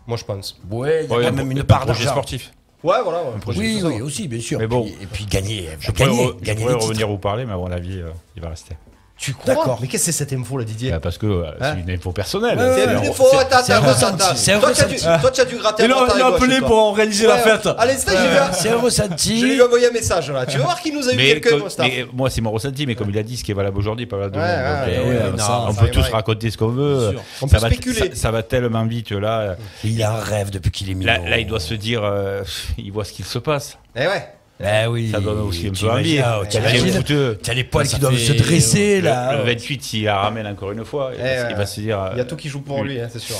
[0.06, 0.58] Moi, je pense.
[0.70, 2.10] Ouais, il y a Ouais, quand même une un part d'argent.
[2.10, 2.50] sportif.
[2.82, 3.22] Ouais, voilà.
[3.46, 4.58] Oui, oui, aussi, bien sûr.
[4.58, 4.84] Mais bon.
[4.84, 6.86] Puis- et puis gagner, Je pourrais, gagner, je gagner pourrais titres.
[6.88, 8.74] revenir vous parler, mais à mon avis, euh, il va rester.
[9.20, 9.78] Tu crois D'accord.
[9.82, 11.90] Mais qu'est-ce que c'est cette info là, Didier Bah, parce que euh, Hein c'est une
[11.94, 12.56] info personnelle.
[12.58, 14.94] Ouais, C'est une info, attends, c'est un attends, ressenti, c'est un Toi, tu as dû-
[14.94, 15.20] ressenti.
[15.20, 17.66] Toi, tu as dû gratter à Il gauche, appelé pour organiser Ouais, la fête.
[17.66, 19.40] À l'instant, j'ai vu- C'est un ressenti.
[19.40, 20.46] je lui ai envoyé un message là.
[20.46, 23.18] Tu vas voir qu'il nous a eu mais moi, c'est mon ressenti, mais comme il
[23.18, 24.46] a dit, ce qui est valable aujourd'hui, pas valable demain.
[24.46, 27.14] ouais, Donc, ouais, euh, on peut tous raconter ce qu'on veut.
[27.42, 28.14] On ça, peut va, spéculer.
[28.14, 29.56] ça, va tellement vite là.
[29.84, 31.30] Il a un rêve depuis qu'il est Là, minot.
[31.30, 32.42] là, il doit se dire, euh,
[32.78, 33.76] il voit ce qu'il se passe.
[33.94, 34.32] Eh ouais.
[34.62, 35.10] Eh oui.
[35.10, 36.18] Ça donne aussi un peu envie.
[36.18, 39.36] ah, T'as les poils qui doivent se dresser Le, là.
[39.38, 42.08] le 28, s'il la ramène encore une fois, il, Eh va, il va se dire.
[42.12, 43.36] Il y a euh, tout qui joue pour lui, hein, c'est sûr.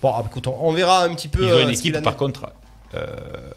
[0.00, 1.42] Bon, ah, écoute, on- verra un petit peu.
[1.42, 2.48] Ils ont euh, une qu'il équipe, par contre,
[2.94, 3.04] euh,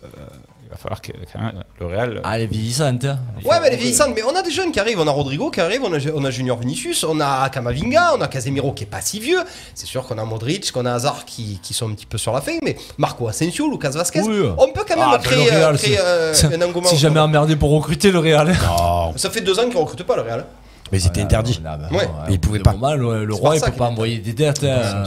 [0.04, 2.22] il va falloir que quand même, le Real.
[2.24, 3.04] Ah, elle est vieillissante.
[3.06, 3.20] hein.
[3.44, 4.10] Ouais, mais elle est vieillissante.
[4.16, 5.00] Mais on a des jeunes qui arrivent.
[5.00, 8.22] On a Rodrigo qui arrive, on a, on a Junior Vinicius, on a Kamavinga, on
[8.22, 9.40] a Casemiro qui est pas si vieux.
[9.76, 12.34] C'est sûr qu'on a Modric, qu'on a Hazard qui, qui sont un petit peu sur
[12.34, 12.54] la fin.
[12.64, 14.42] Mais Marco Asensio, Lucas Vasquez, Oui.
[14.58, 16.88] on peut quand même Ah, créer, le Real, euh, créer, c'est- euh, c'est- un engouement.
[16.90, 18.48] C'est jamais emmerdé pour recruter le Real.
[18.66, 20.46] Non, Ça fait deux ans qu'ils recrutent pas le Real.
[20.92, 21.62] mais c'était interdit.
[21.66, 22.08] Ah, bah, Ouais.
[22.28, 22.72] Mais il pouvait au bout pas.
[22.72, 24.34] d'un moment, le, le C'est roi, par il ça peut qu'il pas est envoyer des
[24.34, 24.64] dettes.
[24.64, 25.04] hein.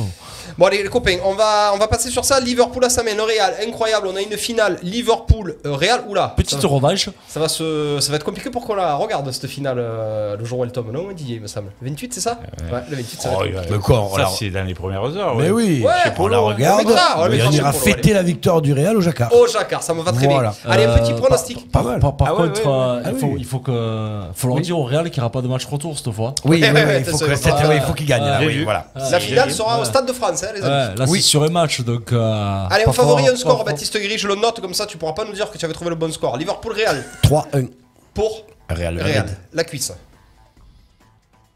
[0.58, 2.40] Bon allez les copains, on va, on va passer sur ça.
[2.40, 4.06] Liverpool à le Real, incroyable.
[4.10, 6.04] On a une finale Liverpool-Real.
[6.08, 6.32] Oula.
[6.36, 7.10] Petite ça, revanche.
[7.28, 10.44] ça va, se, ça va être compliqué pour qu'on la regarde cette finale euh, le
[10.44, 10.90] jour où elle tombe.
[10.92, 11.72] Non, Didier, il me semble.
[11.82, 12.38] 28, c'est ça
[12.72, 14.74] Ouais, le 28, ça va Oh, être- Mais quoi, on ça, la- c'est dans les
[14.74, 15.34] premières heures.
[15.36, 16.86] Mais oui, Ouais, on la on regarde.
[16.86, 19.32] mettra, on mettra on ira Polo, fêter la victoire du Real au Jacquard.
[19.34, 20.54] Au Jacquard, ça me va très Voilà.
[20.64, 20.70] bien.
[20.72, 21.70] Allez, un petit Euh, pronostic.
[21.70, 22.00] Pas mal.
[22.00, 24.20] Par, par Ah ouais, contre, ouais, euh, Ah il, faut, il faut que.
[24.34, 24.62] faut leur Oui.
[24.62, 26.34] dire au Real qu'il n'y aura pas de match retour cette fois.
[26.46, 28.62] Oui, oui, oui, Ouais, il faut qu'il gagne.
[28.64, 28.86] voilà.
[29.10, 29.84] La finale sera au.
[29.84, 30.70] Stade de France, hein, les amis.
[30.90, 31.20] Ouais, là, Oui.
[31.20, 32.12] c'est sur un match, donc.
[32.12, 33.64] euh, Allez, on favorise un score.
[33.64, 35.74] Baptiste Gris, je le note comme ça, tu pourras pas nous dire que tu avais
[35.74, 36.36] trouvé le bon score.
[36.36, 37.68] Liverpool-Real 3-1.
[38.14, 39.00] pour Real.
[39.00, 39.26] Real.
[39.52, 39.92] La cuisse.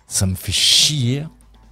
[0.07, 1.25] Ça me fait chier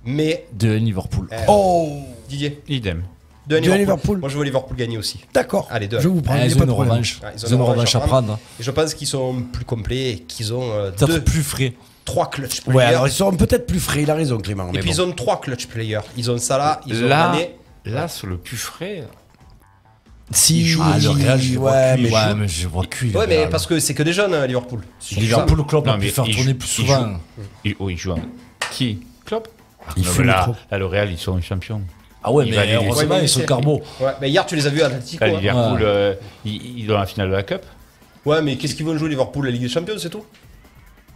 [0.04, 0.46] Mais.
[0.52, 1.28] de Liverpool.
[1.32, 1.88] euh, Oh
[2.28, 2.62] Didier.
[2.68, 3.02] Idem.
[3.46, 3.78] De De Liverpool.
[3.80, 4.18] Liverpool.
[4.18, 5.20] Moi, je veux Liverpool gagner aussi.
[5.32, 5.66] D'accord.
[5.70, 6.00] Allez, deux.
[6.00, 6.34] Je vous prends.
[6.34, 7.20] Ah, il y a ils ont une revanche.
[7.36, 8.38] Ils ont une revanche à prendre.
[8.60, 11.72] Et je pense qu'ils sont plus complets et qu'ils ont euh, deux, plus frais.
[12.08, 12.86] Trois clutch Ouais, players.
[12.88, 14.64] alors ils seront peut-être plus frais, il a raison, Clément.
[14.68, 14.94] et mais puis bon.
[14.96, 16.00] ils ont trois clutch players.
[16.16, 17.54] Ils ont Salah, ils ont Là, Mané.
[17.84, 19.04] là, sur le plus frais.
[20.30, 21.96] Si, Ah, le Real, je vois ouais, Ouais,
[22.30, 22.84] je- mais je vois
[23.14, 24.80] Ouais, mais parce que c'est que des jeunes, euh, Liverpool.
[25.12, 27.12] Liverpool, Klopp a pu faire il tourner joue- plus il souvent.
[27.64, 28.18] Il, oh, il joue un-
[28.70, 29.48] Qui Klopp
[29.96, 30.46] Il mais là,
[30.78, 31.80] le Real, ils sont champions.
[32.22, 33.80] Ah ouais, Il mais heureusement, Ouais, ils sont carbo.
[34.00, 35.24] Ouais, mais hier, tu les as vus à l'Atlético.
[35.24, 35.36] Là, hein.
[35.38, 35.86] Liverpool, Ouais.
[35.86, 37.62] euh, ils, ils ont la finale de la Cup.
[38.26, 40.24] Ouais, mais qu'est-ce qu'ils vont jouer Liverpool La Ligue des Champions, c'est tout?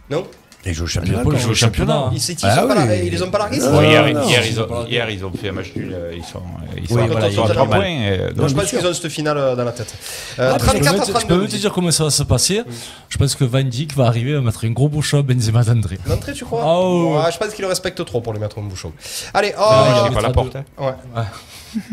[0.09, 0.25] Non?
[0.65, 1.11] Ils jouent au championnat.
[1.19, 1.41] Liverpool quoi.
[1.43, 2.09] joue au championnat.
[2.13, 2.87] Ils, ils Ah sont pas oui.
[2.87, 5.31] là- ils les ont pas largués Non, hier, non, hier, ils ont, hier, ils ont
[5.33, 5.91] fait un match nul.
[5.93, 6.41] euh, Ils sont,
[6.77, 7.79] ils sont Oui, à voilà, ils sont à ils ont trois mal.
[7.81, 7.89] points.
[8.01, 9.93] euh, donc- je pense qu'ils ont cette finale euh, dans la tête.
[10.39, 11.37] Euh, Ah, je, peux 34 à te- je peux 32.
[11.41, 12.61] même te dire comment ça va se passer.
[13.09, 15.99] Je pense que Van Dijk va arriver à mettre un gros bouchon à Benzema d'André.
[16.07, 16.61] L'entrée, tu crois?
[16.63, 16.79] Ah
[17.25, 17.31] ouais.
[17.33, 18.93] Je pense qu'il le respecte trop pour lui mettre un bouchon.
[19.33, 20.55] Allez, oh, Ah, il est est pas la porte.
[20.55, 20.63] hein.
[20.79, 21.23] Ouais.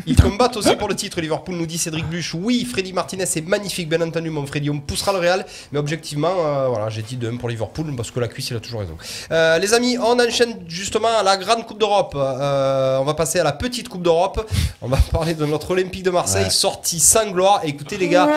[0.06, 1.20] Ils combattent aussi pour le titre.
[1.22, 2.34] Liverpool nous dit Cédric Buch.
[2.34, 4.68] Oui, Freddy Martinez c'est magnifique, bien entendu, mon Freddy.
[4.68, 8.20] On poussera le Real, mais objectivement, euh, voilà, j'ai dit 2-1 pour Liverpool parce que
[8.20, 8.96] la cuisse, il toujours raison.
[9.30, 12.14] Euh, les amis, on enchaîne justement à la grande Coupe d'Europe.
[12.16, 14.48] Euh, on va passer à la petite Coupe d'Europe.
[14.80, 17.60] On va parler de notre Olympique de Marseille, sorti sans gloire.
[17.64, 18.28] Écoutez, les gars,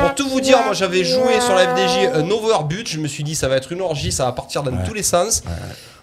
[0.00, 2.86] pour tout vous dire, moi j'avais joué sur la FDJ un overbut.
[2.86, 5.02] Je me suis dit, ça va être une orgie, ça va partir dans tous les
[5.02, 5.42] sens.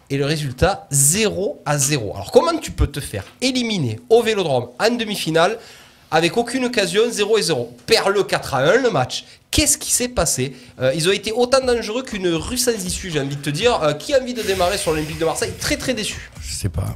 [0.09, 2.11] Et le résultat, 0 à 0.
[2.13, 5.57] Alors comment tu peux te faire éliminer au Vélodrome en demi-finale
[6.11, 9.25] avec aucune occasion, 0 et 0 Perd le 4 à 1 le match.
[9.53, 13.19] Qu'est-ce qui s'est passé Euh, Ils ont été autant dangereux qu'une rue sans issue, j'ai
[13.21, 13.79] envie de te dire.
[13.83, 16.31] Euh, qui a envie de démarrer sur l'Olympique de Marseille Très très déçu.
[16.41, 16.95] Je sais pas.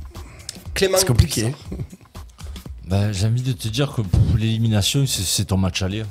[0.73, 0.97] Clément.
[0.97, 1.53] C'est compliqué.
[2.87, 6.03] Bah, J'ai envie de te dire que pour l'élimination, c'est ton match aller.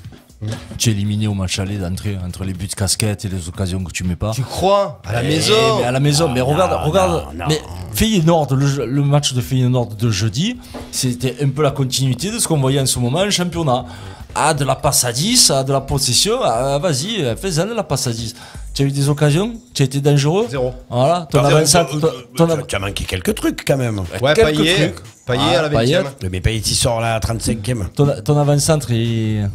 [0.76, 3.90] Tu es éliminé au match aller d'entrée entre les buts casquettes et les occasions que
[3.90, 4.32] tu mets pas.
[4.32, 7.24] Tu crois À la Eh, maison mais à la maison, mais regarde, non, regarde.
[7.34, 7.44] non, non.
[7.48, 7.60] Mais
[7.94, 10.58] Feyenoord, le, le match de Feyenoord de jeudi,
[10.92, 13.86] c'était un peu la continuité de ce qu'on voyait en ce moment en championnat.
[14.38, 17.82] Ah, de la passe à 10, ah, de la possession, ah, vas-y, fais-en de la
[17.82, 18.34] passe à 10.
[18.74, 20.74] Tu as eu des occasions Tu as été dangereux Zéro.
[20.90, 21.96] Voilà, ton Ah, avant-centre.
[21.96, 24.00] euh, ton- euh, ton tu as- av- Tu as manqué quelques trucs quand même.
[24.20, 24.74] Ouais, quelques Payet.
[24.92, 25.06] trucs.
[25.26, 26.02] Payet à la Ah, Payet.
[26.02, 27.88] 20 Mais Payet il sort là à 35ème.
[27.94, 29.48] ton, ton avant-centre, il-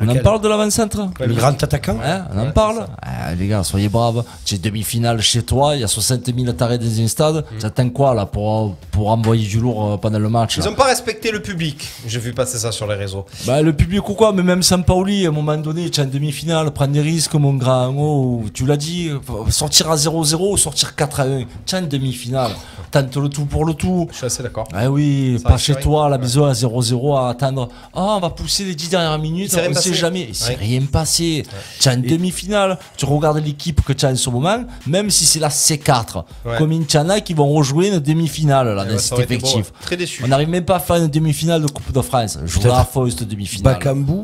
[0.00, 2.92] on en parle de l'avant-centre Le grand attaquant Hein, on en Ouais, parle c'est.
[3.02, 4.24] Ah, Les gars, soyez braves.
[4.44, 7.44] Tu es demi-finale chez toi, il y a 60 000 tarés dans un stade.
[7.60, 10.84] J'attends quoi là pour, pour envoyer du lourd euh, pendant le match Ils n'ont pas
[10.86, 11.86] respecté le public.
[12.06, 13.24] J'ai vu passer ça sur les réseaux.
[13.46, 16.04] Bah, Le public ou quoi, mais même sans Pauli, à un moment donné, tu es
[16.04, 17.94] en demi-finale, prends des risques, mon grand.
[17.96, 21.42] Oh, tu l'as dit, faut sortir à 0-0 ou sortir 4 à 1.
[21.66, 22.50] Tu es en demi-finale.
[22.90, 24.06] Tente le tout pour le tout.
[24.10, 24.68] Je suis assez d'accord.
[24.72, 27.68] Ah oui, Ça pas chez toi, la maison à 0-0 à attendre.
[27.94, 29.50] Ah, on va pousser les 10 dernières minutes,
[29.90, 30.00] passé.
[30.00, 30.26] jamais.
[30.28, 30.56] Il s'est Ouais.
[30.60, 31.44] rien passé.
[31.80, 35.24] Tu as une demi-finale, tu regardes l'équipe que tu as en ce moment, même si
[35.24, 36.24] c'est la C4.
[36.44, 36.58] Ouais.
[36.58, 39.56] Comme il y en a qui vont rejouer une demi-finale là, Ouais, dans cet effectif.
[39.56, 39.72] ouais.
[39.82, 40.22] Très déçu.
[40.24, 42.38] On n'arrive même pas à faire une demi-finale de Coupe de France.
[42.44, 43.74] Je fond cette demi-finale.
[43.74, 44.22] Bakambu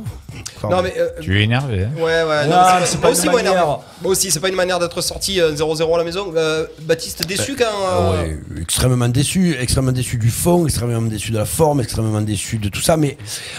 [0.68, 0.95] Non, mais.
[0.99, 1.84] euh, Tu es énervé.
[1.84, 3.53] hein Ouais, ouais, non, Ah, mais c'est c'est pas moi aussi, moi, manière.
[3.53, 3.72] énervé.
[4.03, 6.32] Moi aussi, c'est pas une manière d'être sorti euh, 0-0 à la maison.
[6.36, 7.64] Euh, Baptiste, déçu quand.
[7.64, 12.59] euh, Ouais, extrêmement déçu, extrêmement déçu du fond, extrêmement déçu de la forme, extrêmement déçu
[12.59, 12.97] de tout ça.
[12.97, 13.16] Mais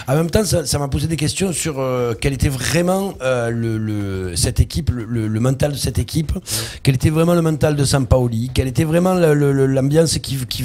[0.08, 3.50] en même temps, ça ça m'a posé des questions sur euh, quel était vraiment euh,
[3.50, 6.32] le, le- cette équipe, le, mental de cette équipe,
[6.82, 10.64] quel était vraiment le mental de Sampaoli, quelle était vraiment l'ambiance qui, qui...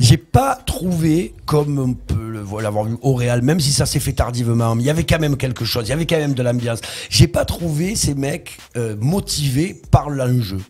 [0.00, 4.12] J'ai pas trouvé comme on peut l'avoir vu au Real, même si ça s'est fait
[4.12, 6.42] tardivement, mais il y avait quand même quelque chose, il y avait quand même de
[6.42, 6.80] l'ambiance.
[7.10, 10.60] J'ai pas trouvé ces mecs euh, motivés par l'enjeu.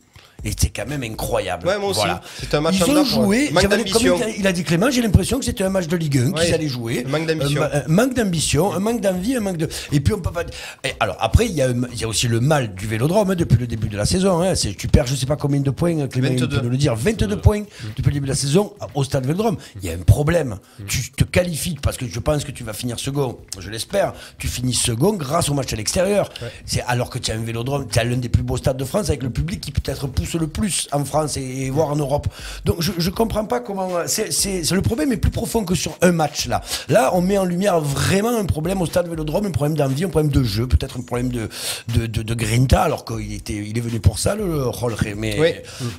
[0.44, 1.66] Et c'est quand même incroyable.
[1.68, 2.00] Ouais, moi aussi.
[2.00, 2.20] Voilà.
[2.38, 3.50] C'était un match Ils ont joué.
[3.52, 4.18] Manque j'avais- d'ambition.
[4.18, 6.44] Comme il a- dit Clément, j'ai l'impression que c'était un match de Ligue 1 Ouais.
[6.44, 7.04] qu'ils allaient jouer.
[7.08, 7.62] Manque d'ambition.
[7.62, 9.68] Un, ma- un manque d'ambition, un manque d'envie, un manque de.
[9.92, 10.42] Et puis on peut pas.
[10.84, 11.56] Et alors après, il y,
[12.00, 14.42] y a aussi le mal du Vélodrome hein, depuis le début de la saison.
[14.42, 14.54] hein.
[14.54, 16.06] C'est- Tu perds, je sais pas combien de points.
[16.08, 16.48] Clément il 22.
[16.58, 16.94] peut nous le dire.
[16.96, 17.62] 22 points
[17.96, 19.56] depuis le début de la saison au Stade Vélodrome.
[19.80, 20.58] Il y a un problème.
[20.88, 23.38] Tu te qualifies parce que je pense que tu vas finir second.
[23.58, 24.12] Je l'espère.
[24.38, 26.28] Tu finis second grâce au match à l'extérieur.
[26.66, 28.84] C'est alors que tu as un Vélodrome, tu as l'un des plus beaux stades de
[28.84, 31.88] France avec le public qui peut-être pousse pousse le plus en France et, et voire
[31.88, 32.26] en Europe.
[32.64, 33.88] Donc je, je comprends pas comment.
[34.06, 36.62] C'est, c'est, le problème est plus profond que sur un match là.
[36.88, 40.08] Là, on met en lumière vraiment un problème au stade Vélodrome, un problème d'envie, un
[40.08, 41.48] problème de jeu, peut-être un problème de
[41.94, 44.94] de, de, de grinta, alors qu'il était, il est venu pour ça le rôle.
[45.16, 45.48] Mais Oui.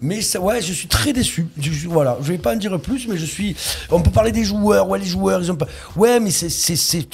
[0.02, 1.48] mais ça, ouais, je suis très déçu.
[1.60, 3.56] Je, voilà, je vais pas en dire plus, mais je suis.
[3.90, 4.88] On peut parler des joueurs.
[4.88, 5.68] Ouais, les joueurs, ils ont pas.
[5.96, 7.08] Ouais, mais c'est c'est c'est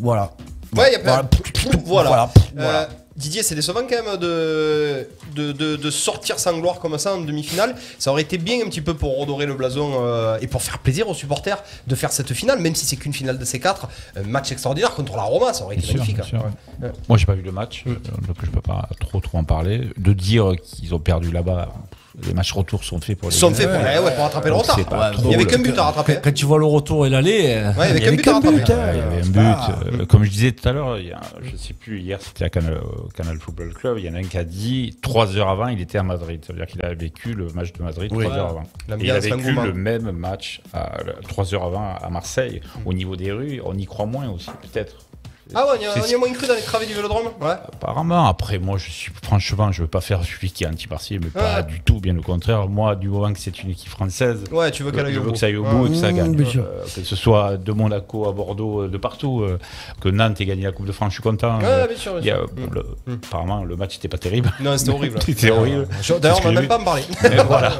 [0.00, 0.32] voilà.
[0.76, 1.28] Ouais, il y a plein.
[1.84, 2.08] Voilà.
[2.08, 2.08] Voilà.
[2.08, 2.22] Voilà.
[2.24, 2.88] Euh, Voilà.
[3.16, 7.20] Didier, c'est décevant quand même de, de, de, de sortir sans gloire comme ça en
[7.20, 7.74] demi-finale.
[7.98, 10.78] Ça aurait été bien un petit peu pour redorer le blason euh, et pour faire
[10.80, 13.76] plaisir aux supporters de faire cette finale, même si c'est qu'une finale de C4.
[14.16, 16.16] Un match extraordinaire contre la Roma, ça aurait été Bien magnifique.
[16.16, 16.52] bien sûr, hein.
[16.82, 16.88] ouais.
[16.88, 16.92] Ouais.
[17.08, 17.94] Moi, j'ai pas vu le match, euh,
[18.26, 19.88] donc je peux pas trop trop en parler.
[19.96, 21.72] De dire qu'ils ont perdu là-bas,
[22.26, 23.34] les matchs retour sont faits pour les.
[23.34, 24.78] Ils sont faits pour, ouais, ouais, pour rattraper le retard.
[25.24, 26.14] Il y avait qu'un but à rattraper.
[26.14, 28.20] Quand, quand tu vois le retour et l'aller, euh, Ouais, Il y un avait but
[28.20, 28.56] à qu'un rattraper.
[28.56, 28.76] but, hein.
[28.76, 29.32] Ouais, il y avait un but.
[29.34, 32.18] pas- euh, comme je disais tout à l'heure, il y a, je sais plus, hier
[32.22, 34.96] c'était à Canal, au Canal Football Club, il y en a un qui a dit
[35.02, 36.42] trois heures avant, il était à Madrid.
[36.46, 38.62] Ça veut dire qu'il a vécu le match de Madrid trois heures avant.
[38.98, 40.60] Et il a vécu le même match
[41.28, 42.60] trois heures avant à Marseille.
[42.84, 44.96] Au niveau des rues, on y croit moins aussi, peut-être.
[45.54, 47.26] Ah ouais, on y a, a moins cru dans les travées du vélodrome?
[47.40, 47.50] Ouais.
[47.72, 51.30] Apparemment, après, moi, je suis franchement, je veux pas faire celui qui est anti-partiel, mais
[51.30, 51.62] pas Ouais.
[51.64, 52.66] du tout, bien au contraire.
[52.68, 55.22] Moi, du moment que c'est une équipe française, Ouais, tu veux qu'elle aille je au
[55.22, 55.32] veux bout.
[55.34, 56.44] que ça aille au bout et que ça Mmh, gagne.
[56.46, 56.64] sûr.
[56.64, 59.58] Euh, que ce soit de Monaco à Bordeaux, euh, de partout, euh,
[60.00, 61.58] que Nantes ait gagné la Coupe de France, je suis content.
[61.58, 62.46] Ouais, Euh, bien sûr, bien il a- sûr.
[62.52, 63.18] bon, le- Mmh.
[63.26, 64.50] Apparemment, le match n'était pas terrible.
[64.60, 65.18] Non, c'était horrible.
[65.24, 65.86] C'était horrible.
[66.20, 67.02] D'ailleurs, on va même pas me parler.
[67.22, 67.72] Mais voilà.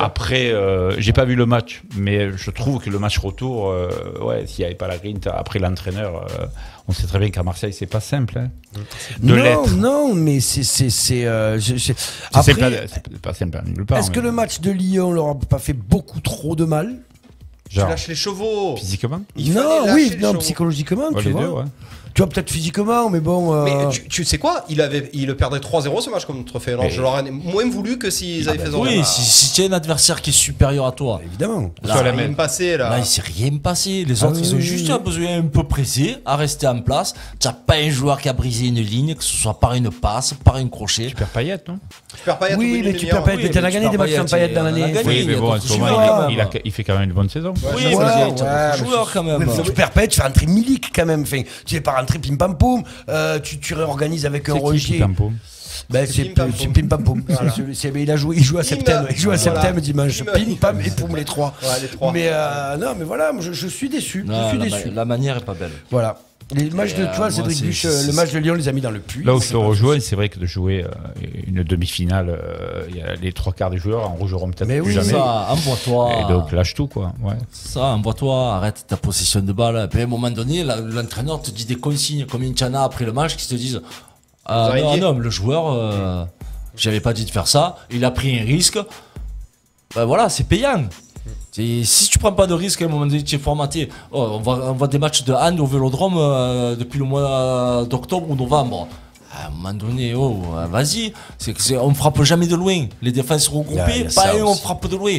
[0.00, 3.88] Après, euh, j'ai pas vu le match, mais je trouve que le match retour, euh,
[4.20, 6.46] ouais, s'il n'y avait pas la grinta, après l'entraîneur, euh,
[6.88, 8.38] on sait très bien qu'à Marseille, c'est pas simple.
[8.38, 8.50] hein,
[9.20, 9.74] de non, l'être.
[9.76, 11.24] non, mais c'est c'est c'est.
[11.26, 11.58] euh,
[12.58, 12.70] pas,
[13.22, 13.98] pas simple nulle part.
[13.98, 16.96] est-ce que le match de Lyon leur a pas fait beaucoup trop de mal?
[17.70, 18.76] Tu lâches les chevaux.
[18.76, 19.22] physiquement?
[19.36, 21.42] Il Non, oui, non, psychologiquement, Ouais, tu les vois.
[21.42, 21.64] deux, ouais.
[22.14, 23.52] Tu vois, peut-être physiquement, mais bon.
[23.54, 24.64] euh, Mais tu, tu sais quoi?
[24.68, 26.84] Il, avait, il le perdrait 3-0 ce match contre Feyenoord.
[26.84, 29.66] Mais- Je l'aurais moins voulu que s'ils avaient fait 0 oui, si, si tu as
[29.66, 31.72] un adversaire qui est supérieur à toi, Évidemment.
[31.82, 32.36] Là, la rien même.
[32.36, 32.88] passé là.
[32.90, 34.04] là il s'est rien passé.
[34.06, 34.92] Les Ah autres, ils ont oui, juste oui.
[34.92, 37.14] un besoin un peu pressé à rester en place.
[37.40, 39.90] Tu n'as pas un joueur qui a brisé une ligne, que ce soit par une
[39.90, 41.06] passe, par un crochet.
[41.08, 41.78] Tu perds Payet, non?
[42.16, 43.24] Tu perds pas Oui, mais tu perds.
[43.26, 44.98] Oui, mais t'en as gagné des matchs sans Payet, paillettes dans il l'année.
[45.04, 46.46] Oui, il mais a bon, en d'autres ce moment, joueurs, il, quand il, même.
[46.46, 47.54] a- il fait quand même une bonne saison.
[47.74, 49.48] Oui, mais il joueurs quand même.
[49.64, 51.24] Tu perds pas, tu fais rentrer Milik quand même.
[51.24, 52.82] Tu fais pas rentrer Pim Pam Poum.
[53.08, 54.98] euh, tu, tu réorganises avec un Roger.
[54.98, 55.32] Pimpo
[55.90, 56.72] Ben, C'est Pim Pam c'est Poum.
[56.72, 57.22] Pim Pam Poum.
[57.28, 57.52] Voilà.
[57.54, 59.08] C'est- c'est- mais il a joué, il joue à Pim, septembre.
[59.10, 59.72] Il joue à voilà.
[59.80, 60.22] dimanche.
[60.24, 61.54] Pim, Pim Pam et Poum les trois.
[61.62, 62.12] Ouais, les trois.
[62.12, 64.22] Mais euh, non, mais voilà, moi, je, je suis déçu.
[64.24, 64.88] Non, je suis la, déçu.
[64.90, 65.72] ma- la manière est pas belle.
[65.90, 66.16] Voilà.
[66.52, 68.90] Les matchs de, euh, Cédric c'est- euh, le match de Lyon, les a mis dans
[68.90, 69.24] le puits.
[69.24, 70.88] Là où je C'est te rejoins, c'est vrai que de jouer euh,
[71.46, 74.78] une demi-finale, euh, il y a les trois quarts des joueurs en rougeront peut-être Mais
[74.80, 75.12] plus oui, jamais.
[75.12, 76.12] Ça, envoie-toi.
[76.20, 77.12] Et donc lâche tout, quoi.
[77.22, 77.34] Ouais.
[77.50, 79.84] Ça, envoie-toi, arrête ta possession de balle.
[79.84, 83.04] Et puis à un moment donné, l'entraîneur te dit des consignes comme une chana après
[83.04, 83.80] le match qui te disent
[84.44, 86.24] Ah non, non, le joueur, euh,
[86.76, 88.78] j'avais pas dit de faire ça, il a pris un risque.
[89.94, 90.84] Ben voilà, c'est payant.
[91.54, 93.88] Si tu prends pas de risque à un moment donné, tu es formaté.
[94.10, 98.28] Oh, on, voit, on des matchs de hand au vélodrome euh, depuis le mois d'octobre
[98.28, 98.88] ou novembre.
[99.32, 101.12] À un moment donné, oh, euh, vas-y.
[101.38, 102.86] C'est que c'est- on frappe jamais de loin.
[103.02, 105.18] Les défenses Ah, regroupées, a ça pas un, on frappe de loin.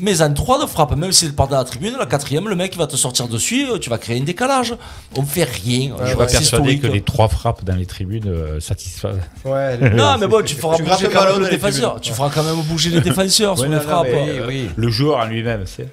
[0.00, 2.56] Mais en 3 de frappe, même si c'est part de la tribune, la quatrième, le
[2.56, 4.74] mec il va te sortir dessus, euh, tu vas créer un décalage.
[5.16, 5.92] On fait rien.
[6.02, 9.14] Je suis pas persuadé que les trois frappes dans les tribunes euh, satisfassent.
[9.44, 12.00] Ouais, Non, mais bon, tu feras Tu bouger quand même le défenseur.
[12.00, 14.08] Tu feras quand même bouger les défenseurs sur les frappes.
[14.48, 15.88] mais, Le joueur en lui-même, c'est.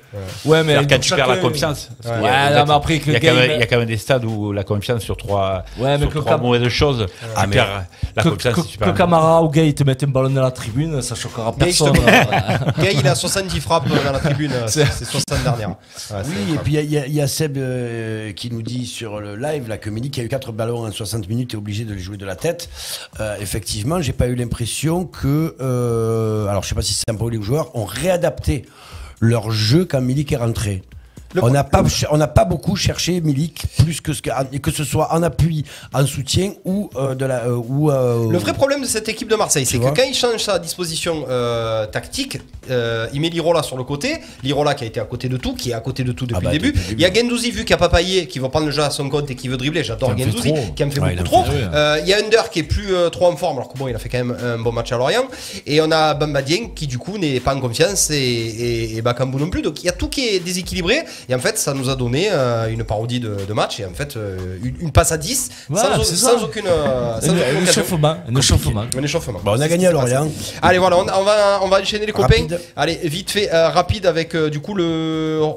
[0.46, 1.90] Ouais, mais quand tu perds la confiance.
[2.04, 3.78] Ouais, non, mais après que il y, a quand même, game- il y a quand
[3.78, 7.06] même des stades où la confiance sur trois, Ouais, mais sur trois Cam- mauvaises choses,
[7.36, 7.84] Ah, tu mais- perds
[8.16, 8.56] la que, confiance.
[8.56, 11.66] que- que Camara ou Gay te mettent un ballon dans la tribune, ça choquera Gay,
[11.66, 11.94] personne.
[11.96, 12.04] s'il.
[12.84, 14.52] Gay, il a 70 frappes dans la tribune.
[14.68, 15.70] C'est c'est 60 dernières.
[15.70, 15.76] Ouais,
[16.10, 19.20] c'est Oui, et puis il y a- y, y Seb euh, qui nous dit sur
[19.20, 21.86] le live là, que Milik a eu 4 ballons en 60 minutes et est obligé
[21.86, 22.70] de les jouer de la tête.
[23.20, 25.56] Euh, effectivement, j'ai pas eu l'impression que.
[25.62, 28.66] euh, alors, je sais pas si c'est un problème les joueurs ont réadapté
[29.20, 30.84] leur jeu quand Milik est rentré.
[31.34, 34.72] Le on n'a pas, on n'a pas beaucoup cherché Milik plus que ce que, que
[34.72, 35.64] ce soit en appui,
[35.94, 39.30] en soutien ou euh, de la euh, ou euh, Le vrai problème de cette équipe
[39.30, 41.26] de Marseille, c'est que quand il change sa disposition
[41.92, 44.18] tactique, il met Lirola sur le côté.
[44.44, 46.40] Lirola qui a été à côté de tout, qui est à côté de tout depuis
[46.48, 46.78] Ah bah, le début.
[46.92, 48.84] Il y a Gendouzi, vu qu'il n'y a pas Payet, qui va prendre le jeu
[48.84, 49.84] à son compte et qui veut dribbler.
[49.84, 51.44] J'adore Gendouzi, qui en fait Ouais, beaucoup trop.
[51.46, 53.96] fait, Il y a Under qui est plus trop en forme, alors que bon, il
[53.96, 55.24] a fait quand même un bon match à Lorient.
[55.66, 59.02] Et on a Bamba Dieng qui, du coup, n'est pas en confiance et, et, et
[59.02, 59.62] Bakambu non plus.
[59.62, 61.00] Donc il y a tout qui est déséquilibré.
[61.30, 63.94] Et en fait, ça nous a donné euh, une parodie de, de match et en
[63.94, 66.68] fait, euh, une, une passe à 10 Voilà, sans, aucune.
[66.68, 68.86] euh, sans Un- échauffement, un échauffement.
[68.98, 69.40] Un échauffement.
[69.44, 69.92] Bah, on a gagné à.
[69.92, 70.28] Lorient.
[70.62, 72.28] Allez, voilà, on, on va, on va enchaîner les copains.
[72.42, 72.60] Rapide.
[72.76, 74.84] Allez, vite fait, euh, rapide avec euh, du coup le.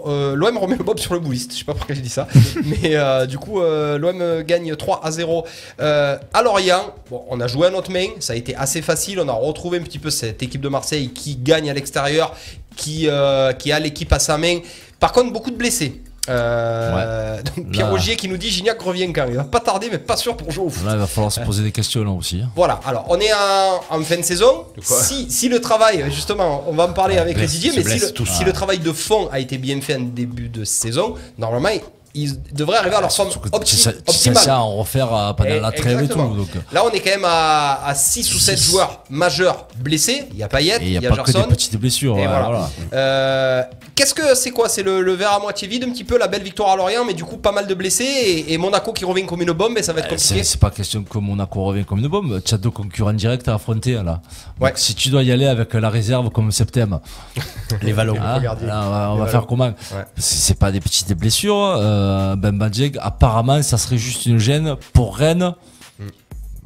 [0.06, 1.52] euh, L'OM remet le Bob sur le bouliste.
[1.52, 2.26] Je sais pas pourquoi j'ai dit ça.
[2.64, 5.44] mais euh, du coup, euh, l'OM gagne 3 à 0
[5.80, 6.92] euh, à Lorient.
[7.10, 8.06] Bon, on a joué à notre main.
[8.20, 9.20] Ça a été assez facile.
[9.20, 12.34] On a retrouvé un petit peu cette équipe de Marseille qui gagne à l'extérieur,
[12.76, 14.58] qui, euh, qui a l'équipe à sa main.
[15.04, 16.00] Par contre, beaucoup de blessés.
[16.30, 17.92] Euh, donc Pierre Là.
[17.92, 20.50] Rogier qui nous dit Gignac revient quand Il va pas tarder, mais pas sûr pour
[20.50, 20.86] jouer au foot.
[20.86, 22.40] Là, il va falloir se poser des questions là aussi.
[22.42, 22.48] hein.
[22.56, 24.64] Voilà, alors on est en, en fin de saison.
[24.80, 28.26] Si, si le travail, justement, on va en parler avec les Didier, mais si le,
[28.26, 31.68] si le travail de fond a été bien fait en début de saison, normalement,
[32.14, 34.42] ils devraient arriver à leur que opti- c'est ça- c'est optimale.
[34.44, 36.18] ça à en refaire pendant la trêve et tout.
[36.18, 38.70] Donc, Là, on est quand même à, 6 ou 7 Six.
[38.70, 40.24] joueurs majeurs blessés.
[40.32, 41.48] Il y a Payet, et il il y n'y a, a, pas que Gerson.
[41.48, 42.14] des petites blessures.
[42.16, 42.42] Ouais, voilà.
[42.46, 42.70] voilà.
[42.92, 43.62] Euh,
[43.96, 44.68] Qu'est-ce que c'est quoi?
[44.68, 47.04] C'est le, le verre à moitié vide, un petit peu la belle victoire à Lorient,
[47.04, 49.78] mais du coup pas mal de blessés et, et Monaco qui revient comme une bombe
[49.78, 50.42] et ça va être Euh, compliqué.
[50.42, 52.42] C'est pas question que Monaco revient comme une bombe.
[52.44, 54.20] Tu as deux concurrents directs à affronter là.
[54.60, 54.70] Ouais.
[54.70, 57.00] Donc, si tu dois y aller avec la réserve comme septembre,
[57.82, 58.16] Les vallons.
[58.20, 58.56] hein, là,
[58.86, 59.72] on va, on va faire comment?
[60.16, 61.56] C'est c'est pas des petites blessures.
[61.78, 62.03] Euh,
[62.36, 65.54] ben Badjeg, apparemment, ça serait juste une gêne pour Rennes.
[65.98, 66.04] Mm.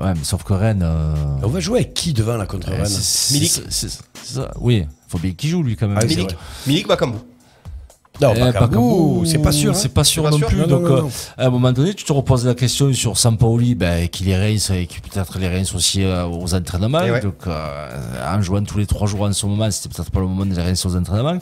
[0.01, 0.82] Ouais, mais sauf que Rennes.
[0.84, 2.99] euh, On va jouer avec qui devant la contre euh, Rennes
[3.32, 3.51] Milik.
[3.51, 4.51] c'est- c'est- c'est ça.
[4.61, 5.99] Oui, faut bien qu'il joue lui quand même.
[6.01, 6.36] Ah Milik.
[6.66, 7.18] Milik Bakambu.
[8.20, 9.70] Non, Eh, pas Bakambu, c'est pas sûr.
[9.70, 9.74] hein.
[9.74, 10.59] C'est pas sûr pas non sûr plus.
[10.59, 11.11] Non, non, donc, non, euh,
[11.43, 14.70] à un moment donné, tu te reposes la question sur Sampaoli, ben, qui les Reims
[14.70, 16.99] et qui peut-être les Reims aussi euh, aux entraînements.
[16.99, 17.20] Ouais.
[17.20, 17.89] Donc, euh,
[18.36, 20.61] en jouant tous les trois jours en ce moment, c'était peut-être pas le moment des
[20.61, 21.39] Reims aux entraînements.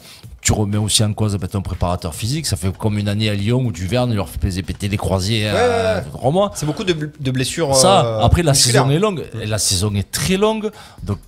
[0.47, 2.47] Tu remets aussi en cause ben, ton préparateur physique.
[2.47, 5.47] Ça fait comme une année à Lyon où Duverne il leur fait péter les croisiers
[5.47, 6.49] Ouais, euh, ouais, ouais.
[6.55, 7.74] C'est beaucoup de, bl- de blessures.
[7.74, 10.70] Ça, euh, après la saison est longue, et la saison est très longue,
[11.03, 11.18] donc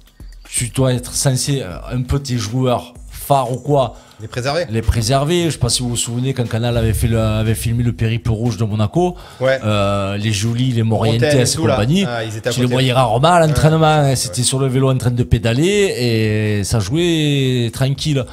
[0.48, 4.66] tu dois être censé euh, un peu tes joueurs phares ou quoi, Les préserver.
[4.70, 5.46] les préserver.
[5.46, 7.92] Je sais pas si vous vous souvenez quand Canal avait fait le, avait filmé le
[7.92, 9.58] périple rouge de Monaco, Ouais.
[9.64, 12.04] euh, les Jolis, les Morientes et compagnie.
[12.08, 13.84] Ah, ils étaient à tu les voyais rarement à l'entraînement.
[13.84, 14.14] hein.
[14.14, 18.24] C'était sur le vélo en train de pédaler et ça jouait tranquille.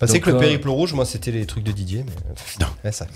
[0.00, 2.06] Parce Donc, que le euh, périple rouge, moi, c'était les trucs de Didier.
[2.06, 2.12] Mais...
[2.58, 2.66] Non.
[2.82, 3.06] Ouais, ça.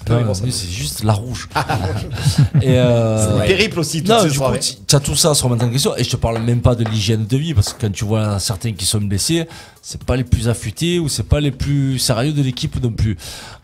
[0.51, 1.49] C'est juste la rouge.
[2.61, 4.61] et euh, Le périple aussi, toutes non, ces du coup, soirées.
[4.61, 5.97] tu as tout ça à se remettre en question.
[5.97, 8.39] Et je te parle même pas de l'hygiène de vie, parce que quand tu vois
[8.39, 9.49] certains qui sont blessés,
[9.81, 13.17] c'est pas les plus affûtés ou c'est pas les plus sérieux de l'équipe non plus.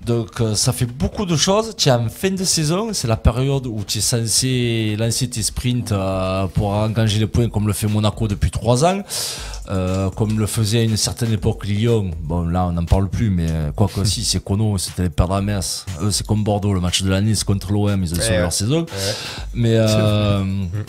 [0.04, 1.74] Donc euh, ça fait beaucoup de choses.
[1.76, 5.42] Tu es en fin de saison, c'est la période où tu es censé lancer tes
[5.42, 9.02] sprints euh, pour engager les points comme le fait Monaco depuis trois ans.
[9.70, 12.10] Euh, comme le faisait à une certaine époque Lyon.
[12.22, 15.10] Bon, là, on n'en parle plus, mais euh, quoi que si, c'est Kono, c'était les
[15.10, 15.86] perdre à Metz.
[16.02, 18.38] Eux, c'est comme Bordeaux, le match de l'année, c'est contre l'OM, ils ont sauvé ouais.
[18.38, 18.84] leur saison.
[19.54, 20.42] Mais euh,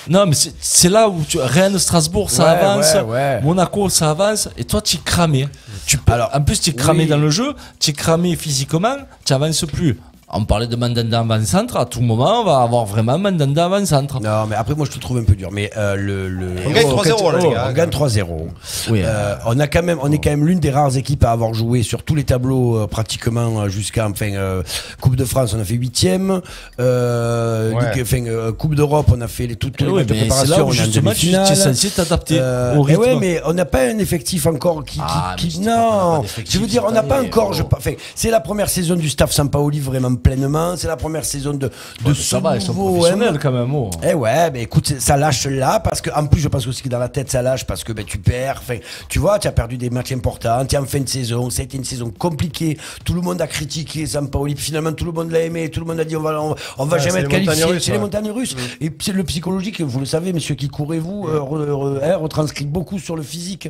[0.10, 2.96] non, mais c'est- là où tu, Rennes, Strasbourg, ça avance.
[3.44, 4.50] Monaco, ça avance.
[4.58, 5.48] Et toi, tu es cramé.
[5.86, 7.10] Tu peux, Alors, en plus, tu es cramé oui.
[7.10, 10.00] dans le jeu, tu es cramé physiquement, tu avances plus.
[10.34, 14.22] On parlait de Mandanda avant-centre, à tout moment, on va avoir vraiment Mandanda avant-centre.
[14.22, 15.50] Non, mais après, moi, je te trouve un peu dur.
[15.52, 17.68] Mais euh, le, le- On gagne Oh, 3-0, quand- là, les gars.
[17.70, 18.48] On gagne 3-0.
[18.90, 21.32] Oui, Euh, on a quand même, on est quand même l'une des rares équipes à
[21.32, 24.64] avoir joué sur tous les tableaux euh, pratiquement jusqu'à enfin euh,
[25.02, 26.42] Coupe de France, on a fait huitième.
[26.80, 27.94] Euh, Ouais.
[27.94, 30.14] Ligue- enfin, euh, Coupe d'Europe, on a fait les, tous tous les Oui, matchs de
[30.16, 30.68] préparation.
[30.68, 33.02] là justement tu es censé t'adapter Euh, au eh rythme.
[33.02, 34.98] ouais, mais on n'a pas un effectif encore qui.
[34.98, 37.52] qui, Ah, qui- non, je veux dire, on n'a pas encore.
[37.58, 37.76] oh.
[37.78, 40.76] Enfin, c'est la première saison du staff Sampaoli vraiment pleinement.
[40.78, 41.72] C'est la première saison de, de
[42.06, 43.40] Ouais, ce ça va, ils sont nouveau professionnels M.
[43.42, 43.74] quand même.
[43.76, 43.90] oh.
[44.04, 46.90] Eh ouais, mais écoute, ça lâche là parce que en plus je pense aussi que
[46.90, 48.58] dans la tête ça lâche parce que ben, tu perds.
[48.62, 48.78] Enfin,
[49.10, 50.66] tu vois, tu as perdu des matchs importants.
[50.66, 51.50] Tu es en fin de saison.
[51.50, 52.78] Ça a été une saison compliquée.
[53.06, 54.56] Tout le monde a critiqué Sampaoli.
[54.56, 55.70] Finalement, tout le monde l'a aimé.
[55.70, 57.80] Tout le monde a dit on va, on, on va Ouais, jamais être qualifié.
[57.80, 58.56] C'est les montagnes russes.
[58.80, 62.00] Et puis, c'est le psychologique, vous le savez, messieurs qui courez vous, euh, re- re-
[62.04, 63.68] hein, retranscrit beaucoup sur le physique.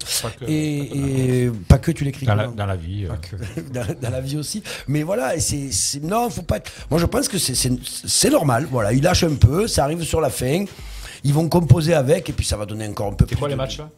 [0.48, 2.26] et, et pas que tu l'écris.
[2.26, 3.06] Dans dans la vie.
[3.06, 3.62] euh.
[3.74, 4.64] dans, dans la vie aussi.
[4.88, 6.58] Mais voilà, et c'est, c'est- non, faut pas.
[6.58, 8.68] être- Moi, je pense que c'est, normal.
[8.72, 10.66] Voilà, ils lâchent un peu, ça arrive sur la fin.
[11.24, 13.36] Ils vont composer avec, et puis ça va donner encore un peu plus.
[13.36, 13.90] C'est quoi les matchs là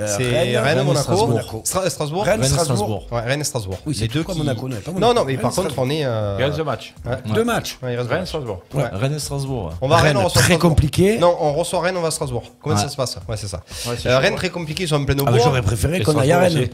[0.00, 1.62] Euh, C'est Rennes, Rennes, Monaco, Strasbourg.
[1.64, 2.24] Stra- Strasbourg.
[2.24, 2.76] Rennes, Rennes, Strasbourg.
[2.76, 3.06] Strasbourg.
[3.12, 3.78] Ouais, Rennes et Strasbourg.
[3.86, 4.36] Oui, c'est les deux qui...
[4.36, 5.14] Monaco, non, pas Non, Monaco.
[5.14, 6.04] non, mais par Rennes, contre, on est.
[6.04, 6.94] euh, Il reste deux matchs.
[7.06, 7.32] ouais.
[7.32, 7.78] Deux matchs.
[7.80, 8.26] Ouais, il reste Rennes.
[8.26, 8.62] Strasbourg.
[8.74, 8.82] Ouais.
[8.92, 9.72] Rennes et Strasbourg.
[9.80, 10.70] On va à Rennes, Rennes, on reçoit très Strasbourg.
[10.70, 11.18] compliqué.
[11.18, 12.42] Non, on reçoit Rennes, on va à Strasbourg.
[12.60, 12.80] Comment Ouais.
[12.82, 13.16] ça se passe?
[13.28, 13.62] Ouais, c'est ça.
[14.06, 15.46] Euh, Rennes très compliqué, ils sont en plein au Ah, mais bourg.
[15.46, 16.68] j'aurais préféré qu'on aille à Rennes.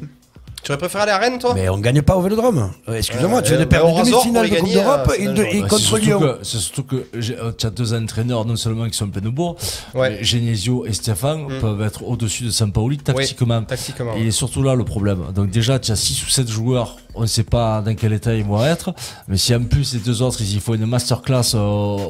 [0.62, 2.70] Tu aurais préféré aller à Rennes, toi Mais on gagne pas au Vélodrome.
[2.88, 5.24] Euh, Excusez-moi, Euh, tu viens de euh, perdre au une demi-finale de Coupe d'Europe et,
[5.26, 6.20] c'est de- et Bah, contre surtout Lyon.
[6.20, 9.08] que- C'est surtout que j'ai- euh, tu as deux entraîneurs, non seulement qui sont en
[9.08, 9.56] pleine bourre,
[9.94, 10.10] Ouais.
[10.18, 11.60] mais Genesio et Stéphane Mm.
[11.60, 13.62] peuvent être au-dessus de Sampaoli tactiquement.
[13.62, 14.14] Tactiquement.
[14.16, 15.20] Et il est surtout là le problème.
[15.34, 18.34] Donc déjà, tu as 6 ou 7 joueurs on ne sait pas dans quel état
[18.34, 18.92] ils vont être.
[19.28, 21.58] Mais si en plus les deux autres, ils y font une masterclass euh,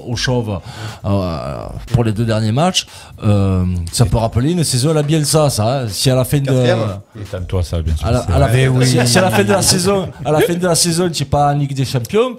[0.07, 0.61] au chauve
[1.05, 2.87] euh, pour les deux derniers matchs,
[3.25, 5.81] euh, ça peut rappeler une saison à la Bielsa, ça.
[5.83, 5.89] hein.
[5.89, 6.51] Si à la fin de.
[7.21, 8.07] Étonne-toi ça, bien sûr.
[8.07, 10.31] à la, c'est à la fin, si, si à la fin de la saison, à
[10.33, 12.37] la fin de la saison, tu es pas en Ligue des Champions.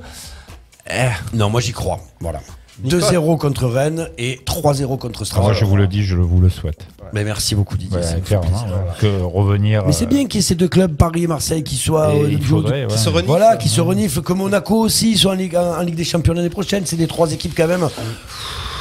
[0.90, 2.00] Eh, Non, moi j'y crois.
[2.20, 2.40] Voilà.
[2.86, 5.54] 2-0 contre Rennes et 3-0 contre Moi, Strasbourg.
[5.54, 6.88] je vous le dis, je vous le souhaite.
[7.14, 7.98] Mais merci beaucoup Didier.
[7.98, 8.68] Ouais, ça me fait clairement, plaisir.
[8.68, 9.20] ouais.
[9.20, 9.84] Que revenir.
[9.86, 12.14] Mais c'est euh, bien qu'il y ait ces deux clubs, Paris et Marseille, qui soient
[12.14, 12.88] de- faudrait, ouais.
[12.92, 13.28] Qui se reniflent.
[13.28, 16.34] Voilà, qui se reniflent, que Monaco aussi soit en Ligue, en, en Ligue des Champions
[16.34, 16.84] l'année prochaine.
[16.86, 17.88] C'est des trois équipes quand même.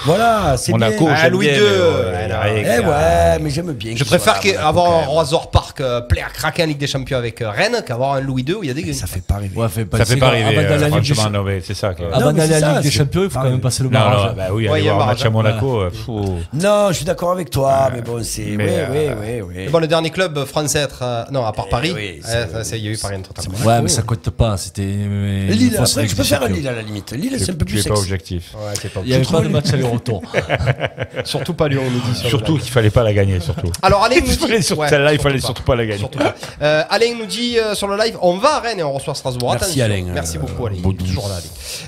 [0.04, 1.14] Voilà, c'est Monaco, bien.
[1.16, 3.92] Ah, j'aime Louis bien, II, mais, ouais, Eh ouais, mais j'aime bien.
[3.96, 5.08] Je préfère là, Monaco, avoir quand un même.
[5.10, 8.42] Roisor Park euh, player craqué en Ligue des Champions avec euh, Rennes qu'avoir un Louis
[8.48, 9.54] II où il y a des Ça fait pas rêver.
[9.56, 11.60] ouais, fait Ça fait pas d'aller euh, à la Ligue des franchement, Cha- non, mais
[11.60, 11.94] c'est ça.
[11.94, 13.34] que- avant Non, mais d'aller c'est à la ça, Ligue des c'est Champions, il faut
[13.34, 13.52] quand pareil.
[13.52, 14.26] même passer le Non, barrage.
[14.30, 15.30] non, bah oui, Ouais, aller il y a un voir un match à.
[15.30, 15.80] Monaco.
[15.80, 15.90] euh.
[16.54, 18.42] Non, je suis d'accord avec toi, mais bon, c'est.
[18.42, 21.00] Oui, mais, oui, euh, oui, bon, le dernier club français à être.
[21.02, 21.92] euh, non, à part Paris.
[21.94, 23.42] oui, Ouais, c'est- ça, c'est- il y a eu Paris entre temps.
[23.66, 24.56] Ouais, mais ça compte pas.
[24.56, 24.82] C'était.
[24.82, 26.48] Lille, après, je peux faire un.
[26.48, 27.12] Lille à la limite.
[27.12, 28.02] Lille, c'est un peu tu plus es pas sexy.
[28.02, 28.54] objectif.
[28.54, 30.22] Ouais, c'est pas Il avait pas de match aller-retour.
[31.24, 32.14] Surtout pas Lyon, on nous dit.
[32.14, 33.70] sur le Surtout qu'il fallait pas la gagner, surtout.
[33.82, 34.62] Alors, Alain nous Il fallait dit.
[34.64, 35.44] sur Ouais, celle-là, il fallait pas.
[35.46, 36.04] surtout pas la gagner.
[36.08, 36.34] Pas.
[36.62, 39.14] Euh, Alain nous dit euh, sur le live on va à Rennes et on reçoit
[39.14, 39.50] Strasbourg.
[39.52, 39.84] Merci, Attention.
[39.84, 40.12] Alain.
[40.14, 40.76] Merci Euh, beaucoup, Alain.
[40.98, 41.44] Toujours là, Alain.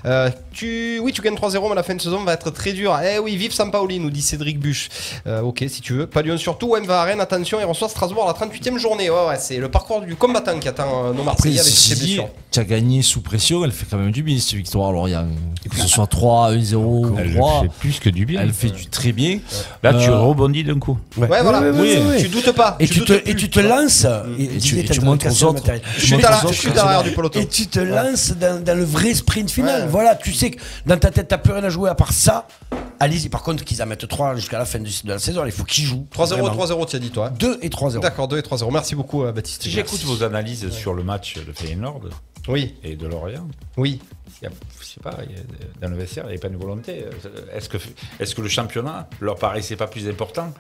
[0.07, 0.99] Euh, tu...
[1.03, 2.99] Oui, tu gagnes 3-0, mais la fin de saison va être très dure.
[3.03, 4.89] Eh oui, vive Sampaoli, nous dit Cédric Buche.
[5.27, 6.07] Euh, ok, si tu veux.
[6.07, 6.75] Pas Lyon surtout.
[6.79, 9.11] On va à Rennes, attention, et reçoit Strasbourg à la 38e journée.
[9.11, 12.29] Ouais, ouais, c'est le parcours du combattant qui attend euh, nos Marseillais avec ses blessures.
[12.51, 14.91] tu as gagné sous pression, elle fait quand même du bien cette victoire.
[14.91, 15.25] Alors, il y a,
[15.71, 18.41] que ce soit 3, 1-0 ou Elle 3, fait plus que du bien.
[18.41, 19.39] elle fait du très bien.
[19.83, 20.99] Là, tu Euh, rebondis d'un coup.
[21.17, 21.63] Ouais, voilà.
[22.19, 22.77] Tu doutes pas.
[22.81, 24.07] Et tu, te, et tu te lances.
[24.39, 25.63] Et, Et tu- casser aux autres.
[25.99, 27.41] Je suis derrière du peloton.
[27.41, 29.83] Et tu te lances dans, dans le vrai sprint final.
[29.83, 29.89] Ouais.
[29.89, 32.47] Voilà, tu sais que dans ta tête, t'as plus rien à jouer à part ça.
[33.01, 35.65] Allez-y, par contre, qu'ils en mettent 3 jusqu'à la fin de, la saison, il faut
[35.65, 36.07] qu'ils jouent.
[36.15, 37.27] 3-0, 3-0, tu as dit toi.
[37.29, 38.01] hein 2 et 3-0.
[38.01, 38.71] D'accord, 2 et 3-0.
[38.73, 39.63] Merci beaucoup, euh, Baptiste.
[39.65, 42.03] Si j'écoute vos analyses sur le match de Feyenoord
[42.49, 44.01] Oui, et de Lorient, oui.
[44.41, 45.43] il y a- je sais pas, il y a-
[45.81, 47.05] dans le vestiaire, il n'y a pas une volonté.
[47.55, 47.79] Est-ce que,
[48.19, 50.53] est que le championnat leur paraissait pas plus important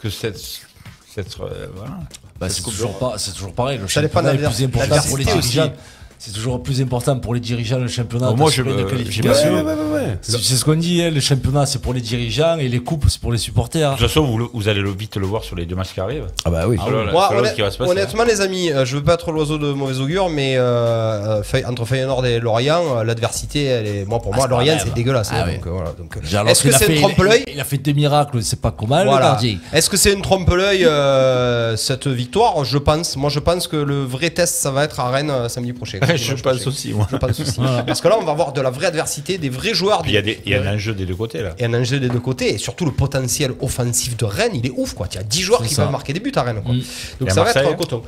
[0.00, 0.38] que cette.
[0.38, 1.98] cette euh, voilà.
[2.38, 3.78] Bah, c'est toujours, pas- c'est toujours pareil.
[3.78, 5.72] Le Ça championnat est plus important pour les dirigeants.
[6.18, 8.30] C'est toujours plus important pour les dirigeants le championnat.
[8.30, 9.52] Bon, moi, je me- qualification.
[9.54, 10.18] Ouais, ouais, ouais, ouais.
[10.22, 13.20] C'est ce qu'on dit, hein, le championnat c'est pour les dirigeants et les coupes c'est
[13.20, 13.92] pour les supporters.
[13.92, 15.92] De toute façon, vous, le- vous allez le- vite le voir sur les deux matchs
[15.94, 16.26] qui arrivent.
[16.44, 16.76] Ah bah oui.
[16.78, 17.90] La- Moi, qui va se passer.
[17.90, 21.62] honnêtement, les amis, euh, je veux pas être l'oiseau de mauvais augure, mais euh, euh,
[21.68, 24.94] entre Feyenoord et Lorient, euh, l'adversité, elle est, moi pour moi, c'est pas Lorient, c'est
[24.94, 25.28] dégueulasse.
[25.32, 25.54] Ah hein, ouais.
[25.56, 26.16] donc, euh, voilà, donc,
[26.50, 29.10] Est-ce que c'est une trompe-l'œil il, il a fait des miracles, c'est pas comment le
[29.10, 29.38] Voilà.
[29.72, 32.64] Est-ce que c'est une trompe-l'œil euh, cette victoire?
[32.64, 33.16] Je pense.
[33.16, 35.98] Moi, je pense que le vrai test, ça va être à Rennes samedi prochain.
[36.14, 37.06] Je pense aussi, moi.
[37.10, 37.60] Je pense aussi.
[37.86, 40.02] Parce que là, on va avoir de la vraie adversité, des vrais joueurs.
[40.06, 41.54] Il y a, des- il y a un enjeu des deux côtés là.
[41.58, 42.54] et un enjeu des deux côtés.
[42.54, 44.94] Et surtout, le potentiel offensif de Rennes, il est ouf.
[44.94, 45.08] Quoi.
[45.10, 45.82] Il y a 10 joueurs C'est qui ça.
[45.82, 46.62] peuvent marquer des buts à Rennes.
[46.64, 46.74] Quoi.
[46.74, 46.80] Mm.
[47.20, 48.02] Donc ça va être un coton.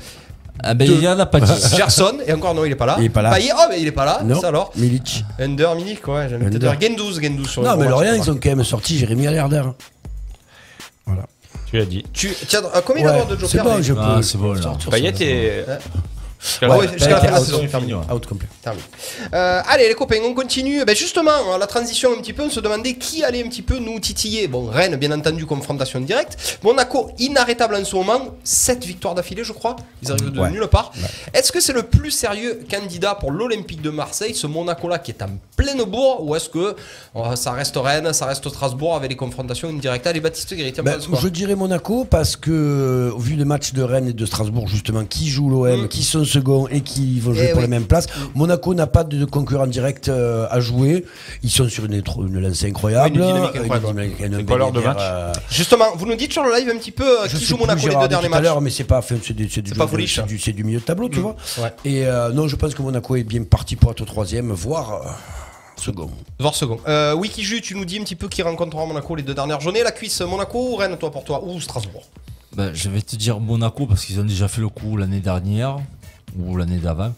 [0.61, 1.53] Ah ben il y en a pas dit.
[1.77, 2.97] Gerson, et encore non, il est pas là.
[2.99, 3.31] Il est pas là.
[3.31, 4.23] Payet, oh, mais il est pas là.
[4.25, 5.25] Non, Ça alors Milic.
[5.39, 6.27] Under, Milik, ouais.
[6.29, 6.59] J'aime Under.
[6.59, 9.63] dire Gendouzi, Gendouzi sur le Non, mais Lorient, ils ont quand même sorti Jérémy Allerder.
[11.07, 11.27] Voilà.
[11.71, 12.05] Tu l'as dit.
[12.13, 14.23] Tu tiens, euh, combien il y avoir de c'est Joker bon, lui je Ah, peux.
[14.23, 14.63] c'est bon, là.
[14.63, 15.65] sortir Payet est.
[16.63, 17.95] Ah ouais, jusqu'à la fin de la out, saison, out, terminé.
[17.95, 18.49] Out complet.
[18.63, 18.85] Terminé.
[19.35, 20.85] Euh, allez les copains, on continue.
[20.85, 23.79] Ben justement, la transition un petit peu, on se demandait qui allait un petit peu
[23.79, 24.47] nous titiller.
[24.49, 26.59] Bon, Rennes, bien entendu, confrontation directe.
[26.63, 28.21] Monaco, inarrêtable en ce moment.
[28.45, 29.77] 7 victoires d'affilée, je crois.
[30.03, 30.51] Ils arrivent de Ouais.
[30.51, 30.93] nulle part.
[31.35, 35.23] Est-ce que c'est le plus sérieux candidat pour l'Olympique de Marseille, ce Monaco-là qui est
[35.23, 36.77] en pleine bourre, ou est-ce que
[37.17, 40.07] euh, ça reste Rennes, ça reste Strasbourg avec les confrontations indirectes?
[40.07, 44.09] Allez, Baptiste Guéry, Ben, je dirais Monaco parce que, au vu des matchs de Rennes
[44.09, 45.89] et de Strasbourg, justement, qui jouent l'OM, Mm.
[45.89, 47.65] qui sont seconds et qui vont jouer Eh pour oui.
[47.65, 48.07] les mêmes places,
[48.37, 51.05] Monaco n'a pas de concurrent direct euh, à jouer.
[51.43, 53.21] Ils sont sur une, une lancée incroyable.
[55.51, 57.67] Justement, vous nous dites sur le live un petit peu euh, je qui joue plus,
[57.67, 58.63] Monaco les deux derniers tout à matchs.
[58.63, 60.65] mais c'est pas, c'est du, c'est du, C'est pas jeu- foolish, c'est du, c'est du
[60.65, 61.37] milieu de tableau, tu vois.
[61.59, 61.73] Ouais.
[61.85, 65.17] Et euh, non, je pense que Monaco est bien parti pour être troisième, voire
[65.77, 66.11] second.
[66.39, 66.79] Voir second.
[66.89, 69.83] Euh, Wikiju, tu nous dis un petit peu qui rencontrera Monaco les deux dernières journées.
[69.83, 72.05] La cuisse Monaco ou Rennes, toi pour toi Ou Strasbourg?
[72.57, 75.77] Ben, je vais te dire Monaco parce qu'ils ont déjà fait le coup l'année dernière
[76.39, 77.13] ou l'année d'avant.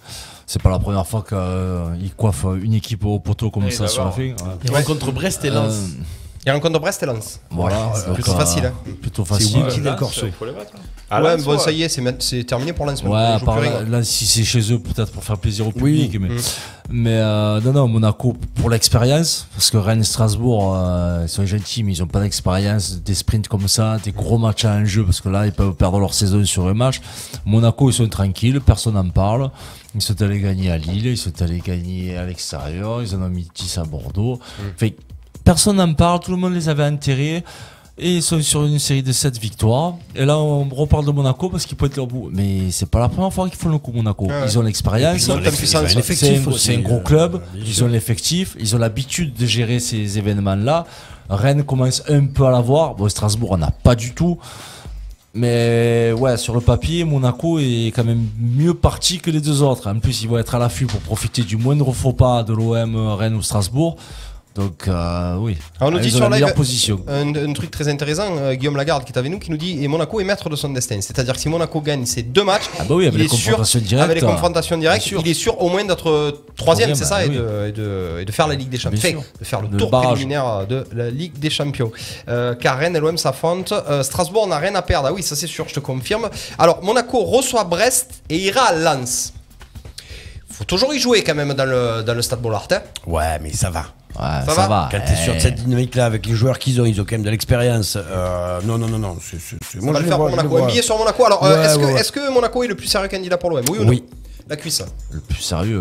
[0.46, 4.10] C'est pas la première fois qu'ils coiffent une équipe au poteau comme ça sur la
[4.10, 4.22] fin.
[4.22, 4.34] Ouais.
[4.64, 5.92] Il rencontre Brest et Lens.
[6.40, 7.40] Euh, Il rencontre Brest et Lens.
[7.50, 8.72] voilà, c'est donc, plutôt euh, facile, hein.
[9.02, 9.60] Plutôt facile.
[9.84, 10.26] Lens, Corso.
[10.26, 10.72] Il faut les battre.
[10.74, 10.80] hein.
[11.10, 11.58] À ouais, Lens, bon, ouais.
[11.58, 13.02] ça y est, c'est c'est terminé pour Lens.
[13.02, 16.06] Ouais, à part là, là, si c'est chez eux, peut-être pour faire plaisir au Oui.
[16.08, 16.20] public.
[16.20, 16.38] Mais, Mm.
[16.90, 21.44] mais euh, non, non, Monaco pour l'expérience, parce que Rennes et Strasbourg, euh, ils sont
[21.44, 25.04] gentils, mais ils n'ont pas d'expérience, des sprints comme ça, des gros matchs à enjeu,
[25.04, 27.00] parce que là, ils peuvent perdre leur saison sur un match.
[27.44, 29.50] Monaco, ils sont tranquilles, personne n'en parle.
[29.94, 33.28] Ils sont allés gagner à Lille, ils sont allés gagner à l'extérieur, ils en ont
[33.28, 34.36] mis 10 à Bordeaux.
[34.36, 34.62] Mm.
[34.76, 34.96] Fait
[35.44, 37.44] personne n'en parle, tout le monde les avait enterrés.
[38.02, 39.94] Et ils sont sur une série de 7 victoires.
[40.16, 42.30] Et là, on reparle de Monaco parce qu'ils pointent leur bout.
[42.32, 44.24] Mais c'est pas la première fois qu'ils font le coup, Monaco.
[44.24, 44.46] Ouais.
[44.46, 45.18] Ils ont l'expérience.
[45.20, 47.42] C'est un, gros euh, club.
[47.54, 48.56] Ils ont l'effectif.
[48.58, 50.86] Ils ont l'habitude de gérer ces événements-là.
[51.28, 52.94] Rennes commence un peu à l'avoir.
[52.94, 54.38] Bon, Strasbourg, on n'a pas du tout.
[55.34, 59.88] Mais ouais, sur le papier, Monaco est quand même mieux parti que les deux autres.
[59.88, 62.96] En plus, ils vont être à l'affût pour profiter du moindre faux pas de l'OM,
[62.96, 63.96] Rennes ou Strasbourg.
[64.60, 67.00] Donc euh, oui, Alors, on nous dit sur la live position.
[67.08, 69.82] un, un truc très intéressant, euh, Guillaume Lagarde qui est avec nous, qui nous dit
[69.82, 71.00] et Monaco est maître de son destin.
[71.00, 73.28] C'est-à-dire que si Monaco gagne ses deux matchs, Ah bah oui, avec il les est
[73.28, 75.22] sûr, confrontations directes, avec les confrontations directes, sûr.
[75.24, 77.36] il est sûr au moins d'être troisième, c'est ça, bah et, oui.
[77.36, 79.22] de, et de- et de faire la Ligue des Champions, sûr.
[79.40, 80.08] de faire le Le tour barrage.
[80.10, 81.90] préliminaire de la Ligue des Champions.
[82.28, 83.74] Euh, car Rennes et l'OM s'affrontent.
[84.02, 85.08] Strasbourg n'a rien à perdre.
[85.08, 86.28] Ah oui, ça c'est sûr, je te confirme.
[86.58, 89.32] Alors Monaco reçoit Brest et ira à Lens.
[90.50, 92.68] Faut toujours y jouer quand même dans le, dans le stade Bollard.
[92.72, 92.80] hein.
[93.06, 93.86] Ouais, mais ça va.
[94.18, 94.88] Ouais, Ça ça, va va.
[94.90, 97.22] Quand t'es sur Eh, cette dynamique-là avec les joueurs qu'ils ont, ils ont quand même
[97.22, 97.96] de l'expérience.
[97.96, 99.16] Euh, non, non, non, non.
[99.22, 100.56] c'est- c'est- c'est- On moi, va je le faire vois, pour Monaco.
[100.58, 101.24] Un billet sur Monaco.
[101.24, 102.00] Alors, euh, Ouais, est-ce que, ouais, ouais.
[102.00, 104.04] est-ce que Monaco est le plus sérieux candidat pour l'OM Oui ou non Oui.
[104.48, 104.82] La cuisse.
[105.12, 105.78] Le plus sérieux,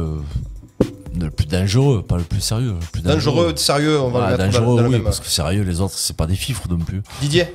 [0.81, 0.85] euh,
[1.19, 2.75] le plus dangereux, pas le plus sérieux.
[2.79, 5.03] Le plus Dangereux, sérieux, on va le mettre dans- dangereux, dans, oui, même.
[5.03, 7.01] parce que sérieux, les autres, c'est pas des fifres non plus.
[7.21, 7.47] Didier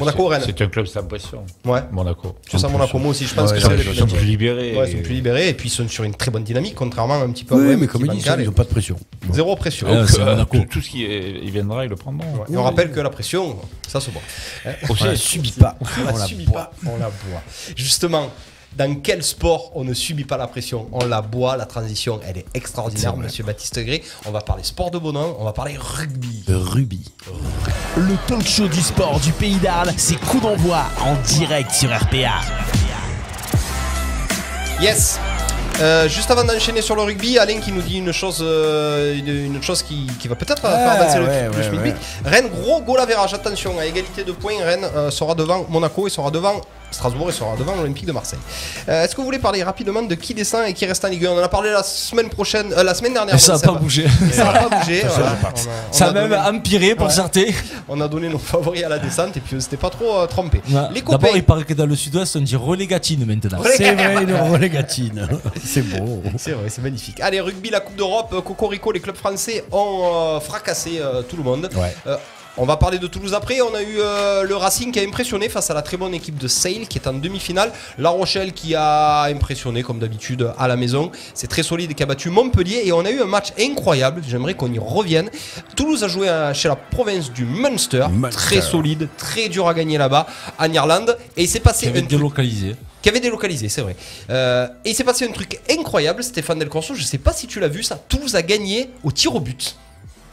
[0.00, 0.42] Monaco, Rennes.
[0.46, 1.44] C'est un club sans pression.
[1.64, 1.80] Ouais.
[1.90, 2.34] Monaco.
[2.50, 2.98] C'est ça, Monaco.
[2.98, 4.76] Moi aussi, je pense Ouais, que c'est Ils le sont plus libérés.
[4.76, 7.14] Ouais, ils sont plus libérés et puis ils sont sur une très bonne dynamique, contrairement
[7.20, 8.96] un petit peu à Oui, mais comme ils disent, ils n'ont pas de pression.
[9.32, 9.88] Zéro pression.
[9.88, 10.56] Ouais, Donc, euh, Monaco.
[10.58, 12.44] tout, tout ce qui est- il viendra, ils le prendront.
[12.50, 14.22] Et on rappelle que la pression, ça se voit.
[14.88, 15.76] On la subit pas.
[15.80, 17.42] On la subit pas, on la boit.
[17.76, 18.30] Justement,
[18.76, 20.88] dans quel sport on ne subit pas la pression?
[20.92, 24.02] On la boit, la transition, elle est extraordinaire, monsieur Baptiste Gray.
[24.26, 26.44] On va parler sport de bonhomme, on va parler rugby.
[26.48, 27.04] Ruby.
[27.96, 32.40] Le talk show du sport du pays d'Arles, c'est coup d'envoi en direct sur RPA.
[34.80, 35.18] Yes
[35.80, 39.54] Euh, juste avant d'enchaîner sur le rugby, Alain qui nous dit une chose, euh, une,
[39.56, 41.94] une chose qui, qui va peut-être faire avancer le, ouais, le ouais, Schmilblick.
[42.24, 46.10] Rennes, gros goal average, attention, à égalité de points, Rennes euh, sera devant Monaco et
[46.10, 46.60] sera devant
[46.92, 48.38] Strasbourg et sera devant l'Olympique de Marseille.
[48.88, 51.26] Euh, Est-ce que vous voulez parler rapidement de qui descend et qui reste en Ligue
[51.26, 53.34] 1 On en a parlé la semaine prochaine, euh, la semaine dernière.
[53.34, 54.06] Et ça n'a pas bougé.
[54.32, 55.02] Ça n'a pas bougé.
[55.08, 55.36] voilà.
[55.42, 55.50] On a-
[55.90, 57.12] on Ça a a même donné- empiré pour Ouais.
[57.12, 57.46] certains.
[57.88, 60.26] On a donné nos favoris à la descente et puis on s'était pas trop euh,
[60.26, 60.60] trompé.
[60.70, 60.80] Ouais.
[60.92, 63.58] Les D'abord, il paraît que dans le sud-ouest, on dit relégatine maintenant.
[63.74, 65.28] C'est vrai, une relégatine.
[65.64, 66.22] C'est beau.
[66.38, 67.20] C'est vrai, c'est magnifique.
[67.20, 71.36] Allez, rugby, la Coupe d'Europe, euh, Cocorico, les clubs français ont euh, fracassé euh, tout
[71.36, 71.68] le monde.
[71.74, 71.94] Ouais.
[72.58, 73.62] On va parler de Toulouse après.
[73.62, 76.36] On a eu euh, le Racing qui a impressionné face à la très bonne équipe
[76.36, 77.72] de Sale qui est en demi-finale.
[77.96, 81.10] La Rochelle qui a impressionné comme d'habitude à la maison.
[81.32, 82.82] C'est très solide et qui a battu Montpellier.
[82.84, 84.22] Et on a eu un match incroyable.
[84.28, 85.30] J'aimerais qu'on y revienne.
[85.76, 88.06] Toulouse a joué euh, chez la province du Munster.
[88.10, 88.36] Munster.
[88.38, 90.26] Très solide, très dur à gagner là-bas,
[90.58, 91.16] en Irlande.
[91.38, 92.76] Et il s'est passé Qui avait délocalisé.
[93.00, 93.96] qui avait délocalisé, c'est vrai.
[94.28, 97.46] Euh, et il s'est passé un truc incroyable, Stéphane Del Corso, je sais pas si
[97.46, 99.74] tu l'as vu ça, Toulouse a gagné au tir au but.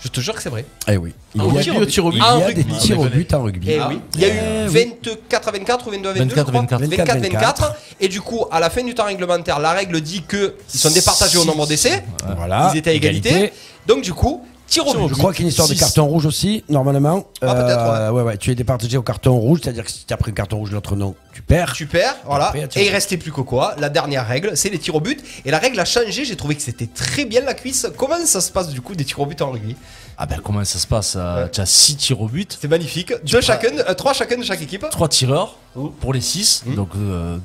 [0.01, 0.65] Je te jure que c'est vrai.
[0.87, 1.13] Eh oui.
[1.35, 2.17] Il y a, tir au tir au but.
[2.17, 2.63] il y en a rugby.
[2.63, 3.71] des tirs au but en rugby.
[3.71, 4.31] Et oui, il y a eu
[4.65, 4.93] Eh oui.
[5.03, 6.61] 24 à 24 ou 22 à 22, 24, je crois.
[6.61, 6.81] 24.
[6.81, 7.75] 24, 24.
[7.99, 10.91] Et du coup, à la fin du temps réglementaire, la règle dit que ils sont
[10.91, 12.03] départagés au nombre d'essais.
[12.37, 12.71] Voilà.
[12.73, 13.51] Ils étaient à égalité.
[13.85, 15.09] Donc du coup, tir au but.
[15.09, 15.79] Je crois qu'il y a une histoire de Six.
[15.79, 17.25] carton rouge aussi, normalement.
[17.41, 18.21] Ah, peut-être, ouais.
[18.21, 20.57] ouais, Tu es départagé au carton rouge, c'est-à-dire que si tu as pris le carton
[20.57, 21.73] rouge, l'autre non, tu perds.
[21.73, 22.47] Tu perds, voilà.
[22.47, 23.75] Après, Et il restait plus que quoi?
[23.79, 25.23] La dernière règle, c'est les tirs au but.
[25.45, 26.23] Et la règle a changé.
[26.25, 27.87] J'ai trouvé que c'était très bien la cuisse.
[27.97, 29.75] Comment ça se passe du coup des tirs au but en rugby?
[30.21, 33.13] Ah ben comment ça se passe euh, Tu as 6 tirs au but, C'est magnifique.
[33.23, 34.85] Deux chacun, euh, trois chacun de chaque équipe.
[34.91, 35.55] 3 tireurs
[36.01, 36.89] pour les 6, donc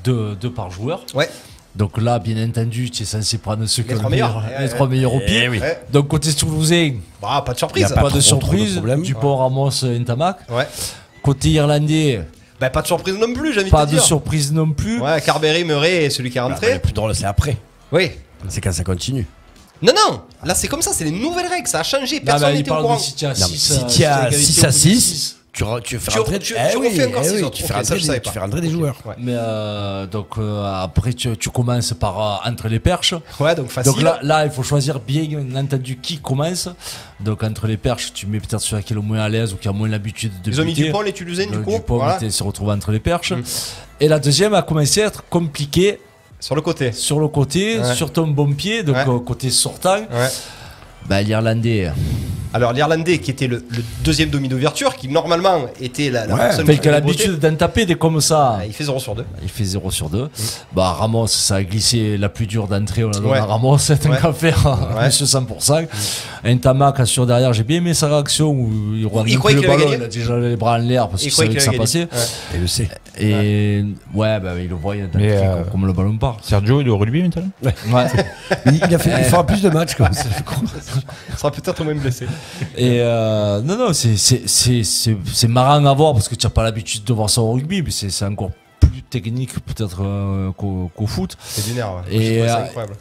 [0.03, 1.05] 2 par joueur.
[1.14, 1.31] Ouais.
[1.75, 4.41] Donc là, bien entendu, tu es censé prendre ceux qui Les ont trois le meilleurs.
[4.43, 5.49] meilleur- Eh les trois meilleurs au Eh pied.
[5.49, 5.59] oui.
[5.59, 5.81] Ouais.
[5.93, 7.85] Donc côté toulousain, Bah, pas de surprise.
[7.87, 8.75] a pas, Pas de trop, trop de surprise.
[8.75, 9.03] problème.
[9.03, 10.39] Dupont, Ramos, Ntamak.
[10.51, 10.68] Ouais.
[11.22, 12.20] Côté irlandais,
[12.61, 14.05] Bah, pas de surprise non plus, j'ai envie pas de de te dire.
[14.07, 15.01] surprise non plus.
[15.01, 16.75] Ouais, Carberry, Murray et celui qui est Ah, mais rentré.
[16.75, 17.57] le plus drôle, c'est après.
[17.91, 18.11] Oui.
[18.49, 19.27] C'est quand ça continue.
[19.83, 20.20] Non, non.
[20.45, 20.93] Là, c'est comme ça.
[20.95, 21.66] C'est les nouvelles règles.
[21.66, 22.20] Ça a changé.
[22.20, 22.99] Personne n'était au courant.
[22.99, 25.99] si tu as Non, mais 6 si tu as 6 à 6, tu, re- tu
[25.99, 28.01] fais Tu- rentrer, tu- eh tu oui, refais encore eh oui, tu fais rentrer, des,
[28.03, 28.31] tu pas.
[28.33, 28.97] fais rentrer des Ok, joueurs.
[29.07, 29.15] ouais.
[29.19, 33.15] Mais euh, donc euh, après, tu, tu commences par euh, entre les perches.
[33.41, 33.93] Ouais, donc facile.
[33.93, 35.25] Donc là, là, il faut choisir bien
[35.57, 36.69] entendu qui commence.
[37.21, 39.57] Donc entre les perches, tu mets peut-être celui qui est le moins à l'aise ou
[39.57, 40.75] qui a moins l'habitude de Ils ont mis.
[40.75, 41.71] Dupont, les Toulousains, du coup.
[41.71, 42.19] Dupont Voilà.
[42.31, 43.33] se retrouve entre les perches.
[43.33, 43.43] Mm.
[44.01, 46.01] Et la deuxième a commencé à être compliquée
[46.41, 46.91] Sur le côté.
[46.93, 47.95] sur le côté, Ouais.
[47.95, 49.05] sur ton bon pied, donc Ouais.
[49.09, 49.99] euh, côté sortant.
[49.99, 50.29] Ouais.
[51.09, 51.93] Bah, L'Irlandais,
[52.55, 56.41] Alors, l'Irlandais, qui était le, le deuxième demi d'ouverture, qui normalement était la, la Ouais.
[56.41, 58.59] personne fait qui a l'habitude d'en taper des comme ça.
[58.61, 59.25] ah, il fait 0 sur 2.
[59.43, 60.29] Il fait 0 sur 2.
[60.73, 63.03] Bah, Ramos, ça a glissé la plus dure d'entrée.
[63.03, 63.39] On a donné Ouais.
[63.39, 64.19] à Ramos, c'est un Ouais.
[64.23, 64.79] qu'à faire.
[65.05, 65.87] Monsieur 100%.
[66.45, 67.53] Un Tamac assure derrière.
[67.53, 69.87] J'ai bien aimé sa réaction où il Il croyait le ballon.
[69.93, 72.07] Il a déjà les bras en l'air parce Il qu'il savait que qu'il ça passait.
[72.55, 72.89] Et le C.
[73.19, 76.39] Et ouais, bah, il le voit, il Mais, identifié euh, comme, comme le ballon part.
[76.43, 77.75] Sergio, il est au rugby maintenant Ouais.
[78.67, 80.62] Il, il a fait, il fera plus de matchs comme ça, je crois.
[81.31, 82.27] Il sera peut-être même blessé.
[82.77, 86.47] Et euh, non, non, c'est- c'est c'est- c'est- c'est marrant à voir parce que tu
[86.47, 88.51] n'as pas l'habitude de voir ça au rugby, mais c'est c'est encore
[88.81, 91.37] plus technique peut-être euh, qu'au qu'au foot.
[91.41, 91.95] C'est du nerf.
[92.09, 92.15] ouais.
[92.15, 92.95] Et, J'ai trouvé ça euh, incroyable.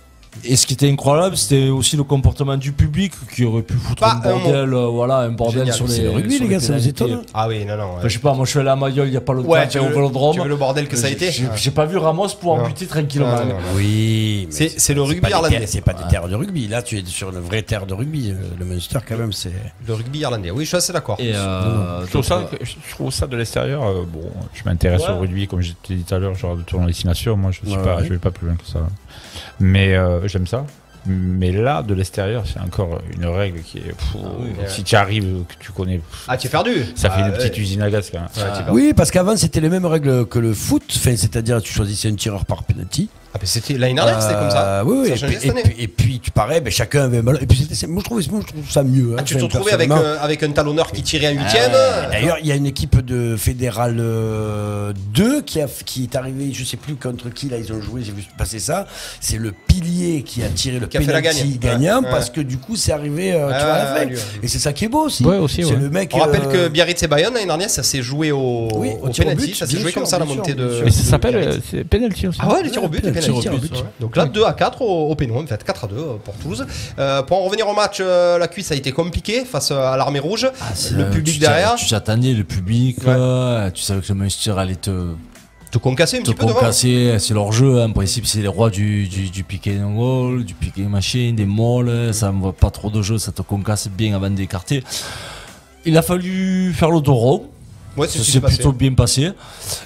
[0.43, 4.01] Et ce qui était incroyable, c'était aussi le comportement du public qui aurait pu foutre
[4.01, 5.75] Pas un un bordel, euh, voilà, un bordel Génial.
[5.75, 5.93] sur les.
[5.93, 7.03] C'est le rugby, sur les gars, ça vous pénalités.
[7.05, 7.83] étonne Ah oui, non, non.
[7.97, 9.49] Enfin, je sais pas, moi je suis allé à Mayol il y a pas longtemps
[9.49, 10.35] Ouais, tu au veux, Vélodrome.
[10.35, 12.67] tu veux le bordel que ça a été J'ai j'ai pas vu Ramos pouvoir Non.
[12.67, 13.31] buter tranquillement.
[13.31, 13.55] Non, non, non.
[13.75, 15.57] Oui, mais C'est- c'est le rugby pas des irlandais.
[15.59, 16.67] terres- C'est pas des terres de rugby.
[16.67, 18.31] Là, tu es sur une vraie terre de rugby.
[18.31, 19.53] Euh, Le Munster, quand même, c'est.
[19.87, 20.51] Le rugby irlandais.
[20.51, 21.17] Oui, je suis assez d'accord.
[21.19, 23.83] Et euh, je, trouve donc, ça, euh, je trouve ça de l'extérieur.
[23.83, 25.13] euh, bon, je m'intéresse Ouais.
[25.13, 27.37] au rugby, comme j'ai dit tout à l'heure, genre de tournoi destination.
[27.37, 28.03] Moi, je Ouais, ouais.
[28.03, 28.79] je vais pas plus loin que ça.
[29.59, 30.65] Mais euh, j'aime ça.
[31.05, 33.81] Mais là, de l'extérieur, c'est encore une règle qui est.
[33.81, 34.67] pff, ouais.
[34.69, 35.99] Si tu arrives, que tu connais,
[36.29, 36.71] Ah, tu es perdu.
[36.95, 37.59] ça fait Ah, une petite ouais.
[37.61, 38.29] usine à gaz quand même.
[38.33, 38.71] Perdu.
[38.71, 40.83] Oui, parce qu'avant, c'était les mêmes règles que le foot.
[40.95, 43.09] Enfin, c'est-à-dire, tu choisissais un tireur par penalty.
[43.35, 44.63] Ah, mais c'était l'année dernière, c'était comme ça.
[44.81, 45.17] Euh, Oui, oui.
[45.17, 45.61] Ça a et, puis, cette et, année.
[45.63, 47.39] puis, et puis, tu parais, ben, chacun avait un ballon.
[47.41, 49.13] Et puis, c'était, moi, je trouve, moi, je trouve ça mieux.
[49.13, 49.17] hein.
[49.19, 51.71] Ah, tu te retrouvais avec, euh, avec un talonneur qui tirait un huitième.
[51.73, 56.15] Euh, D'ailleurs, il y a une équipe de Fédéral euh, 2 qui, a, qui est
[56.15, 58.85] arrivée, je sais plus contre qui là ils ont joué, j'ai vu passer ça.
[59.19, 62.35] C'est le pilier qui a tiré le Qui penalty gagnant Ouais, parce ouais.
[62.35, 64.09] que du coup c'est arrivé euh, tu vois, à la fin.
[64.43, 65.23] Et c'est ça qui est beau aussi.
[65.25, 65.75] Ouais, aussi, c'est ouais.
[65.79, 66.11] le mec.
[66.13, 69.07] On rappelle euh, que Biarritz et Bayonne l'année dernière, ça s'est joué au, Oui, au
[69.07, 69.47] au penalty.
[69.47, 70.81] but, ça s'est joué sûr, comme ça la montée de.
[70.85, 72.39] Mais ça s'appelle euh, penalty aussi.
[72.41, 73.71] Ah ouais, les tirs au but, au but.
[73.71, 73.77] Ouais.
[73.99, 76.65] Donc là, 2 à 4 au, au en fait 4 à 2 pour Toulouse.
[76.99, 80.19] Euh, pour en revenir au match, euh, la cuisse a été compliquée face à l'armée
[80.19, 80.49] rouge.
[80.73, 81.75] c'est, le euh, public derrière.
[81.75, 83.13] Tu t'attendais, le public, Ouais.
[83.15, 85.13] euh, tu savais que le Munster allait te,
[85.71, 87.81] Te concasser un te petit peu concasser, c'est leur jeu.
[87.81, 87.89] hein.
[87.89, 91.35] En principe, c'est les rois du, du, du pick and roll, du pick and machine,
[91.35, 92.13] des molles.
[92.13, 94.83] Ça ne voit pas trop de jeu, ça te concasse bien avant d'écarter.
[95.85, 97.49] Il a fallu faire le dos rond.
[97.95, 99.31] Ouais, Ça s'est plutôt bien passé.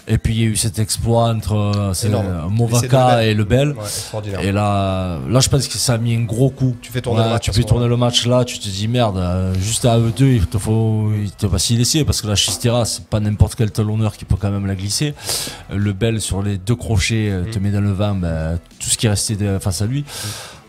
[0.08, 3.28] Et puis il y a eu cet exploit entre euh, euh, Movaka Lebel.
[3.30, 3.70] et Lebel.
[3.72, 4.46] Ouais.
[4.46, 6.76] Et là, là, je pense que ça a mis un gros coup.
[6.82, 8.68] Tu fais tourner le match Tu à ce fais tourner le match là, tu te
[8.70, 12.06] dis merde, euh, juste à eux deux, il te faut, il te pas s'y laisser
[12.06, 15.14] parce que la Chistera, c'est pas n'importe quel talonneur qui peut quand même la glisser.
[15.72, 17.50] Euh, Le Bel sur les deux crochets Mm.
[17.52, 18.16] te met dans le vent,
[18.80, 20.06] tout ce qui restait de- face à lui.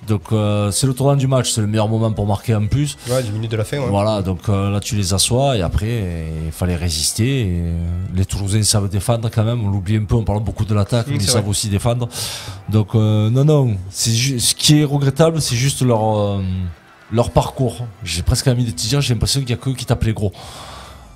[0.08, 2.96] Donc euh, c'est le tournant du match, c'est le meilleur moment pour marquer en plus.
[3.10, 3.78] Ouais, 10 minutes de la fin.
[3.78, 3.86] ouais.
[3.88, 7.40] Voilà, donc euh, là tu les assois et après il fallait résister.
[7.42, 7.78] Et, euh,
[8.14, 11.06] les Toulousains savent défendre quand même, on l'oublie un peu, on parle beaucoup de l'attaque,
[11.08, 12.08] mais ils savent aussi défendre.
[12.68, 16.42] Donc euh, non, non, ce qui est regrettable, c'est juste leur, euh,
[17.12, 17.86] leur parcours.
[18.02, 20.04] J'ai presque envie de te dire, j'ai l'impression qu'il n'y a que eux qui tapent
[20.04, 20.32] les gros.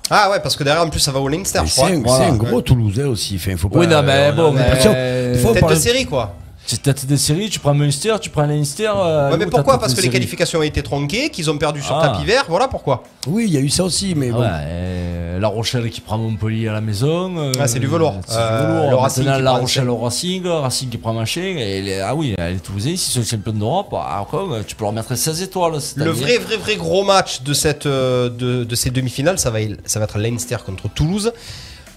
[0.09, 1.87] Ah ouais, parce que derrière, en plus, ça va au Leinster, je crois.
[1.87, 2.25] c'est un, Voilà.
[2.25, 3.35] c'est un gros Toulousain aussi.
[3.37, 6.05] Enfin, faut pas, Oui, non, mais bon, mais- des fois, on Tête parle- de série,
[6.05, 6.35] quoi.
[6.65, 8.89] C'est tête des séries, tu prends Munster, tu prends Leinster.
[8.95, 11.97] euh, Ouais, mais pourquoi Parce que les qualifications ont été tronquées, qu'ils ont perdu sur
[11.97, 12.07] Ah.
[12.09, 13.03] tapis vert, voilà pourquoi.
[13.27, 14.41] Oui, il y a eu ça aussi, mais Ah bon.
[14.41, 17.35] ouais, et La Rochelle qui prend Montpellier à la maison.
[17.37, 18.15] euh, Ah, c'est du velours.
[18.25, 18.89] c'est Euh, du velours.
[18.91, 21.41] le Racing Maintenant, qui La prend Rochelle au Racing, Racing qui prend machin.
[21.41, 24.25] Et les- ah oui, les Toulousains, s'ils sont champions d'Europe, ah,
[24.65, 25.81] tu peux leur mettre 16 étoiles.
[25.81, 29.49] cette Le vrai, vrai, vrai gros match de, cette, euh, de, de ces demi-finales, ça
[29.51, 31.33] va, ça va être Leinster contre Toulouse.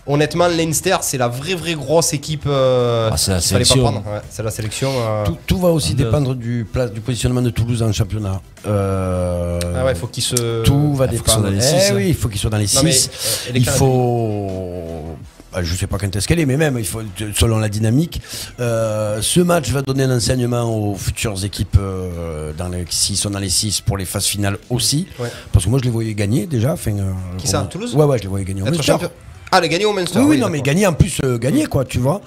[0.09, 2.45] Honnêtement, Leinster, c'est la vraie, vraie grosse équipe.
[2.47, 3.85] euh, Ah, c'est la qu'il sélection.
[3.87, 4.91] Ouais, c'est la sélection.
[4.95, 5.25] euh.
[5.25, 8.41] Tout, tout va aussi dépendre du, place, du positionnement de Toulouse dans le championnat.
[8.67, 10.63] Euh, Ah ouais, faut qu'il se.
[10.63, 11.45] Tout va il faut qu'ils soient dépendre.
[11.45, 11.95] dans les Eh six, hein.
[11.97, 13.11] oui, il faut qu'ils soient dans les Non, mais, 6.
[13.49, 15.17] euh, les il faut.
[15.53, 17.01] bah, Je sais pas quand est-ce qu'elle est, mais même il faut,
[17.35, 18.21] selon la dynamique,
[18.61, 23.31] euh, ce match va donner un enseignement aux futures équipes euh, dans les, s'ils sont
[23.31, 25.09] dans les 6 pour les phases finales aussi.
[25.19, 25.29] Ouais.
[25.53, 26.75] Parce que moi je les voyais gagner déjà.
[26.75, 27.95] Enfin, euh, Qui ça, Toulouse?
[27.97, 29.11] Ouais, ouais, je les voyais gagner au Être champion.
[29.53, 30.19] Ah, les gagner au Munster.
[30.19, 32.21] Oui, oui, oui, non, mais gagner en plus, euh, gagner quoi, tu vois.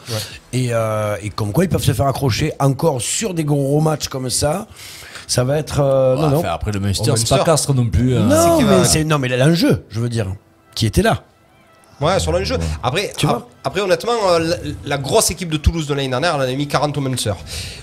[0.53, 4.07] Et, euh, et comme quoi ils peuvent se faire accrocher encore sur des gros matchs
[4.07, 4.67] comme ça.
[5.27, 5.79] Ça va être.
[5.79, 6.43] euh, Ouais, non, non.
[6.45, 7.43] après, le Munster, c'est pas.
[7.43, 8.15] Castres non plus.
[8.17, 8.21] hein.
[8.25, 10.27] Non, mais non, mais l'enjeu, je veux dire,
[10.73, 11.23] qui était là.
[12.01, 12.57] Ouais, sur l'enjeu.
[12.83, 16.07] Après, Tu ap- vois après, honnêtement, euh, la, la grosse équipe de Toulouse de l'année
[16.07, 17.33] dernière, elle en a mis 40 au Munster.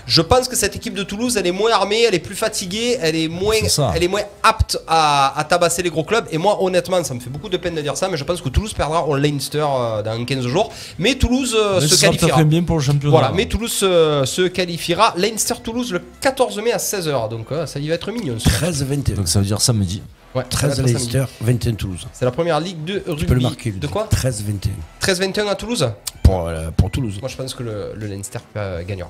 [0.07, 2.97] Je pense que cette équipe de Toulouse, elle est moins armée, elle est plus fatiguée,
[2.99, 3.53] elle est moins,
[3.95, 6.25] elle est moins apte à, à tabasser les gros clubs.
[6.31, 8.41] Et moi, honnêtement, ça me fait beaucoup de peine de dire ça, mais je pense
[8.41, 10.71] que Toulouse perdra au Leinster euh, dans 15 jours.
[10.97, 12.43] Mais Toulouse euh, Mais se qualifiera.
[12.43, 13.11] bien pour le championnat.
[13.11, 15.13] Voilà, mais Toulouse se, se qualifiera.
[15.15, 17.29] Leinster-Toulouse le 14 mai à 16h.
[17.29, 18.37] Donc euh, ça y va être mignon.
[18.39, 18.49] ça.
[18.49, 19.13] 13-21.
[19.13, 20.01] Donc ça veut dire samedi.
[20.37, 21.13] Ouais, 13 ça va être samedi.
[21.17, 22.07] Leicester, 21 Toulouse.
[22.13, 23.15] C'est la première ligue de rugby.
[23.21, 23.71] Tu peux le marquer.
[23.71, 24.69] De quoi 13-21.
[25.01, 25.89] 13-21 à Toulouse
[26.23, 27.15] Pour, euh, pour Toulouse.
[27.21, 29.09] Moi, je pense que le, le Leinster euh, gagnera.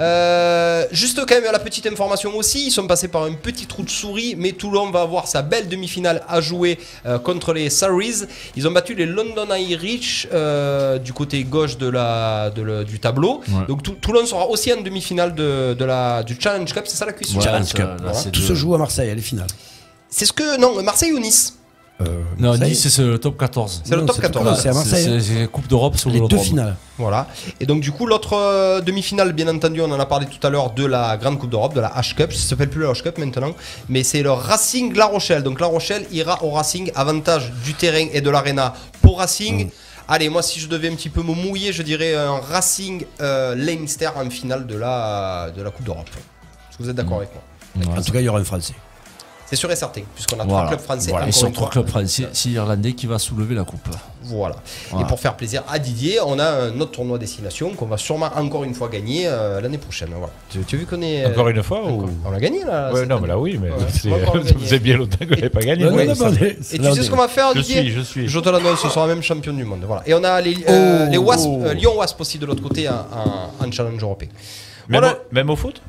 [0.00, 3.82] Euh, juste quand même la petite information aussi, ils sont passés par un petit trou
[3.82, 8.26] de souris, mais Toulon va avoir sa belle demi-finale à jouer euh, contre les Surreys.
[8.56, 12.98] Ils ont battu les London Irish euh, du côté gauche de la, de le- du
[13.00, 13.40] tableau.
[13.48, 13.66] Ouais.
[13.66, 17.06] Donc Tou- Toulon sera aussi en demi-finale de, de la, du Challenge Cup, c'est ça
[17.06, 17.78] la cuisse Ouais, Challenge Cup.
[17.78, 18.14] là, Voilà.
[18.14, 19.46] c'est Tout de- se joue à Marseille, elle est finale.
[20.10, 20.58] C'est ce que.
[20.58, 21.54] Non, Marseille ou Nice
[22.00, 22.56] Euh, Non.
[22.56, 23.82] Nice, c'est le top 14.
[23.84, 24.46] C'est le top c'est 14.
[24.46, 25.20] top C'est à Marseille.
[25.20, 26.76] C'est c'est Coupe d'Europe sur Les le deux finales.
[26.96, 27.26] Voilà.
[27.60, 30.50] Et donc du coup l'autre euh, demi-finale, bien entendu, on en a parlé tout à
[30.50, 32.32] l'heure de la grande Coupe d'Europe, de la H-Cup.
[32.32, 33.52] Ça s'appelle plus la H-Cup maintenant,
[33.88, 35.42] mais c'est le Racing La Rochelle.
[35.42, 39.66] Donc La Rochelle ira au Racing, avantage du terrain et de l'arena pour Racing.
[39.66, 39.70] Mm.
[40.10, 43.54] Allez, moi si je devais un petit peu me mouiller, je dirais un Racing euh,
[43.56, 46.08] Leinster en finale de la, de la Coupe d'Europe.
[46.08, 47.42] Est-ce que vous êtes d'accord avec moi?
[47.96, 48.74] En tout cas, il y aura un Français.
[49.50, 50.66] C'est sûr et certain, puisqu'on a Voilà.
[50.66, 51.10] trois clubs français.
[51.10, 51.28] Voilà.
[51.28, 53.88] Et sur trois clubs français, c'est l'Irlandais qui va soulever la coupe.
[54.24, 54.56] Voilà.
[54.90, 55.06] Voilà.
[55.06, 58.28] Et pour faire plaisir à Didier, on a un autre tournoi destination qu'on va sûrement
[58.36, 60.10] encore une fois gagner euh, l'année prochaine.
[60.10, 60.30] Voilà.
[60.50, 61.24] Tu, tu as vu qu'on est.
[61.24, 62.10] euh, Encore une fois ou...
[62.26, 62.92] On l'a gagné là.
[62.92, 63.22] Ouais, non, année.
[63.22, 63.76] mais là oui, mais Ouais,
[64.66, 65.86] c'est- bien longtemps que je pas gagné.
[65.86, 68.28] Ouais, ça- Et tu sais ce qu'on va faire, Je Didier suis, je suis.
[68.28, 69.82] Je te l'annonce, ce sera même champion du monde.
[69.86, 70.02] Voilà.
[70.06, 71.10] Et on a les, euh, Oh.
[71.10, 74.28] les euh, Lyon Wasp aussi de l'autre côté en, en- en challenge européen.
[74.88, 75.16] Même, Voilà.
[75.16, 75.80] au, même au foot?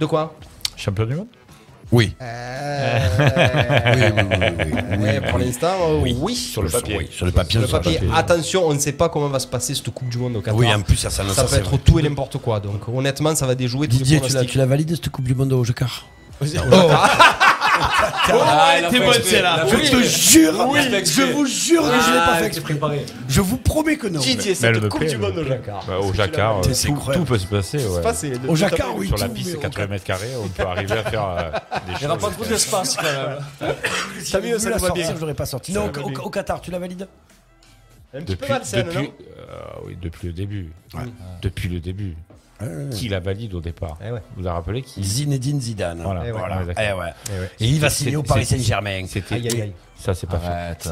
[0.00, 0.34] De quoi?
[0.76, 1.26] Champion du monde?
[1.92, 2.14] Oui.
[2.22, 5.02] Euh, Oui, oui, oui, oui, oui.
[5.02, 6.34] ouais, Pour l'instant, euh, oui.
[6.36, 6.96] Sur le papier.
[6.98, 7.52] Oui, sur le papier.
[7.52, 7.98] Sur le sur le papier.
[7.98, 8.10] papier.
[8.16, 10.56] Attention, on ne sait pas comment va se passer cette Coupe du Monde au Qatar.
[10.58, 11.78] Oui, en plus, ça, ça, ça, peut c'est être vrai.
[11.84, 12.60] tout et n'importe quoi.
[12.60, 14.50] Donc honnêtement, ça va déjouer Didier, tu la, pronostics.
[14.52, 16.06] tu la valides cette Coupe du Monde au Jacquard
[17.80, 19.66] Ah, elle était bonne celle-là.
[19.68, 20.80] Je te jure, Oui.
[21.04, 22.74] je vous jure que je l'ai pas fait exprès.
[22.74, 23.06] préparé.
[23.28, 24.20] Je vous promets que non.
[24.20, 25.50] Didier, Mais cette elle me Coupe plaît, du elle me Monde au plaît.
[25.50, 25.84] Jacquard.
[25.86, 27.24] Bah, au Jacquard, euh, C'est tout, incroyable.
[27.26, 27.78] tout peut se passer.
[27.78, 28.02] Ouais.
[28.14, 29.06] C'est de- Au Jacquard, oui.
[29.08, 31.24] Sur la tout, piste, mais c'est au 80 mètres carrés, on peut arriver à faire
[31.28, 31.50] euh,
[31.86, 32.36] des Il n'y aura pas choses.
[32.36, 33.74] trop d'espace quand même.
[34.30, 35.02] T'as vu, Vous ça la nous va bien.
[35.04, 35.72] sortir, je l'aurais pas sorti.
[35.72, 37.08] Non, au, au- au Qatar, tu la valides
[38.14, 39.54] Un petit peu Depuis, malsaine, depuis, non euh,
[39.86, 40.70] oui, depuis le début.
[41.42, 42.14] Depuis le début.
[42.92, 44.20] Qui la valide au départ Eh ouais.
[44.36, 46.00] Vous vous rappelez qui Zinedine Zidane.
[46.02, 46.38] Voilà, Eh ouais.
[46.38, 47.46] voilà, Eh ouais.
[47.60, 49.02] Et il va signer au Paris Saint-Germain.
[49.06, 49.72] C'était Aïe, aïe, aïe.
[49.96, 50.46] ça, c'est pas fait.
[50.48, 50.88] Arrête.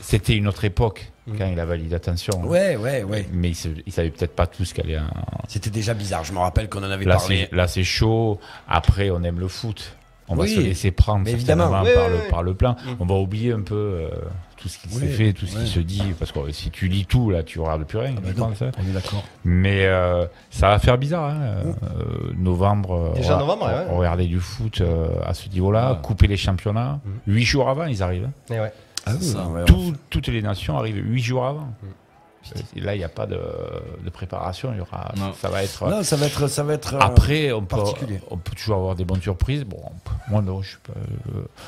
[0.00, 1.94] C'était une autre époque quand il a validé.
[1.94, 2.40] Attention.
[2.42, 2.46] hein.
[2.46, 3.26] Ouais, ouais, ouais.
[3.32, 4.98] Mais il, se- il savait peut-être pas tout ce qu'elle est.
[4.98, 5.04] en-
[5.48, 6.24] C'était déjà bizarre.
[6.24, 7.48] Je me rappelle qu'on en avait Là, parlé.
[7.50, 8.38] c'est, là, c'est chaud.
[8.68, 9.96] Après, on aime le foot.
[10.28, 10.54] On va Oui.
[10.54, 11.68] se laisser prendre évidemment.
[11.70, 12.30] par, Oui, le, oui, oui.
[12.30, 12.76] par le plein.
[12.98, 14.08] On va oublier un peu euh,
[14.56, 16.02] tout ce qui Oui, s'est fait, tout ce qui se dit.
[16.18, 18.14] Parce que si tu lis tout, là, tu regardes plus rien.
[18.16, 18.70] Ah bah je non, pense, hein.
[18.78, 19.22] on est d'accord.
[19.44, 21.24] Mais euh, ça va faire bizarre.
[21.30, 21.40] hein.
[21.82, 23.86] Euh, novembre, Déjà on va- novembre, ouais.
[23.90, 25.98] on- regarder du foot euh, à ce niveau-là, Ouais.
[26.02, 27.00] couper les championnats.
[27.26, 28.24] Huit jours avant, ils arrivent.
[28.26, 28.32] hein.
[28.50, 28.72] Eh ouais.
[29.06, 29.46] Ah oui, Ça.
[29.48, 31.68] ouais, Tout- toutes les nations arrivent huit jours avant.
[32.76, 33.40] Là, il n'y a pas de,
[34.04, 34.70] de préparation.
[34.72, 35.32] Il y aura, Non.
[35.40, 35.88] ça va être.
[35.88, 36.94] Non, ça va être, ça va être.
[36.94, 38.20] euh, Après, on peut, particulier.
[38.30, 39.64] on peut toujours avoir des bonnes surprises.
[39.64, 39.80] Bon,
[40.28, 40.92] moi, non, je, suis pas,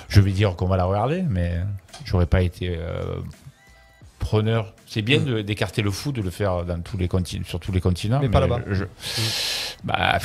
[0.09, 1.61] je vais dire qu'on va la regarder, mais
[2.05, 3.17] j'aurais pas été euh,
[4.19, 4.75] preneur.
[4.97, 7.71] C'est bien de- d'écarter le foot, de le faire dans tous les continents, sur tous
[7.71, 8.19] les continents.
[8.19, 8.61] Mais pas là-bas.
[8.71, 8.85] je-
[9.85, 10.19] bah,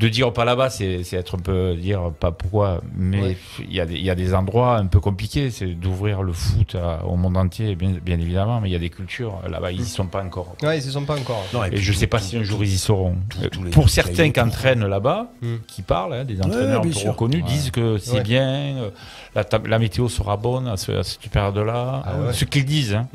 [0.00, 2.80] de dire pas là-bas, c'est être un peu dire pas pourquoi.
[2.96, 3.36] Mais Ouais.
[3.60, 5.50] il y, a des- il y a des endroits un peu compliqués.
[5.52, 8.60] C'est d'ouvrir le foot à- au monde entier, bien, bien évidemment.
[8.60, 10.56] Mais il y a des cultures là-bas, ils y sont pas encore.
[10.64, 11.44] Ouais, ils y sont pas encore.
[11.54, 13.14] Non, Et, je tout- sais pas tout- si un jour ils y seront.
[13.52, 15.58] tout- les- Pour certains qui entraînent là-bas, Hmm.
[15.68, 17.48] qui parlent, hein, des entraîneurs un peu reconnus, Ouais.
[17.48, 18.22] disent que c'est Ouais.
[18.24, 18.90] bien, euh,
[19.68, 22.02] la, météo sera bonne à, ce- à cette période-là.
[22.04, 22.32] Ah Euh, ouais.
[22.32, 23.06] Ce qu'ils disent, hein.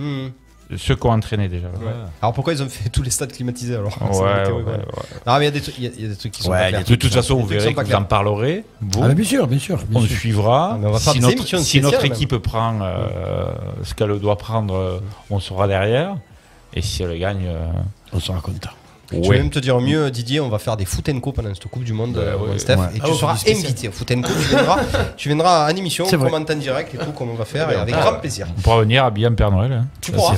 [0.78, 1.68] Ceux qui ont entraîné déjà.
[1.68, 1.92] Ouais.
[2.22, 4.60] Alors pourquoi ils ont fait tous les stades climatisés alors Ouais, météo.
[5.26, 6.32] Non, mais il y, a des trucs- il y a- il y a des trucs
[6.32, 6.84] qui sont Ouais, pas clairs.
[6.84, 8.64] De toute façon, vous verrez que vous en parlerez.
[8.82, 9.78] Vous, Ah, bien sûr, bien sûr.
[9.78, 10.18] bien on sûr.
[10.18, 10.72] suivra.
[10.74, 13.52] Ah, on va si notre, si équipe prend euh,
[13.84, 15.00] ce qu'elle doit prendre, euh,
[15.30, 16.16] on sera derrière.
[16.74, 17.66] Et si elle gagne, euh,
[18.14, 18.70] On sera content.
[19.12, 19.38] Je vais ouais.
[19.38, 21.84] même te dire mieux, Didier, on va faire des foot and co pendant cette Coupe
[21.84, 22.60] du Monde, Ouais, euh, ouais.
[22.60, 22.86] Steph, Ouais.
[22.96, 24.30] et Ah tu ouais, seras invité au foot and co.
[24.40, 24.80] Tu viendras,
[25.18, 26.30] tu viendras en émission, C'est vrai.
[26.30, 28.46] commenter en direct et tout, comme on va faire, Ouais, et avec on grand plaisir.
[28.58, 29.72] on pourra venir habiller en Père Noël.
[29.74, 29.86] hein.
[30.02, 30.34] Tu Ça, pourras.
[30.34, 30.38] à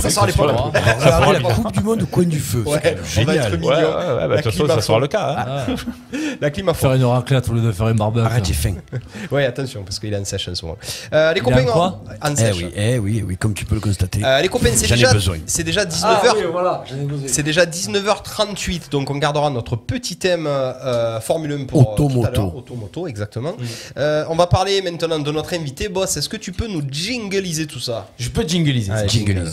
[0.00, 0.48] Ça sort les pommes.
[0.48, 1.40] fera la.
[1.40, 2.62] Coupe du Monde au coin du feu.
[2.66, 3.54] Ouais, génial.
[3.54, 5.36] Ouais, ouais, ouais, bah, de La toute façon, ça sera le cas.
[5.38, 5.44] hein.
[5.48, 5.66] Ah,
[6.40, 6.96] La climat faire fond.
[6.96, 8.26] une raclette au lieu de faire un barbecue.
[8.26, 8.74] Arrête, j'ai faim.
[9.30, 10.76] Ouais, attention, parce qu'il est en sèche en ce moment.
[11.12, 12.56] Euh, les copains, en quoi en Eh sèche.
[12.56, 14.20] oui, eh oui, oui, comme tu peux le constater.
[14.24, 15.36] Euh, les copains, c'est J'en ai déjà, besoin.
[15.46, 15.94] c'est déjà 19h.
[17.94, 18.54] Ah oui, voilà, j'en ai besoin.
[18.54, 22.02] C'est déjà 19h38, donc on gardera notre petit thème euh, Formule 1 pour euh, tout
[22.02, 22.40] à Automoto.
[22.42, 22.56] l'heure.
[22.56, 23.54] Automoto, exactement.
[23.96, 25.88] Euh, on va parler maintenant de notre invité.
[25.88, 28.08] Boss, est-ce que tu peux nous jingliser tout ça?
[28.18, 28.92] Je peux jingliser.
[28.92, 29.50] Allez, Jingle.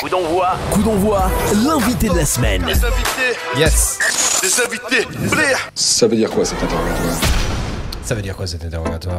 [0.00, 0.08] Coup
[0.82, 1.30] d'envoi,
[1.64, 2.64] l'invité de la semaine.
[3.56, 3.98] Yes
[5.74, 7.16] Ça veut dire quoi cet interrogatoire?
[8.04, 9.18] Ça veut dire quoi cet interrogatoire?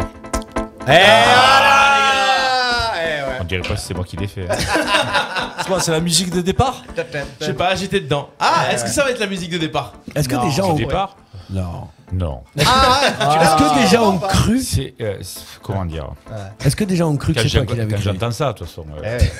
[0.86, 1.83] Eh voilà Eh ouais.
[3.44, 4.50] On dirait pas si c'est moi qui l'ai fait.
[4.50, 4.56] hein.
[5.60, 6.82] C'est quoi, c'est la musique de départ
[7.42, 8.30] Je sais pas, j'étais dedans.
[8.40, 9.94] Ah, est-ce que ça va être la musique de départ?
[10.16, 10.46] Est-ce que Non.
[10.46, 10.76] des gens Au ont.
[10.76, 11.18] départ
[11.50, 11.90] Non.
[12.14, 12.42] Non.
[12.66, 13.02] Ah,
[13.42, 14.94] Est-ce que des gens ont cru C'est.
[15.02, 16.10] euh, c'est- comment dire
[16.64, 18.32] Est-ce que des gens ont cru que Quand c'est toi qui l'avais quand créé j'entends
[18.32, 18.86] ça, de toute façon.
[19.04, 19.32] euh, Eh ouais.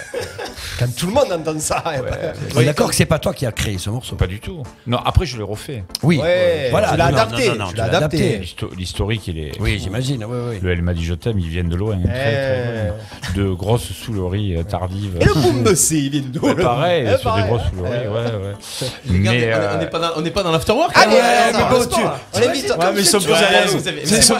[0.80, 1.84] Quand tout le monde entend ça.
[1.96, 4.16] eh ben, On est d'accord que c'est pas toi qui as créé ce morceau.
[4.16, 4.64] Pas du tout.
[4.88, 5.84] Non, après je l'ai refait.
[6.02, 6.90] Oui, Ouais, voilà.
[6.92, 8.18] tu l'as non, non, adapté, non, non, tu tu l'as l'as adapté.
[8.18, 8.38] adapté.
[8.40, 9.52] L'histo- L'historique, il est.
[9.60, 10.26] Oui, j'imagine.
[10.26, 10.60] Oui, oui.
[10.62, 11.98] Le Elle m'a dit je t'aime, ils viennent de loin.
[12.02, 12.96] très, très loin.
[13.36, 15.18] De grosses souleries euh, tardives.
[15.22, 17.44] Et le boom de C, il vient d'où Ouais, le- pareil, Eh, sur pareil.
[17.44, 18.54] des grosses souleries, ouais, ouais.
[19.10, 21.16] Regardez, on est- on euh, n'est pas dans- on n'est pas dans l'afterwork Allez,
[21.70, 22.00] bon, tu-
[22.34, 23.76] On tu imagines Ouais, mais ils sont plus à l'aise.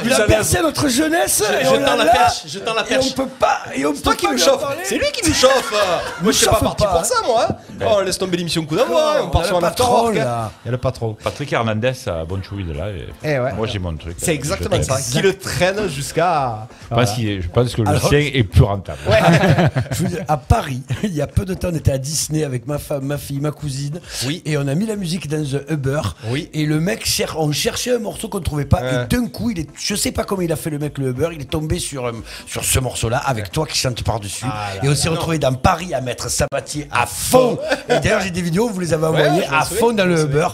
[0.06, 0.28] Il à a l'aise.
[0.28, 1.44] percé notre jeunesse.
[1.62, 3.60] et Je on tends l'a perche, je tends la Et on peut pas.
[3.76, 4.64] Et on toi qui chauffe.
[4.84, 5.74] C'est lui qui nous chauffe.
[6.22, 6.92] Moi, je suis pas parti pas.
[6.92, 7.48] pour ça, moi.
[7.50, 7.86] hein.
[7.86, 9.16] Oh, laisse tomber l'émission coup d'envoi.
[9.24, 10.18] On On part a sur un patron, afterwork.
[10.18, 10.52] hein.
[10.64, 11.18] Il y a le patron.
[11.22, 12.90] Patrick Hernandez à Bonchoui de là.
[12.90, 13.56] et Eh.
[13.56, 14.16] Moi j'ai mon truc.
[14.18, 14.98] C'est exactement ça.
[15.12, 16.68] Qui le traîne jusqu'à.
[16.92, 19.00] Je pense, que le sien est plus rentable.
[19.92, 22.44] Je vous dis, à Paris, il y a peu de temps, on était à Disney
[22.44, 24.00] avec ma femme, ma fille, ma cousine.
[24.26, 24.42] Oui.
[24.46, 26.02] Et on a mis la musique dans un Uber.
[26.28, 26.50] Oui.
[26.54, 27.06] Et le mec,
[27.38, 28.82] on cherchait un morceau qu'on ne trouvait pas.
[28.82, 29.04] Ouais.
[29.04, 31.10] Et d'un coup, il est, je sais pas comment il a fait le mec, le
[31.10, 31.30] Uber.
[31.34, 32.12] Il est tombé sur, euh,
[32.46, 34.46] sur ce morceau-là avec toi qui chante par-dessus.
[34.48, 37.58] Ah et on s'est retrouvé dans Paris à mettre Sabatier à fond.
[37.90, 40.54] et d'ailleurs, j'ai des vidéos, vous les avez envoyées à fond dans le plaisir.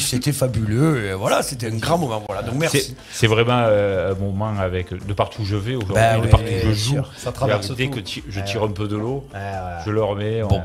[0.00, 1.06] C'était fabuleux.
[1.06, 2.22] Et voilà, c'était un grand moment.
[2.26, 2.42] Voilà.
[2.42, 2.94] Donc merci.
[3.12, 6.46] C'est vraiment euh, un moment avec de partout où je vais aujourd'hui, Bah de partout
[6.64, 7.02] où je joue.
[7.16, 9.24] Ça traverse Dès que je tire un peu de l'eau,
[9.84, 10.62] je le remets, on, Bon,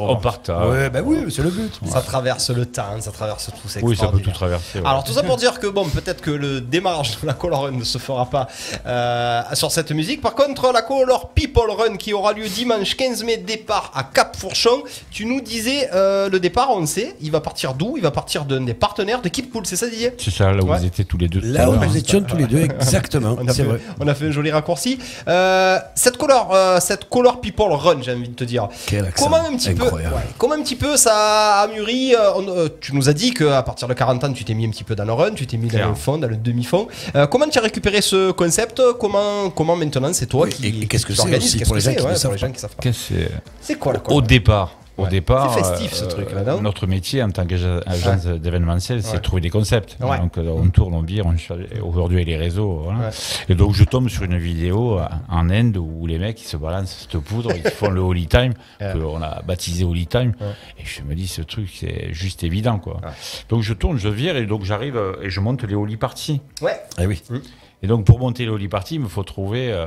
[0.00, 0.68] on partage.
[0.68, 1.78] Ouais, bah oui, c'est le but.
[1.90, 3.68] Ça traverse le temps, ça traverse tout.
[3.82, 4.80] Oui, ça peut tout traverser.
[4.80, 4.86] ouais.
[4.86, 7.72] Alors tout ça pour dire que bon, peut-être que le démarrage de la Color Run
[7.72, 8.48] ne se fera pas
[8.86, 10.20] euh, sur cette musique.
[10.20, 14.36] Par contre, la Color People Run qui aura lieu dimanche 15 mai, départ à Cap
[14.36, 14.82] Fourchon.
[15.10, 17.94] Tu nous disais euh, le départ, on le sait, il va partir d'où?
[17.96, 20.12] Il va partir d'un des partenaires de Keep Cool, c'est ça Didier?
[20.18, 20.78] C'est ça, là où Ouais.
[20.78, 21.40] vous étiez tous les deux.
[21.40, 23.36] Là où nous étions tous les deux, exactement.
[23.40, 23.80] on a, C'est fait, vrai.
[24.00, 24.98] on a fait un joli raccourci.
[25.28, 28.68] Euh, cette color, euh, cette color people run, j'ai envie de te dire.
[28.86, 30.10] Quel accent Comment un petit incroyable.
[30.10, 33.12] peu, ouais, comment un petit peu ça a mûri euh, on- euh, Tu nous as
[33.12, 35.32] dit qu'à partir de 40 ans, tu t'es mis un petit peu dans le run,
[35.32, 36.86] tu t'es mis dans le fond, dans le demi-fond.
[37.16, 40.82] Euh, comment tu as récupéré ce concept Comment, comment maintenant c'est toi Oui, qui et-
[40.82, 42.22] et qu'est-ce que c'est organise aussi Qu'est-ce pour que les gens c'est qui ouais, savent
[42.22, 42.46] pour les pas.
[42.46, 42.82] gens qui savent pas.
[42.82, 43.30] Qu'est-ce que
[43.60, 45.08] c'est quoi la Au départ, au Ouais.
[45.08, 49.16] départ, C'est festif, ce truc-là, non notre métier en tant qu'agence d'événementiel, c'est Ouais.
[49.18, 49.96] de trouver des concepts.
[50.00, 50.18] Ouais.
[50.18, 51.34] Donc euh, on tourne, on vire, on
[51.86, 52.80] aujourd'hui les réseaux.
[52.84, 52.98] voilà.
[52.98, 53.10] Ouais.
[53.48, 56.56] Et donc je tombe sur une vidéo euh, en Inde où les mecs ils se
[56.56, 58.92] balancent cette poudre, ils font le Holy Time, Ouais.
[58.92, 60.32] qu'on a baptisé Holy Time.
[60.40, 60.46] Ouais.
[60.78, 63.00] Et je me dis ce truc c'est juste évident quoi.
[63.48, 66.40] Donc je tourne, je vire et donc j'arrive euh, et je monte les Holy Party.
[66.60, 67.22] Ouais, Eh oui.
[67.82, 69.86] Et donc pour monter les Holy Party, il me faut trouver euh,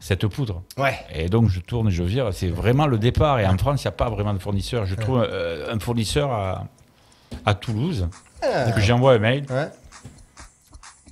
[0.00, 0.62] cette poudre.
[0.76, 0.96] ouais.
[1.14, 3.40] Et donc je tourne, je vire, c'est vraiment le départ.
[3.40, 4.86] Et en France, il n'y a pas vraiment de fournisseur.
[4.86, 6.66] Je trouve euh, un fournisseur à,
[7.44, 8.08] à Toulouse.
[8.42, 8.70] Ah.
[8.70, 9.68] que J'envoie un mail Ouais.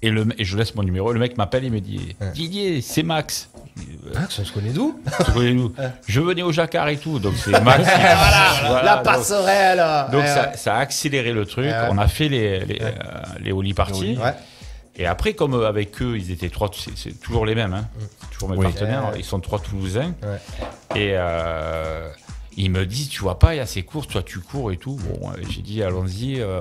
[0.02, 1.12] et, le, et je laisse mon numéro.
[1.12, 3.50] Le mec m'appelle et me dit Didier, c'est Max.
[4.14, 4.98] Max, on se connaît d'où
[5.36, 5.72] nous
[6.06, 7.18] Je venais au Jacquard et tout.
[7.18, 7.78] Donc c'est Max.
[7.84, 8.00] qui-
[8.66, 11.66] Voilà, La donc- passerelle Donc, Ouais, ça, ça a accéléré le truc.
[11.90, 12.92] On a fait les, les, euh,
[13.40, 14.16] les Oli Party.
[14.22, 14.32] Ouais.
[14.98, 17.86] Et après, comme euh, avec eux, ils étaient trois, c'est toujours les mêmes, hein.
[18.20, 18.64] C'est toujours mes Oui.
[18.64, 20.14] partenaires, ils sont trois Toulousains.
[20.23, 21.01] Ouais.
[21.01, 22.09] Et euh,
[22.56, 24.78] ils me disent, tu vois pas, il y a ces courses, toi tu cours et
[24.78, 24.97] tout.
[25.20, 26.60] Bon, j'ai dit, allons-y, euh,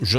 [0.00, 0.18] je,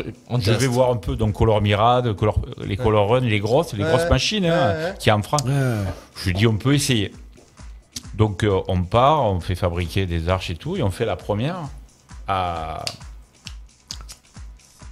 [0.51, 3.89] vais voir un peu donc Color Mirade, Color- les Color Run, les grosses, les Ouais.
[3.89, 5.41] grosses machines hein, qui en France.
[5.45, 7.11] Je lui dis, on peut essayer.
[8.13, 11.15] Donc euh, on part, on fait fabriquer des arches et tout, et on fait la
[11.15, 11.57] première
[12.27, 12.83] à.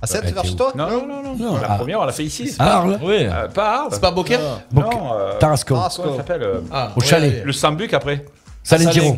[0.05, 1.35] À 7 Ouais, vers chez où toi Non, non, non, non.
[1.35, 2.55] Non, la à- première, on l'a fait ici.
[2.59, 3.17] Arles Oui.
[3.21, 3.89] Euh, pas Arles.
[3.91, 4.39] C'est pas Beaucaire
[4.71, 4.83] Non,
[5.13, 5.73] euh, Tarascon.
[5.75, 6.03] Tarascon.
[6.03, 7.43] comment ça s'appelle euh, Ah, Au chalet.
[7.43, 8.23] Le Sambuc après
[8.63, 8.93] Salé Salé.
[9.01, 9.17] Giro.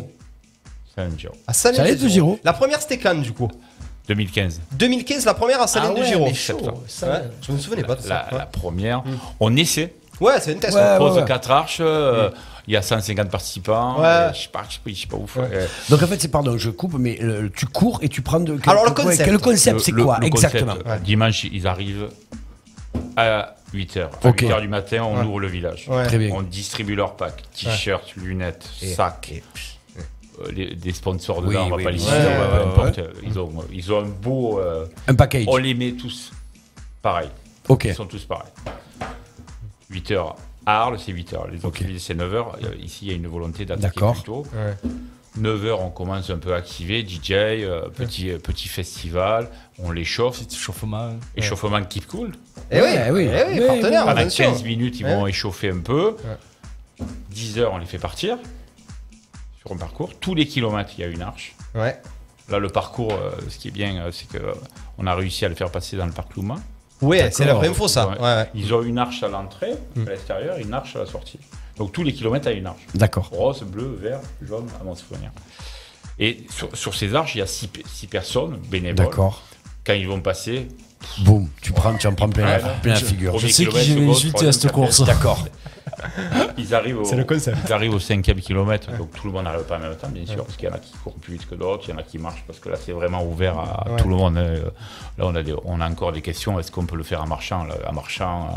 [0.94, 1.34] C'est un Giro.
[1.46, 2.38] À Giro.
[2.42, 3.50] La première c'était quand du coup?
[4.08, 4.62] 2015.
[4.72, 6.26] 2015, la première à Salène de Giro.
[6.32, 8.26] je me souvenais pas de ça.
[8.32, 9.02] La, première,
[9.40, 9.92] on essaie.
[10.20, 10.76] Ouais, c'est une test.
[10.76, 11.24] On pose ouais.
[11.26, 12.30] quatre arches, euh,
[12.68, 13.98] il y a 150 participants.
[13.98, 14.06] Ouais.
[14.06, 15.48] euh, Je sais pas, je sais pas, faut- Ouais.
[15.52, 18.38] euh, Donc en fait, c'est pardon, je coupe, mais euh, tu cours et tu prends
[18.40, 18.58] de.
[18.66, 19.24] Alors, le ouais, concept.
[19.24, 22.08] quel concept, c'est quoi le concept, exactement euh, Dimanche, ils arrivent
[23.16, 24.02] à 8h.
[24.22, 24.42] À Ok.
[24.42, 25.24] 8h du matin, on Ouais.
[25.24, 25.86] ouvre le village.
[25.88, 26.06] Ouais.
[26.06, 26.30] Très bien.
[26.34, 29.32] On distribue leurs packs, t-shirts, lunettes, Et- sacs.
[29.32, 29.42] et-
[30.52, 31.96] les- des sponsors Oui, dedans, on va oui, pas oui.
[31.96, 33.00] les Ouais, citer, ouais, ouais, importe.
[33.24, 34.60] Ils, ont, ils ont un beau.
[34.60, 35.44] euh, Un package.
[35.48, 36.30] on les met tous
[37.02, 37.28] pareil.
[37.68, 37.86] Ok.
[37.86, 38.46] Ils sont tous pareils.
[39.90, 40.36] 8h à
[40.68, 41.50] Arles, c'est 8h.
[41.50, 41.82] Les autres Ok.
[41.82, 42.58] villes, c'est 9h.
[42.80, 44.46] Ici, il y a une volonté d'attaquer plus tôt.
[44.54, 44.74] Ouais.
[45.38, 50.04] 9h, on commence un peu à activer, DJ, euh, petit, euh, petit festival, on les
[50.04, 50.40] chauffe.
[50.42, 51.12] Petit chauffement.
[51.36, 52.32] Échauffement keep cool.
[52.70, 53.28] Eh oui, Ouais, oui.
[53.30, 54.44] eh oui, Oui, partenaire, Pendant attention.
[54.50, 55.14] 15 minutes, ils Ouais.
[55.14, 56.16] vont échauffer un peu.
[57.30, 58.36] 10 heures, on les fait partir
[59.60, 60.18] sur un parcours.
[60.18, 61.54] Tous les kilomètres, il y a une arche.
[61.74, 62.00] Ouais.
[62.48, 65.54] Là, le parcours, euh, ce qui est bien, euh, c'est qu'on a réussi à le
[65.54, 66.56] faire passer dans le parc Louma.
[67.02, 68.08] Ouais, c'est la vraie info ça.
[68.08, 68.16] Ouais.
[68.18, 68.50] Ouais, ouais.
[68.54, 70.06] Ils ont une arche à l'entrée, Mm.
[70.06, 71.38] à l'extérieur, et une arche à la sortie.
[71.76, 72.82] Donc tous les kilomètres, il y a une arche.
[72.94, 73.28] D'accord.
[73.32, 75.30] Rose, bleu, vert, jaune, à mon souvenir.
[76.18, 77.68] Et sur, sur ces arches, il y a 6
[78.10, 78.96] personnes bénévoles.
[79.06, 79.42] D'accord.
[79.86, 80.66] Quand ils vont passer,
[81.20, 83.38] Boum, tu prends, tu en prends plein, la- plein figure.
[83.38, 85.04] Je sais seconde, inviter troisième, à cette course.
[85.04, 85.46] D'accord.
[86.56, 87.56] Ils arrivent au, C'est le concept.
[87.66, 90.26] ils arrivent au cinquième kilomètre, donc tout le monde n'arrive pas en même temps, bien
[90.26, 91.98] sûr, parce qu'il y en a qui courent plus vite que d'autres, il y en
[91.98, 93.96] a qui marchent, parce que là, c'est vraiment ouvert à Ouais.
[94.00, 94.38] tout le monde.
[94.38, 94.54] hein.
[95.18, 96.58] Là, on a, des- on a encore des questions.
[96.58, 98.48] Est-ce qu'on peut le faire en marchant là, En marchant,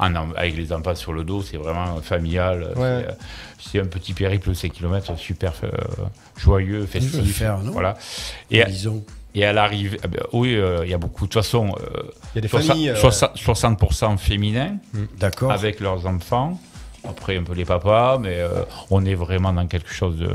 [0.00, 2.70] euh, en- en- avec les enfants sur le dos, c'est vraiment familial.
[2.74, 2.86] c'est, Ouais.
[2.86, 3.12] euh,
[3.58, 5.70] C'est un petit périple, 5 km, super euh,
[6.36, 7.38] joyeux, festif.
[7.38, 7.96] faire, non voilà.
[8.50, 9.02] Et, Disons.
[9.34, 11.26] et à l'arrivée, ah ben, oui, euh, il y a beaucoup.
[11.26, 12.02] De toute façon, euh,
[12.34, 14.76] Il y a des soixante- familles, euh, soixante- 60% féminins
[15.18, 15.50] D'accord.
[15.52, 16.60] avec leurs enfants.
[17.08, 20.28] Après, un peu les papas, mais euh, on est vraiment dans quelque chose de.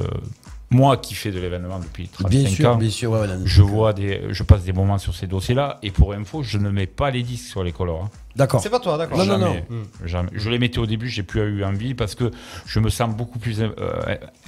[0.74, 3.12] Moi qui fais de l'événement depuis 35 Bien sûr, ans, bien sûr.
[3.12, 5.80] ouais, je vois des, je passe des moments sur ces dossiers-là.
[5.84, 8.06] Et pour info, je ne mets pas les disques sur les colors.
[8.06, 8.10] hein.
[8.36, 8.62] D'accord.
[8.62, 9.18] C'est pas toi, d'accord.
[9.18, 9.54] Non, non, non.
[9.54, 9.64] Jamais.
[10.06, 10.30] Jamais.
[10.34, 12.32] Je les mettais au début, j'ai plus eu envie parce que
[12.66, 13.70] je me sens beaucoup plus euh,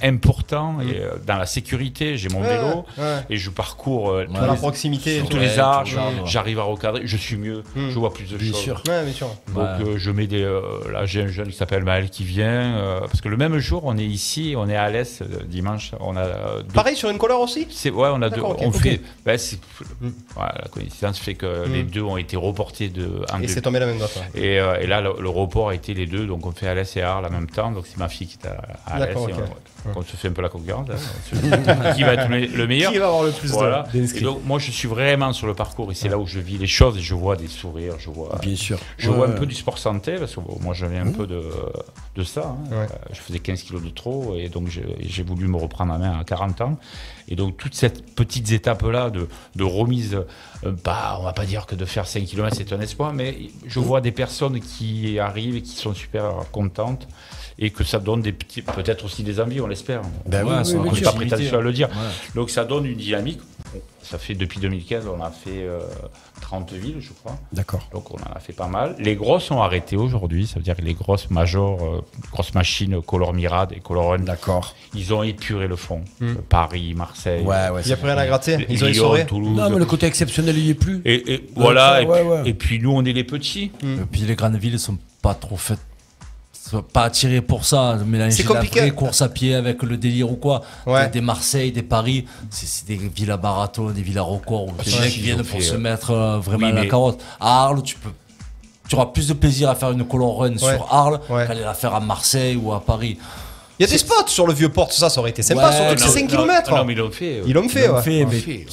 [0.02, 2.16] important et, euh, dans la sécurité.
[2.16, 3.18] J'ai mon Ouais, vélo ouais.
[3.30, 5.22] et je parcours euh, tous la les- proximité.
[5.28, 5.90] tous les arches.
[5.90, 6.26] tous les arbres.
[6.26, 7.90] J'arrive à recadrer, je suis mieux, Mm.
[7.90, 8.60] je vois plus de Bien choses.
[8.60, 8.82] sûr.
[8.88, 9.28] Ouais, bien sûr.
[9.54, 10.42] Donc euh, je mets des.
[10.42, 10.60] euh,
[10.92, 13.82] là j'ai un jeune qui s'appelle Maël qui vient euh, parce que le même jour
[13.84, 17.10] on est ici, on est à l'est euh, dimanche, on a euh, deux- Pareil sur
[17.10, 17.66] une couleur aussi?
[17.70, 19.00] C'est ouais on a deux, on fait.
[19.26, 20.08] Mm.
[20.34, 21.72] voilà, la coïncidence fait que Mm.
[21.72, 23.22] les deux ont été reportés de.
[23.32, 24.16] en Et c'est tombé la même date.
[24.34, 24.40] ouais.
[24.42, 26.96] et, euh, et là, le, le report a été les deux, donc on fait Alès
[26.96, 27.70] et Arles en même temps.
[27.72, 28.56] Donc c'est ma fille qui est à,
[28.86, 29.08] à Alès.
[29.08, 29.38] D'accord, et ok.
[29.86, 30.88] On, on se fait un peu la concurrence.
[30.90, 31.92] hein.
[31.94, 33.84] qui va être le, le meilleur Qui va avoir le plus de- voilà.
[33.92, 36.38] d'inscrits Et donc moi, je suis vraiment sur le parcours et c'est là où je
[36.40, 38.38] vis les choses et je vois des sourires, je vois.
[38.40, 38.78] Bien sûr.
[38.98, 41.12] Je Ouais, vois un peu du sport santé parce que bon, moi je viens un
[41.12, 41.42] peu de,
[42.16, 42.56] de ça.
[42.56, 42.70] hein.
[42.70, 42.76] Ouais.
[42.90, 46.18] Euh, Je faisais 15 kilos de trop et donc j'ai voulu me reprendre en main
[46.18, 46.78] à 40 ans.
[47.28, 50.14] Et donc toutes ces petites étapes-là de, de remise,
[50.64, 53.36] euh, bah, on va pas dire que de faire 5 km c'est un espoir, mais
[53.66, 57.08] je vois des personnes qui arrivent et qui sont super contentes
[57.58, 60.02] et que ça donne des petits, peut-être aussi des envies, on l'espère.
[60.26, 61.88] Ben Ouais, oui, oui, pas prétentieux à le dire.
[61.88, 61.94] Ouais.
[62.34, 63.40] Donc ça donne une dynamique.
[64.02, 65.80] Ça fait depuis 2015, on a fait euh,
[66.42, 67.38] 30 villes, je crois.
[67.52, 67.88] D'accord.
[67.92, 68.94] Donc on en a fait pas mal.
[68.98, 73.00] Les grosses ont arrêté aujourd'hui, ça veut dire que les grosses majors, euh, grosses machines,
[73.00, 74.74] Color Mirade et Color Run, D'accord.
[74.94, 76.02] ils ont épuré le fond.
[76.20, 76.26] Mm.
[76.26, 77.80] Euh, Paris, Marseille, Ouais, ouais.
[77.82, 78.66] Il n'y a plus rien à gratter.
[78.68, 79.26] Ils ont Lyon, essoré.
[79.26, 79.56] Toulouse.
[79.56, 81.00] Non, mais le côté exceptionnel, il y est plus.
[81.06, 82.42] Et, et voilà, ça, et, ouais, puis, ouais.
[82.50, 83.70] et puis nous on est les petits.
[83.82, 84.02] Mm.
[84.02, 85.80] Et puis les grandes villes sont pas trop faites.
[86.92, 88.80] Pas attirées pour ça, mélanger C'est la compliqué.
[88.80, 90.62] vraie course à pied avec le délire ou quoi.
[90.86, 91.08] Ouais.
[91.10, 94.72] Des, Marseille, des Paris, c'est c'est des villes à marathon, des villes à record où
[94.82, 97.20] des si, mecs viennent pour se mettre euh, vraiment oui, la mais- carotte.
[97.38, 98.10] À Arles, tu peux.
[98.88, 101.46] Tu auras plus de plaisir à faire une color run sur Arles Ouais.
[101.46, 103.18] qu'aller la faire à Marseille ou à Paris.
[103.78, 105.74] Il y a des spots sur le vieux port, ça, ça aurait été sympa, Ouais,
[105.76, 106.70] surtout que non, c'est 5 Non, km.
[106.76, 107.42] Non, mais ils l'ont fait.
[107.46, 108.02] Ils l'ont fait, Ils l'ont ouais.
[108.02, 108.66] fait, mais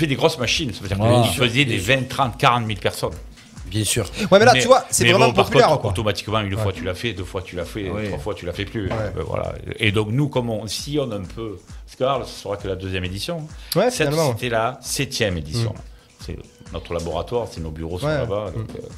[0.00, 1.22] Ils des grosses machines, ça veut dire Voilà.
[1.22, 3.10] qu'ils faisaient des 20, 30, 40 000 personnes.
[3.66, 4.04] Bien sûr.
[4.30, 5.90] Ouais, mais là, tu vois, c'est vraiment bon, populaire, contre, quoi.
[5.90, 6.62] Automatiquement, une Ouais.
[6.62, 8.06] fois tu l'as fait, deux fois tu l'as fait, Oui.
[8.06, 8.86] trois fois tu l'as fait plus.
[8.88, 8.94] Ouais.
[9.16, 9.54] Euh, voilà.
[9.78, 12.76] Et donc nous, comme on sillonne un peu, parce que Arles, ce sera que la
[12.76, 13.46] deuxième édition.
[13.74, 14.12] Ouais, Cette-.
[14.14, 15.74] C'était la septième édition.
[16.20, 16.36] C'est
[16.72, 18.14] notre laboratoire, c'est nos bureaux sont Ouais.
[18.18, 18.52] là-bas.
[18.54, 18.88] donc, euh,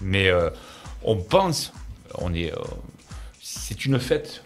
[0.00, 0.50] mais euh,
[1.02, 1.72] on pense,
[2.18, 2.56] on est, euh,
[3.42, 4.42] c'est une fête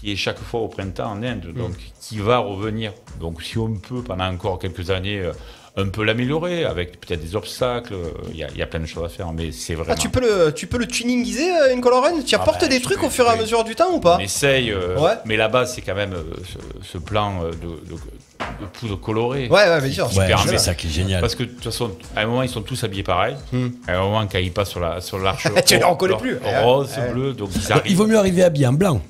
[0.00, 2.92] qui est chaque fois au printemps en Inde, donc qui va revenir.
[3.20, 5.30] Donc si on peut pendant encore quelques années.
[5.76, 7.94] Un peu l'améliorer avec peut-être des obstacles,
[8.30, 9.92] il y, a- il y a plein de choses à faire, mais c'est vraiment.
[9.92, 12.60] Ah, tu peux le, tu peux le tuningiser euh, une color run Tu Ah apportes
[12.60, 14.16] bah, des trucs peux- au fur et à mesure du temps ou pas?
[14.16, 15.14] On essaye, euh, Ouais.
[15.24, 19.48] mais la base, c'est quand même euh, ce, ce plan de, de, de poudre colorée.
[19.48, 20.16] Ouais, ouais, bien sûr.
[20.16, 21.20] Ouais, c'est ça qui est génial.
[21.20, 23.34] Parce que de toute façon, à un moment, ils sont tous habillés pareil.
[23.52, 23.68] Hmm.
[23.88, 26.38] À un moment, quand ils passent sur la sur l'arche, Tu les ro- reconnais plus.
[26.62, 27.12] Rose, Ouais.
[27.12, 27.96] bleu, donc ils Il arrivent.
[27.96, 29.00] vaut mieux arriver habillé en blanc.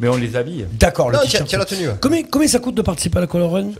[0.00, 0.66] Mais on les habille.
[0.72, 1.88] D'accord, le tiens, la tenue.
[2.30, 3.70] combien ça coûte de participer à la Color Run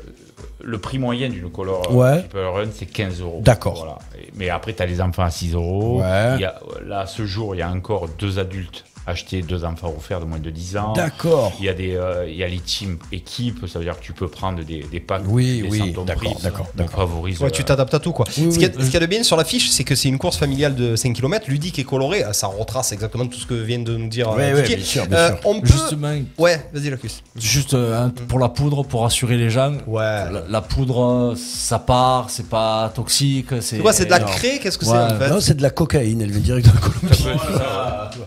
[0.67, 2.23] Le prix moyen d'une color Ouais.
[2.23, 3.41] People Run, c'est 15 euros.
[3.45, 3.77] D'accord.
[3.77, 3.99] Voilà.
[4.35, 6.01] Mais après, tu as les enfants à 6 euros.
[6.01, 6.41] Ouais.
[6.41, 9.95] Y a, là, à ce jour, il y a encore deux adultes achetés, deux enfants
[9.97, 10.93] offerts de moins de 10 ans.
[10.95, 11.53] D'accord.
[11.61, 14.03] Il y a des, euh, il y a les teams équipes, ça veut dire que
[14.05, 15.23] tu peux prendre des, des packs.
[15.27, 17.41] Oui, des oui, d'accord, d'accord, favorise.
[17.41, 18.27] Ouais, tu euh, t'adaptes à tout quoi.
[18.37, 18.91] Oui, ce, qu'il y a, oui.
[18.93, 21.49] y de bien sur la fiche, c'est que c'est une course familiale de 5 km,
[21.49, 22.23] ludique et colorée.
[22.25, 24.31] Ah, Ça retrace exactement tout ce que vient de nous dire.
[24.31, 24.77] euh, ouais, Didier.
[24.77, 25.39] bien sûr, bien Euh, sûr.
[25.45, 25.67] On peut.
[25.69, 27.23] Justement, Ouais, vas-y, Lacus.
[27.37, 29.73] juste euh, pour la poudre, pour rassurer les gens.
[29.87, 30.03] Ouais.
[30.03, 33.47] La, la poudre, euh, ça part, c'est pas toxique.
[33.51, 35.63] C'est C'est quoi, c'est de la craie Qu'est-ce que c'est en fait Non, c'est de
[35.63, 37.41] la cocaïne, elle vient direct de la Colombie.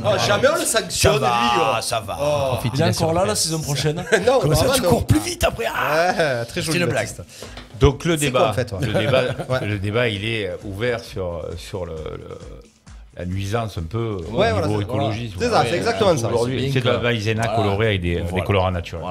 [0.05, 1.27] Ah, Jamais on le sanctionne, lui.
[1.59, 1.81] oh.
[1.81, 2.17] ça va.
[2.21, 2.67] Oh.
[2.73, 4.03] Il est encore là la saison prochaine.
[4.25, 4.89] Non, Comme ça, tu non.
[4.89, 5.65] cours plus vite après.
[5.73, 6.77] Ah Ouais, très joli.
[6.77, 7.07] C'est une blague.
[7.07, 7.23] Baptiste.
[7.79, 9.65] Donc le C'est débat, quoi, en fait, ouais le, débat Ouais.
[9.67, 12.37] le débat, il est ouvert sur, sur le, le-
[13.17, 14.81] la nuisance un peu au Ouais, voilà, niveau
[15.11, 15.39] c'est-.
[15.39, 16.27] C'est ça, c'est exactement ça.
[16.27, 17.55] Aujourd'hui, C'est c'est de la maïzena Voilà.
[17.57, 19.03] colorée avec des, colorants naturels.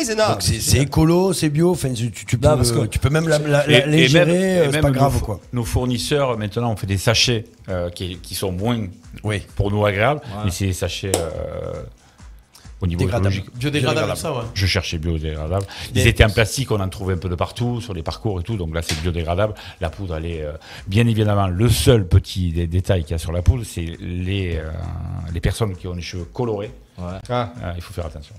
[0.00, 0.30] Isena.
[0.30, 3.10] Donc c'est c'est écolo, c'est bio, enfin, tu, tu peux, Non, parce que- tu peux
[3.10, 3.38] même la,
[4.08, 5.40] gérer, euh, c'est même pas nos grave quoi.
[5.52, 8.86] Nos fournisseurs, maintenant, on fait des sachets euh, qui, qui sont moins
[9.22, 9.42] Oui.
[9.54, 11.12] pour nous agréables, mais c'est des sachets.
[12.84, 13.34] Au niveau Dégradable.
[13.34, 13.58] écologique.
[13.58, 14.42] Biodégradable, ça, ouais.
[14.54, 15.66] Je cherchais biodégradable.
[15.88, 16.04] Ils Bien.
[16.06, 18.56] étaient en plastique, on en trouvait un peu de partout, sur les parcours et tout,
[18.56, 19.54] donc là c'est biodégradable.
[19.80, 20.52] La poudre, elle est euh,
[20.86, 24.56] bien évidemment le seul petit dé- détail qu'il y a sur la poudre, c'est les,
[24.56, 24.70] euh,
[25.32, 26.70] les personnes qui ont les cheveux colorés.
[26.98, 27.20] Ah.
[27.30, 28.34] Euh, il faut faire attention.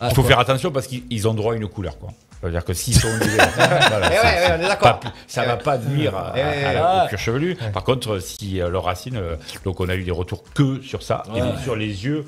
[0.00, 0.28] Ah, il faut quoi.
[0.30, 1.98] faire attention parce qu'ils ils ont droit à une couleur.
[1.98, 2.10] Quoi.
[2.40, 5.00] C'est-à-dire que s'ils sont ondulés, voilà, Eh ouais, c'est- ouais, on est d'accord.
[5.00, 7.04] pas- ça va pas nuire à, Eh à la- ouais.
[7.04, 7.56] au cuir chevelu.
[7.74, 9.34] Par contre, si euh, leurs racines, euh,
[9.64, 12.24] donc on a eu des retours que sur ça, et sur les yeux.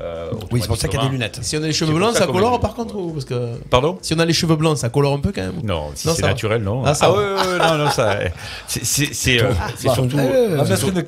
[0.00, 1.38] Euh, Oui, c'est pour ça qu'il y a des lunettes.
[1.42, 4.14] Si on a les cheveux blancs, ça colore par contre ou parce que Pardon si
[4.14, 5.60] on a les cheveux blancs, ça colore un peu quand même.
[5.64, 6.82] Non, si Non, c'est naturel, non.
[6.84, 7.16] Ah, ça va.
[7.18, 8.18] ouais, ouais, ouais, non, non, ça.
[8.66, 10.64] C'est surtout, euh,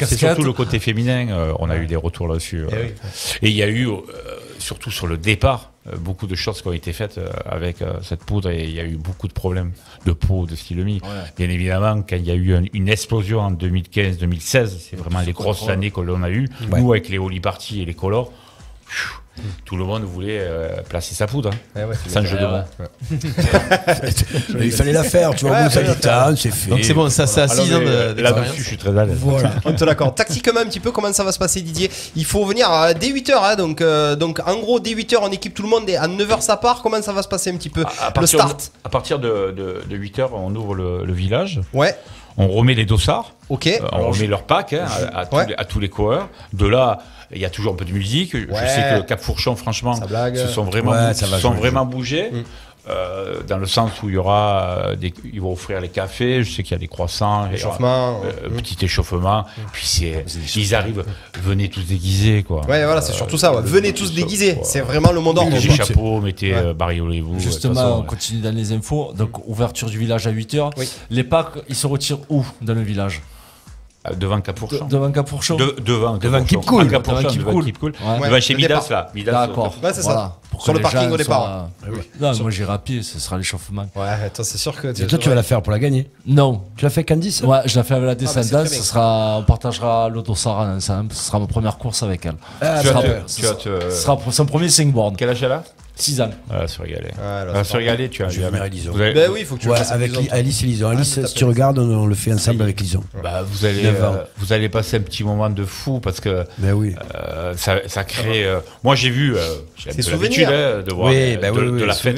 [0.07, 1.29] surtout le côté féminin.
[1.31, 2.65] euh, on a eu des retours là-dessus.
[2.65, 2.89] euh.
[3.43, 3.89] Et il y a eu,
[4.59, 8.65] surtout sur le départ, beaucoup de choses qui ont été faites avec cette poudre et
[8.65, 9.73] il y a eu beaucoup de problèmes
[10.07, 11.01] de peau, de stylomy.
[11.37, 15.33] Bien évidemment, quand il y a eu un- une explosion en 2015-2016, c'est vraiment les
[15.33, 16.49] grosses années que l'on a eues.
[16.71, 18.31] Nous, avec les Party et les colors,
[19.65, 21.51] tout le monde voulait euh, placer sa poudre.
[21.53, 21.81] hein.
[21.81, 21.95] Eh ouais.
[22.09, 22.59] Sans jeu de mots.
[24.61, 25.81] Il fallait la faire, tu vois, Ouais, ça
[26.37, 26.71] c'est fait.
[26.71, 28.15] Donc c'est bon, ça, ça a non, 6 ans mais, de- euh.
[28.23, 29.17] Là-dessus, je suis très à l'aise.
[29.21, 29.53] Voilà.
[29.65, 30.15] On te l'accorde.
[30.15, 31.91] Tactiquement, un petit peu, comment ça va se passer, Didier?
[32.17, 35.55] Il faut venir à dès 8h, donc, euh, donc en gros, dès 8h, on équipe
[35.55, 36.83] tout le monde et à 9h, ça part.
[36.83, 37.83] Comment ça va se passer un petit peu?
[37.85, 39.55] À, à Le partir start De, à partir de,
[39.89, 41.97] de, 8h, on ouvre le, le village, Ouais,
[42.41, 43.67] on remet les dossards, ok.
[43.67, 44.85] euh, on remet leur pack hein,
[45.15, 46.29] à, à tous les, à tous les coureurs.
[46.53, 46.99] De là,
[47.33, 48.37] il y a toujours un peu de musique.
[48.37, 49.95] Je sais que Cap Fourchon, franchement,
[50.47, 52.31] se sont vraiment, Ouais, bou- ça va se sont vraiment bougés.
[52.33, 52.43] Mm.
[52.91, 56.43] Euh, dans le sens où il y aura euh, des, ils vont offrir les cafés,
[56.43, 58.21] je sais qu'il y a des croissants, Échauffement.
[58.25, 60.25] euh, petit échauffement, puis c'est,
[60.57, 61.05] ils arrivent,
[61.43, 62.61] venez tous déguisés quoi.
[62.67, 63.55] Ouais, voilà, c'est surtout ça.
[63.55, 63.63] ouais.
[63.63, 64.59] Venez tous déguisés.
[64.63, 65.51] C'est vraiment le mot d'ordre.
[65.53, 66.75] Mettez chapeaux, mettez, Ouais.
[66.75, 67.39] bariolez-vous.
[67.39, 69.13] Justement, façon, on continue dans les infos.
[69.17, 70.71] Donc, ouverture du village à 8h.
[70.77, 70.89] Oui.
[71.11, 73.23] Les packs, ils se retirent où dans le village?
[74.09, 74.87] Euh, Devant Capourchon.
[74.87, 76.45] Devant Capourchon De- devant Devant Capourchon.
[76.61, 76.85] Keep Cool.
[76.87, 77.65] Ah, Capourchon, Devant Keep devant Cool.
[77.67, 77.93] Keep Cool.
[77.93, 78.29] Ouais.
[78.29, 79.11] Devant chez Midas, là.
[79.15, 79.75] Midas, D'accord.
[79.83, 80.13] Ouais, c'est ça.
[80.13, 80.37] Voilà.
[80.51, 81.69] Pour Sur que le parking au départ.
[81.85, 81.93] soient-
[82.33, 83.87] Non, moi j'irai à pied, ce sera l'échauffement.
[83.95, 84.89] Ouais, toi, c'est sûr que.
[84.89, 86.11] Et toi, tu vas la faire pour la gagner.
[86.27, 86.63] Non.
[86.77, 87.43] Tu l'as fait Candice?
[87.43, 88.69] Ouais, je la fais avec la bah, c'est descendance.
[88.69, 91.13] ce sera, on partagera ensemble.
[91.13, 92.37] Ce sera ma première course avec elle.
[92.63, 95.17] Ah, Ce sera, te- ce tu vas sera- te- ce sera pour son premier singboard.
[95.19, 95.63] Quel âge elle a?
[96.01, 96.31] 6 ans.
[96.51, 97.11] Elle va se régaler.
[97.19, 98.93] Là, c'est se régaler, tu as Je vais Lison.
[98.93, 100.29] Vous allez, Ben oui, il faut que tu Ouais, avec Lison.
[100.33, 100.89] Alice et Lison.
[100.89, 103.03] Alice, si tu regardes, on, on le fait ensemble avec Lison.
[103.23, 106.73] bah, vous, allez, euh, vous allez passer un petit moment de fou parce que Ben
[106.73, 106.95] oui.
[107.15, 108.45] euh, ça, ça crée.
[108.45, 109.37] euh, moi, j'ai vu.
[109.37, 109.41] euh,
[109.77, 110.49] j'ai l'habitude souvenir.
[110.51, 112.17] hein, de voir Oui, bah de, oui, oui, de la fête.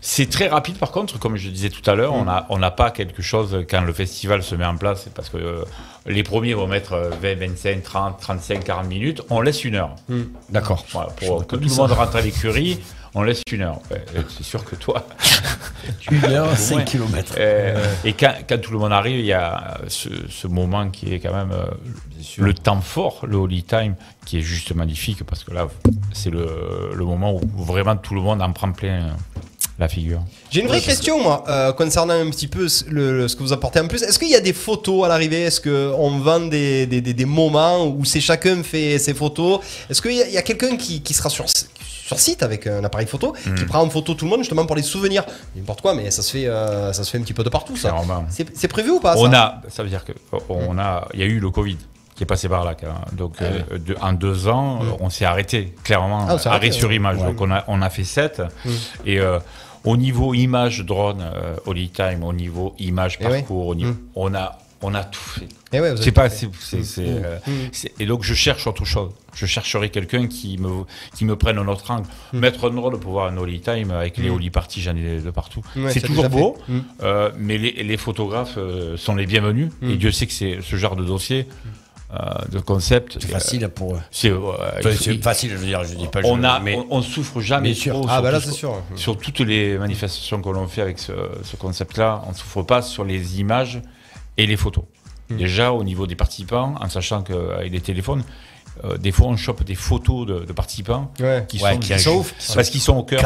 [0.00, 2.70] C'est très rapide par contre, comme je disais tout à l'heure, on a on n'a
[2.70, 5.64] pas quelque chose quand le festival se met en place, c'est parce que euh,
[6.06, 9.94] les premiers vont mettre euh, 20, 25, 30, 35, 40 minutes, on laisse une heure.
[10.50, 10.84] D'accord.
[10.92, 12.78] Voilà, pour que tout le monde rentre à l'écurie,
[13.14, 13.80] on laisse une heure.
[13.90, 15.06] Ouais, c'est sûr que toi.
[16.10, 16.56] Une heure, Ouais.
[16.56, 17.34] 5 km.
[17.38, 21.14] Euh, et quand, quand tout le monde arrive, il y a ce, ce moment qui
[21.14, 21.66] est quand même euh,
[22.38, 23.94] le temps fort, le holy time,
[24.26, 25.68] qui est juste magnifique parce que là,
[26.12, 29.10] c'est le, le moment où vraiment tout le monde en prend plein euh,
[29.78, 30.20] la figure.
[30.50, 33.42] J'ai une vraie question, moi, euh, concernant un petit peu ce, le- le- ce que
[33.42, 34.02] vous apportez en plus.
[34.02, 35.42] Est-ce qu'il y a des photos à l'arrivée?
[35.42, 39.60] Est-ce qu'on vend des, des, des- des moments où c'est chacun fait ses photos?
[39.90, 43.32] Est-ce qu'il y a, quelqu'un qui, qui sera sur, sur site avec un appareil photo,
[43.32, 43.66] qui Mm.
[43.66, 45.24] prend en photo tout le monde justement pour les souvenirs?
[45.54, 47.76] N'importe quoi, mais ça se fait, euh, ça se fait un petit peu de partout,
[47.76, 47.94] ça.
[48.54, 50.12] C'est prévu ou pas on ça a, ça veut dire que
[50.48, 51.76] on a, il y a eu le Covid
[52.14, 52.74] qui est passé par là.
[53.12, 56.72] Donc Ah euh, de- en deux ans, euh, on s'est arrêté clairement, Ah, arrêté arrêté,
[56.72, 57.18] sur image.
[57.18, 57.24] Ouais.
[57.26, 58.40] Donc on a, on a fait sept.
[59.04, 59.38] Et euh,
[59.86, 63.30] au niveau image drone, euh, holy time, au niveau image Eh oui.
[63.32, 63.98] parcours, au niveau- Mm.
[64.16, 65.48] on a, on a tout fait.
[65.72, 66.50] Eh ouais, vous avez C'est pas, tout fait.
[66.52, 67.22] c'est, c'est- c'est, Mm.
[67.24, 67.50] euh, Mm.
[67.72, 69.10] c'est- et donc je cherche autre chose.
[69.34, 70.84] Je chercherai quelqu'un qui me,
[71.14, 72.06] qui me prenne un autre angle.
[72.32, 75.30] Mettre un drone pour voir un holy time avec les holy parties, j'en ai de
[75.30, 75.60] partout.
[75.76, 76.56] Ouais, c'est toujours beau,
[77.02, 78.58] euh, mais les, les photographes
[78.96, 79.70] sont les bienvenus.
[79.82, 81.46] Et Dieu sait que c'est ce genre de dossier,
[82.50, 83.18] de concept.
[83.20, 84.00] C'est euh, facile pour eux.
[84.10, 84.40] C'est euh,
[85.22, 86.20] facile, je veux dire, je dis pas.
[86.24, 88.80] on, je- a, mais on, on souffre jamais Ah, sur bah là, c'est sûr.
[88.94, 91.12] sur toutes les manifestations que l'on fait avec ce,
[91.42, 93.80] ce concept-là, on ne souffre pas sur les images
[94.36, 94.84] et les photos.
[95.30, 95.36] Hmm.
[95.38, 98.22] Déjà, au niveau des participants, en sachant qu'avec les téléphones,
[98.84, 101.44] euh, des fois, on chope des photos de, de participants Ouais.
[101.48, 103.22] qui Ouais, sont, qui qui parce qu'ils sont au cœur.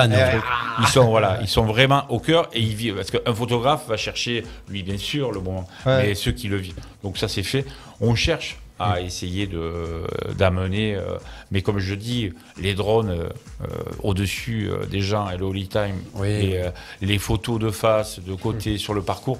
[0.80, 2.94] Ils sont voilà, ils sont vraiment au cœur et ils vivent.
[2.94, 6.02] Parce qu'un photographe va chercher, lui bien sûr, le moment, Ouais.
[6.06, 6.78] mais ceux qui le vivent.
[7.02, 7.66] Donc ça, c'est fait.
[8.00, 10.04] On cherche à essayer de
[10.38, 11.16] d'amener, euh,
[11.50, 13.28] mais comme je dis, les drones euh,
[13.62, 13.66] euh,
[14.02, 16.28] au-dessus euh, des gens et le holy time, Oui.
[16.28, 16.70] et euh,
[17.02, 19.38] les photos de face, de côté, sur le parcours.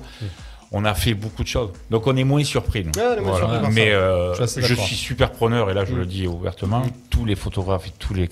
[0.73, 1.71] On a fait beaucoup de choses.
[1.91, 2.85] Donc on est moins surpris.
[2.85, 2.93] nous.
[3.73, 7.35] Mais euh, Je suis je super preneur, et là je le dis ouvertement, tous les
[7.35, 8.29] photographes et tous les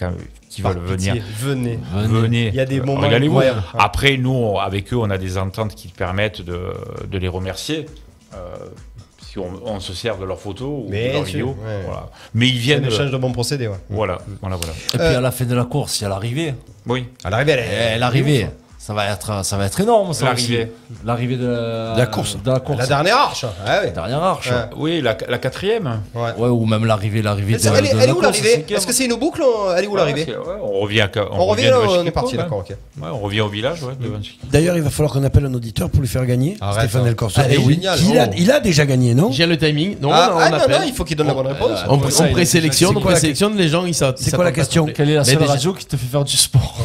[0.48, 2.08] qui Par veulent pitié, venir, venez.
[2.08, 2.48] venez.
[2.48, 3.40] Il y a des euh, moments.
[3.78, 6.60] Après, nous, on- avec eux, on a des ententes qui permettent de,
[7.10, 7.86] de les remercier.
[8.34, 8.56] Euh,
[9.30, 11.48] si on, on se sert de leurs photos ou de leurs vidéos.
[11.64, 11.82] ouais.
[11.84, 12.08] Voilà.
[12.34, 12.84] Mais ils viennent.
[12.84, 13.76] un échange de bons procédés, ouais.
[13.90, 14.72] Voilà, voilà, voilà.
[14.94, 16.54] Et puis à la fin de la course, il y a l'arrivée.
[16.86, 17.06] Oui.
[17.24, 18.48] À l'arrivée, elle est- L'arrivée,
[18.88, 20.14] ça va être, ça va être énorme.
[20.14, 20.72] ça L'arrivée.
[20.90, 21.00] aussi.
[21.04, 22.38] L'arrivée de, la- De la course.
[22.42, 22.78] De la course.
[22.78, 23.44] La dernière arche.
[23.66, 23.90] Ah ouais.
[23.90, 24.50] Dernière arche.
[24.50, 24.56] Ouais.
[24.78, 26.00] Oui, la, la quatrième.
[26.14, 26.30] Ouais.
[26.38, 28.24] Ouais, ou même l'arrivée, l'arrivée de, Elle, elle est- de elle la est où course,
[28.28, 28.78] l'arrivée cinquième.
[28.78, 31.00] Est-ce que c'est une boucle ou- Elle est où l'arrivée Ouais, c'est- ouais, on revient,
[31.02, 32.42] à, On revient, de là, on Chicago, est parti, ouais.
[32.42, 32.68] d'accord, ok.
[32.70, 34.48] Ouais, on revient au village, ouais, de Chicago.
[34.50, 36.56] D'ailleurs, il va falloir qu'on appelle un auditeur pour lui faire gagner.
[36.62, 37.08] Arrête, Stéphane hein.
[37.10, 37.40] El Corso.
[37.42, 37.98] Allez, Eh oui, génial.
[38.00, 38.34] il, a, Oh.
[38.38, 39.98] il a déjà gagné, non J'ai le timing.
[40.00, 40.80] Non, Ah, on, ah, non, appelle.
[40.80, 41.80] non, il faut qu'il donne la bonne réponse.
[41.88, 43.84] On, Ouais, ça, on il présélectionne, c'est on présélectionne les gens.
[43.84, 44.86] ils C'est ça quoi la pas question.
[44.86, 46.76] Quelle est la Mais seule déjà- radio qui te fait faire du sport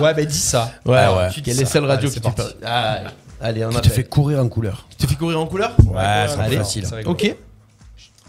[0.00, 0.70] Ouais, ben dis ça.
[0.86, 1.28] Ouais, Ah ouais.
[1.36, 1.42] Ouais.
[1.42, 2.34] Quelle est la seule radio Allez, qui fait.
[2.34, 2.54] parti.
[2.64, 2.98] Ah,
[3.40, 3.92] Allez, on Qui te appelle.
[3.92, 4.86] fait courir en couleur.
[4.90, 6.86] Tu te fais courir en couleur Ouais, c'est Allez, facile.
[6.86, 7.14] c'est rigolo.
[7.14, 7.36] Ok.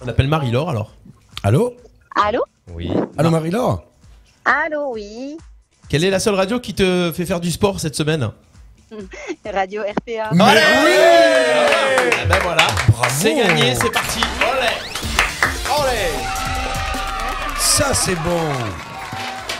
[0.04, 0.92] On appelle Marie-Laure alors.
[1.44, 1.76] Allô
[2.16, 2.44] Allô
[2.74, 2.92] Oui.
[3.18, 3.84] Allô, Marie-Laure
[4.46, 5.38] Allô, oui.
[5.90, 8.30] Quelle est la seule radio qui te fait faire du sport cette semaine
[9.54, 10.30] Radio RPA.
[10.34, 10.94] Mais oui
[12.22, 12.68] Ah ben voilà.
[13.10, 14.20] C'est gagné, c'est parti.
[14.42, 16.10] Olé.
[17.60, 18.42] Ça, c'est bon.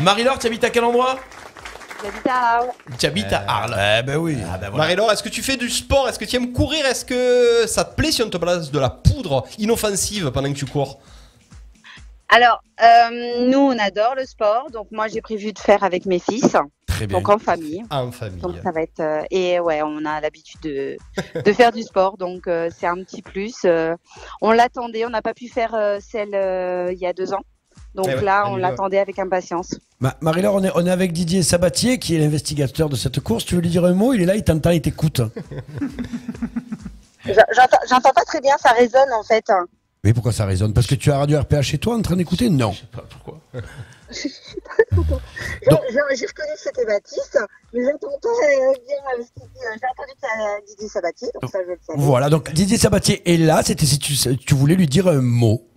[0.02, 1.18] Marie-Laure, tu habites à quel endroit
[2.04, 2.70] J'habite à Arles.
[3.00, 3.76] Tu habites à Arles.
[4.00, 4.38] Eh ben oui.
[4.46, 4.84] Ah ben voilà.
[4.84, 6.10] Marie-Laure, est-ce que tu fais du sport?
[6.10, 6.86] Est-ce que tu aimes courir?
[6.86, 10.58] Est-ce que ça te plaît si on te balance de la poudre inoffensive pendant que
[10.58, 11.00] tu cours?
[12.28, 14.70] Alors, euh, nous, on adore le sport.
[14.72, 16.58] Donc, moi, j'ai prévu de faire avec mes fils.
[16.88, 17.20] Très bien.
[17.20, 17.84] Donc, en famille.
[17.90, 18.42] En famille.
[18.42, 19.00] Donc, ça va être.
[19.00, 20.98] euh, et ouais, on a l'habitude de,
[21.42, 22.18] de faire du sport.
[22.18, 23.58] Donc, euh, c'est un petit plus.
[23.66, 23.96] Euh,
[24.42, 25.06] on l'attendait.
[25.06, 27.42] On n'a pas pu faire euh, celle euh, il y a deux ans.
[27.96, 29.76] Donc Eh ouais, là, on l'attendait avec impatience.
[30.00, 33.46] Ma- Marie-Laure, on est, on est avec Didier Sabatier, qui est l'investigateur de cette course.
[33.46, 34.14] Tu veux lui dire un mot?
[34.14, 35.22] Il est là, il t'entend, il t'écoute.
[37.26, 38.56] J'entends pas très bien.
[38.62, 39.46] Ça résonne en fait.
[40.04, 40.74] Mais pourquoi ça résonne?
[40.74, 42.50] Parce que tu as Radio RPA chez toi en train d'écouter?
[42.50, 42.74] Non.
[43.10, 43.40] Pourquoi
[45.70, 47.40] Donc- J'ai j'ai reconnu que c'était Baptiste,
[47.74, 49.60] mais j'entends pas euh, bien euh, ce qu'il dit.
[49.62, 52.00] J'ai entendu que c'était Didier Sabatier, donc ça je le savais.
[52.00, 53.62] Voilà, donc Didier Sabatier est là.
[53.64, 55.68] C'était si tu, tu voulais lui dire un mot.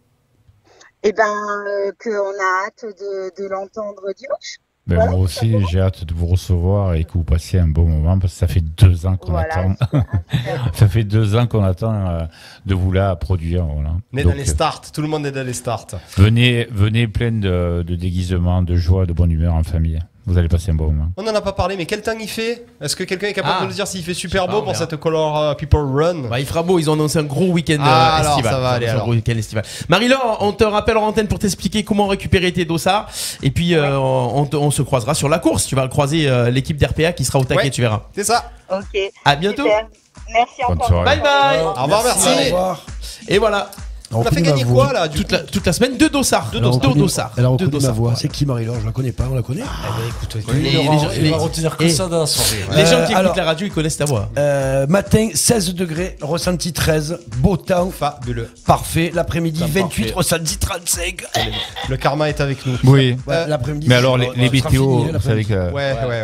[1.03, 4.59] Eh ben, euh, qu'on a hâte de, de l'entendre dimanche.
[4.87, 8.21] Ben, moi aussi, j'ai hâte de vous recevoir et que vous passiez un bon moment
[8.21, 9.75] parce que ça fait deux ans qu'on Voilà, attend.
[10.75, 12.21] ça fait deux ans qu'on attend euh,
[12.67, 13.65] de vous là produire.
[13.67, 13.95] Voilà.
[14.13, 14.93] On est Donc, dans les starts.
[14.93, 15.87] Tout le monde est dans les starts.
[16.17, 19.99] venez, venez plein de, de déguisements, de joie, de bonne humeur en famille.
[20.29, 21.11] Vous allez passer un bon moment.
[21.17, 23.55] On n'en a pas parlé, mais quel temps il fait Est-ce que quelqu'un est capable
[23.59, 23.63] Ah.
[23.63, 26.41] de nous dire s'il fait super beau pas, pour cette Color euh, People Run Bah,
[26.41, 28.53] il fera beau, ils ont annoncé un gros week-end Ah, euh, alors, estival.
[28.53, 29.05] ça va Ils ont aller, annoncé un alors.
[29.07, 29.65] gros week-end estival.
[29.89, 33.09] Marie-Laure, on te rappelle en antenne pour t'expliquer comment récupérer tes dossards.
[33.43, 35.65] Et puis, euh, on, te- on se croisera sur la course.
[35.67, 37.71] Tu vas croiser euh, l'équipe d'RPA qui sera au taquet, Ouais.
[37.71, 38.03] tu verras.
[38.15, 38.51] C'est ça.
[38.69, 38.99] Ok.
[39.25, 39.63] À bientôt.
[39.63, 39.87] Super.
[40.33, 40.89] Merci Bonne encore.
[40.89, 41.05] soirée.
[41.05, 41.61] Bye bye.
[41.61, 42.29] Au revoir, merci.
[42.29, 42.87] Au revoir.
[43.29, 43.71] Et voilà.
[44.13, 46.51] On a fait gagner quoi là du toute la, toute la semaine, deux dossards.
[46.53, 47.33] Elle a Deux reconnu- dossards.
[47.37, 47.95] Elle a Deux reconnu ma dossards.
[47.95, 48.15] voix.
[48.17, 48.77] C'est qui Marie-Laure?
[48.81, 49.63] Je la connais pas, on la connaît?
[49.63, 52.65] Écoute, Les- les gens- Il les- va retenir que et- ça dans la soirée.
[52.73, 54.31] Les Euh, gens qui écoutent alors- la radio, ils connaissent ta voix.
[54.39, 58.49] Euh, matin 16 degrés, ressenti 13, beau temps, Fabuleux.
[58.65, 59.11] parfait.
[59.13, 60.15] L'après-midi Temps 28, parfait.
[60.17, 61.25] ressenti 35.
[61.89, 62.77] Le karma est avec nous.
[62.85, 63.17] Oui.
[63.27, 63.87] Ouais, Euh, l'après-midi.
[63.89, 65.73] Mais alors, les, météos, vous savez que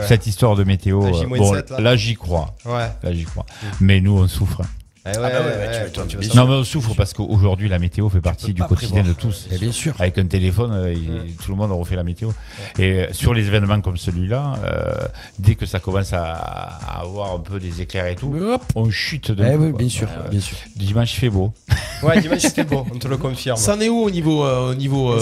[0.07, 1.63] cette histoire de météo, La euh, J-7, bon, là.
[1.81, 2.55] là, j'y crois.
[2.65, 2.89] Ouais.
[3.03, 3.45] Là, j'y crois.
[3.81, 4.63] Mais nous, on souffre.
[5.05, 6.37] Eh ouais, bah ouais, ouais, tu tu.
[6.37, 9.17] Non, mais on souffre parce qu'aujourd'hui, la météo fait partie du quotidien prévoir.
[9.17, 9.49] de tous.
[9.51, 9.95] Eh bien sûr.
[9.99, 12.31] Avec un téléphone, euh, il- tout le monde refait la météo.
[12.79, 14.93] Et euh, sur les événements comme celui-là, euh,
[15.41, 18.63] dès que ça commence à, à avoir un peu des éclairs et tout, Hop.
[18.77, 20.57] on chute de Eh oui, bien sûr, bien sûr.
[20.77, 21.53] Dimanche, il fait beau.
[22.03, 23.57] Ouais, dimanche c'était beau, on te le confirme.
[23.57, 25.17] Ça en est où au niveau, euh, au niveau euh,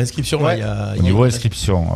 [0.00, 0.40] Inscription.
[0.50, 1.86] y a- Au niveau inscription,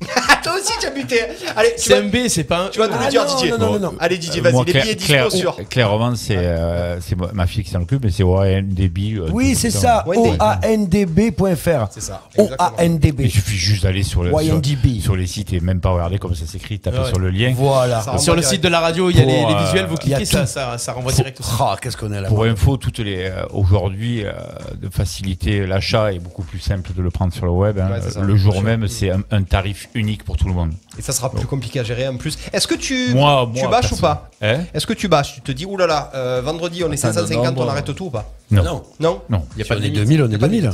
[0.48, 1.20] Toi aussi, tu as buté.
[1.56, 2.68] Allez, tu C'est vas, un B, c'est pas un.
[2.68, 3.50] tu vas nous le dire, non, Didier.
[3.52, 3.94] non, non, non, non.
[4.00, 5.68] Allez, Didier, Euh, vas-y, moi, les billets Claire- dispo sur.
[5.68, 8.98] Clairement, c'est euh, c'est ma ma fille qui est dans le club, mais c'est OANDB.
[9.18, 9.80] euh, Oui, tout c'est le temps.
[9.80, 10.04] ça.
[10.06, 10.38] OANDB.
[10.40, 11.86] OANDB.fr.
[11.90, 12.22] C'est ça.
[12.36, 12.70] exactement.
[12.78, 13.20] OANDB.
[13.20, 15.00] Il suffit juste d'aller sur, le, sur, YNDB.
[15.00, 17.08] sur les sites et même pas regarder comme ça s'écrit, taper Ouais.
[17.08, 17.52] sur le lien.
[17.56, 18.00] Voilà.
[18.02, 19.86] Ça Sur le site de la radio, il y a Pour, les, les euh, visuels,
[19.86, 20.46] vous il y a cliquez, ça, tout.
[20.46, 21.50] ça, ça renvoie direct aussi.
[21.60, 24.32] Ah, qu'est-ce qu'on est là Pour info, toutes les euh, aujourd'hui euh,
[24.80, 27.78] de faciliter l'achat est beaucoup plus simple de le prendre sur le web.
[27.78, 27.90] hein.
[27.90, 28.20] Ouais, c'est ça.
[28.20, 30.72] le jour même, c'est un, un tarif unique pour tout le monde.
[30.98, 32.38] Et ça sera plus compliqué à gérer en plus.
[32.52, 35.40] Est-ce que tu, Moi, tu moi, bâches ou pas Hein Est-ce que tu bâches Tu
[35.42, 38.30] te dis, oulala, euh, vendredi on est Attends, 550, non, on arrête tout ou pas
[38.50, 38.62] Non.
[38.64, 38.82] Non.
[39.00, 39.44] Non Non.
[39.56, 40.00] Il y a Si pas on de est limite.
[40.04, 40.70] 2000, on est pas de 2000.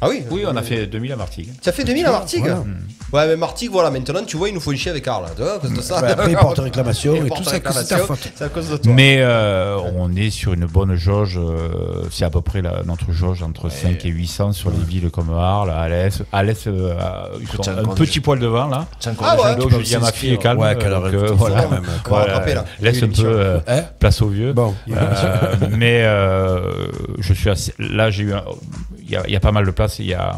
[0.00, 1.48] Ah oui Oui, on a fait 2000 à Martigues.
[1.62, 2.62] Tu as fait 2000 à Martigues Voilà.
[3.12, 5.24] Ouais, mais Martigues, voilà, maintenant tu vois, il nous faut une chier avec Karl.
[5.36, 5.98] Tu vois, à cause de ça.
[5.98, 8.32] Après, réclamation et tout ça, c'est ta réclamation, faute.
[8.34, 8.92] C'est à cause de toi.
[8.92, 11.38] Mais euh, on est sur une bonne jauge.
[11.38, 15.10] euh, c'est à peu près la- notre jauge entre 5 et 800 sur les villes
[15.10, 16.22] comme Arles, Alès.
[16.32, 18.86] Alès, euh, a- ils sont Tiens, un petit poil devant là.
[19.22, 19.56] Ah ouais.
[19.56, 20.58] Donc je dis à ma fille, calme.
[20.58, 21.84] Ouais, qu'elle arrête de voilà, faire, quand même.
[22.06, 22.64] On va rattraper, là.
[22.80, 24.52] Laisse un peu Hein place aux vieux.
[24.52, 24.74] Bon.
[25.70, 26.02] Mais
[27.20, 28.32] je suis assez- là, j'ai eu,
[29.08, 30.00] il y a pas mal de places.
[30.00, 30.34] Il y a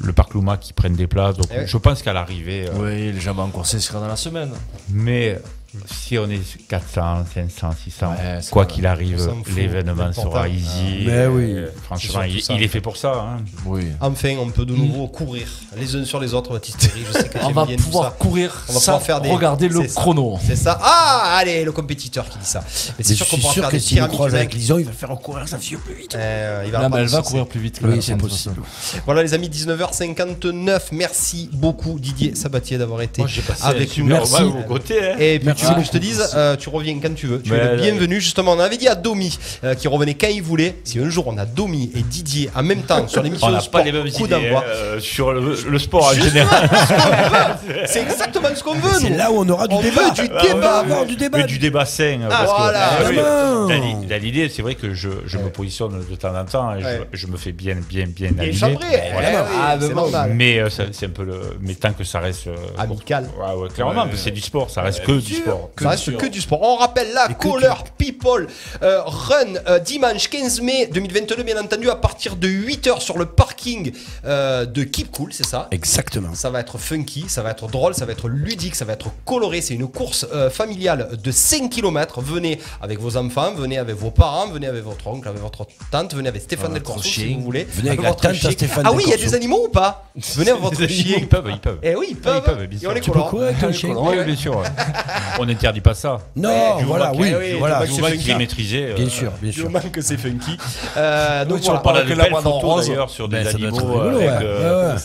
[0.00, 1.36] le parc Louma qui prennent des places.
[1.36, 1.66] Donc Eh ouais.
[1.68, 4.50] je pense qu'à l'arrivée, euh, Oui, les gens vont encore s'inscrire dans la semaine.
[4.88, 5.38] mais
[5.86, 11.04] si on est 400, 500, 600, Ouais, c'est quoi qu'il arrive, l'événement sera easy.
[11.06, 11.52] Mais oui.
[11.54, 12.54] Euh, Franchement, il, ça.
[12.54, 13.12] il est fait pour ça.
[13.14, 13.42] hein.
[13.66, 13.82] Oui.
[14.00, 17.02] Enfin, on peut de nouveau courir les uns sur les autres, Baptiste Thierry.
[17.06, 18.16] Je sais que On va bien pouvoir ça.
[18.18, 20.00] courir On va sans pouvoir faire des- regarder le ça.
[20.00, 20.38] chrono.
[20.46, 20.78] C'est ça.
[20.82, 22.64] Ah, allez, le compétiteur qui dit ça.
[22.98, 24.54] Mais c'est sûr qu'on pourra sûr faire que des nous pyramides avec.
[24.54, 26.14] Lison, il va faire courir sa fille plus vite.
[26.16, 28.16] Euh, il va Là, mais pas elle nous va courir plus vite que Oui, c'est
[28.16, 28.60] possible.
[29.06, 30.80] Voilà les amis, 19h59.
[30.92, 33.22] Merci beaucoup Didier Sabatier d'avoir été
[33.62, 34.06] avec nous.
[34.06, 34.32] Merci.
[34.32, 34.42] Merci.
[34.42, 35.16] Au côté, hein.
[35.18, 37.40] Et puis Merci tu veux que je te dise, euh, tu reviens quand tu veux.
[37.42, 38.20] Tu Mais es le là, bienvenu.
[38.20, 40.76] Justement, on avait dit à Domi euh, qui revenait quand il voulait.
[40.84, 43.54] Si un jour on a Domi et Didier en même temps sur l'émission On de
[43.56, 44.64] n'a sport, pas les mêmes coup idées d'envoi.
[44.66, 46.70] euh, sur le, le sport en Justement, général.
[46.70, 47.80] ce qu'on veut.
[47.86, 48.90] C'est exactement ce qu'on veut.
[49.00, 49.16] C'est nous.
[49.16, 50.02] là où on aura du On débat.
[50.08, 50.78] veut du va débat.
[50.80, 51.38] avoir du débat.
[51.38, 52.18] Mais du débat sain.
[52.28, 52.80] parce que- voilà.
[52.90, 53.66] Ah oui, Évidemment.
[53.66, 56.74] dans l'i- dans l'idée, c'est vrai que je, je me positionne de temps en temps
[56.74, 57.00] et Ouais.
[57.12, 58.86] je, me fais bien, bien, bien chambré.
[58.90, 59.24] Eh oui,
[59.60, 60.32] Ah, c'est mais normal.
[60.34, 61.40] Mais euh, ça- c'est un peu le.
[61.60, 62.46] Mais tant que ça reste.
[62.48, 63.28] euh, Amical.
[63.38, 65.49] Ouais, ouais, clairement, c'est du sport, ça reste que du sport.
[65.80, 66.60] Ça reste que du sport.
[66.62, 68.46] On rappelle la Color People
[68.82, 73.26] euh, Run euh, dimanche 15 mai 2022, bien entendu, à partir de 8h sur le
[73.26, 73.92] parking
[74.24, 75.68] euh, de Keep Cool, c'est ça?
[75.70, 76.34] Exactement.
[76.34, 79.10] Ça va être funky, ça va être drôle, ça va être ludique, ça va être
[79.24, 79.60] coloré.
[79.62, 82.20] C'est une course familiale de 5 km.
[82.20, 86.14] Venez avec vos enfants, venez avec vos parents, venez avec votre oncle, avec votre tante,
[86.14, 87.64] venez avec Stéphane Del Corso si vous voulez.
[87.64, 88.34] Venez avec votre tante.
[88.34, 90.04] Stéphane Ah oui, il y a des animaux ou pas?
[90.36, 91.16] Venez avec votre chien.
[91.18, 91.78] Ils peuvent, ils peuvent.
[91.82, 92.36] Eh oui, ils peuvent.
[92.36, 94.00] ils peuvent, bien Et sûr.
[94.00, 94.62] on bien sûr.
[95.42, 96.18] On n'interdit pas ça.
[96.36, 97.80] Non, du voilà, oui, que- oui, voilà.
[97.86, 98.34] du Du moment qu'il est funky.
[98.38, 98.84] maîtrisé.
[98.90, 99.70] euh, Bien sûr, bien Du sûr.
[99.70, 100.56] moment que c'est funky.
[100.96, 101.64] Euh, donc Oui, voilà.
[101.64, 104.96] sur le On Avec de la belles photos d'ailleurs sur des Ben, animaux avec euh,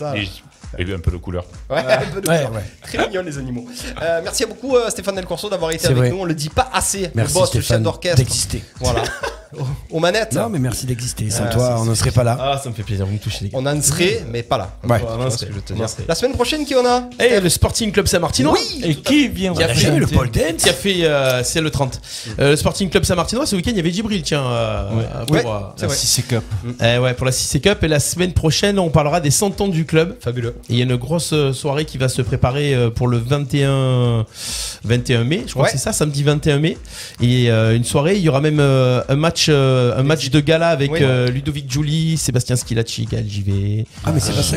[0.78, 1.44] et un peu de couleur.
[1.70, 2.52] Ouais, un peu de Ouais, couleur.
[2.52, 2.64] ouais.
[2.82, 3.64] Très mignon les animaux.
[4.02, 6.10] Euh, merci à beaucoup euh, Stéphane Del Corso d'avoir été avec vrai.
[6.10, 6.18] nous.
[6.20, 7.10] On le dit pas assez.
[7.14, 8.16] Merci le boss, le chef Stéphane d'orchestre.
[8.18, 8.62] d'exister.
[8.80, 9.02] Voilà.
[9.90, 10.32] Aux manettes.
[10.34, 11.30] Non, mais merci d'exister.
[11.30, 12.36] Sans Ah, toi, c'est- on ne serait pas là.
[12.40, 13.58] Ah, ça me fait plaisir, vous me touchez les gars.
[13.60, 14.76] On en serait, mais pas là.
[14.88, 15.00] Ouais.
[15.00, 15.84] Tu vois ce que je veux te On dire.
[15.84, 16.04] en serait.
[16.08, 17.08] La semaine prochaine, qui on a?
[17.22, 20.30] Et le Sporting Club Saint-Martinois Oui Et qui vient a fait Jamais le le pole
[20.30, 20.44] dance.
[20.62, 22.00] qui a fait euh, c'est le 30
[22.38, 25.36] Euh, le Sporting Club Saint-Martinois ce week-end il y avait Djibril tiens euh, euh, pour,
[25.36, 25.94] Ouais, euh, c'est vrai.
[25.96, 26.44] Si c'est Cup.
[26.82, 29.68] eh ouais, pour la 6 Cup et la semaine prochaine on parlera des 100 ans
[29.68, 30.56] du club Fabuleux.
[30.68, 33.18] Et il y a une grosse euh, soirée qui va se préparer euh, pour le
[33.18, 34.26] 21
[34.84, 35.70] 21 mai je crois Ouais.
[35.72, 36.76] que c'est ça samedi 21 mai
[37.20, 40.40] et euh, une soirée il y aura même euh, un match euh, un match de
[40.40, 40.98] gala avec Oui.
[41.02, 44.56] euh, Ludovic Giuli Sébastien Skilacci Gaël JV Ah, mais c'est pas ça.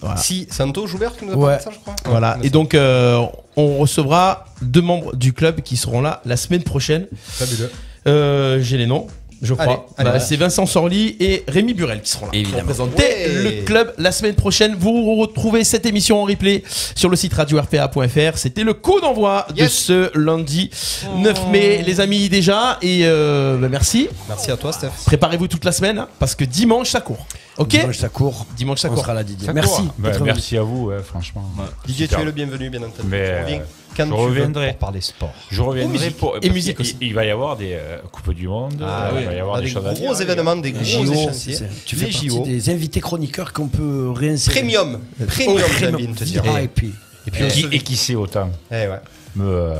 [0.00, 0.16] Voilà.
[0.16, 1.42] Si, Santo Joubert qui nous a Ouais.
[1.42, 1.94] parlé de ça, je crois.
[2.06, 2.38] Voilà.
[2.38, 3.20] Ouais, Et donc, euh,
[3.56, 7.06] on recevra deux membres du club qui seront là la semaine prochaine.
[7.22, 7.70] Fabuleux.
[8.06, 9.06] Euh, J'ai les noms.
[9.44, 9.86] Je crois.
[9.96, 12.56] Allez, Bah, c'est Vincent Sorli et Rémi Burel qui seront là Évidemment.
[12.58, 13.28] pour présenter Ouais.
[13.60, 14.74] le club la semaine prochaine.
[14.78, 16.62] Vous retrouvez cette émission en replay
[16.94, 18.36] sur le site radio-rpa.fr.
[18.38, 20.70] C'était le coup d'envoi de ce lundi
[21.18, 22.78] 9 mai, les amis, déjà.
[22.82, 24.08] Et euh, bah, merci.
[24.28, 24.90] Merci à toi, Steph.
[25.06, 27.26] Préparez-vous toute la semaine hein, parce que dimanche ça court.
[27.56, 28.46] Ok Dimanche, ça court.
[28.56, 29.02] Dimanche ça On court.
[29.02, 29.46] sera là, Didier.
[29.46, 29.82] Ça Merci.
[29.98, 30.24] Bah, venu.
[30.24, 31.48] merci à vous, ouais, franchement.
[31.86, 33.08] Didier, tu es le bienvenu, bien entendu.
[33.08, 33.58] Mais, euh,
[33.96, 34.70] quand je tu veux reviendrai.
[34.70, 35.32] pour parler sport.
[35.52, 36.16] Je reviendrai musique.
[36.16, 36.36] pour.
[36.42, 36.96] Et musique aussi.
[37.00, 39.38] Il, va y avoir des euh, Coupes du Monde, Ah euh, oui, il va y
[39.38, 40.20] avoir on a des des choses à gros dire.
[40.22, 41.54] événements, des gros JO, échéanciers.
[41.54, 42.42] c'est- tu fais partie JO.
[42.44, 44.60] des invités chroniqueurs qu'on peut réinsérer.
[44.60, 45.00] Premium.
[45.28, 46.42] Premium, j'ai envie de te dire.
[46.42, 46.92] VIP.
[47.26, 49.00] Et, puis, qui, et qui sait autant Eh ouais.
[49.36, 49.74] me.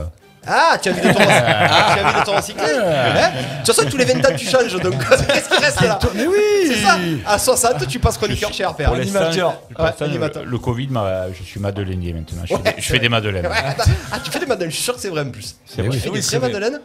[0.46, 3.30] Ah, tu as envie de recycler ah, tu as de te recycler Hein
[3.60, 6.26] De toute façon, tous les 20 ans, tu changes, donc qu'est-ce qui reste là Mais
[6.26, 8.84] oui C'est ça À 60, tu passes chroniqueur chez RPA.
[8.84, 9.60] Pour Animateur.
[9.78, 9.90] Ouais,
[10.44, 12.42] le, le Covid, m'a- je suis madeleinier maintenant.
[12.42, 13.46] Je fais, Ouais, des, je fais des madeleines.
[13.46, 13.52] Ouais.
[14.12, 15.56] Ah, tu fais des madeleines, je suis sûr que c'est vrai en plus.
[15.66, 15.90] C'est vrai.
[15.90, 16.48] Tu fais Oui, des vraies vrai.
[16.48, 16.80] madeleines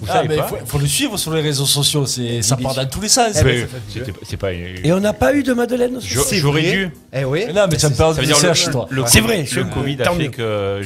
[0.00, 2.74] Vous Ah, savez mais faut, faut le suivre sur les réseaux sociaux, c'est, ça part
[2.74, 3.32] dans tous les sens.
[3.40, 4.52] Eh ben, c'était- C'est pas.
[4.52, 6.90] Et on n'a pas eu de Madeleine Je- J'aurais dû.
[7.12, 7.46] Eh oui.
[7.52, 8.88] Non, mais tu as peur Ça de veut dire CH, le, toi.
[9.06, 10.80] C'est vrai, Le Covid a fait que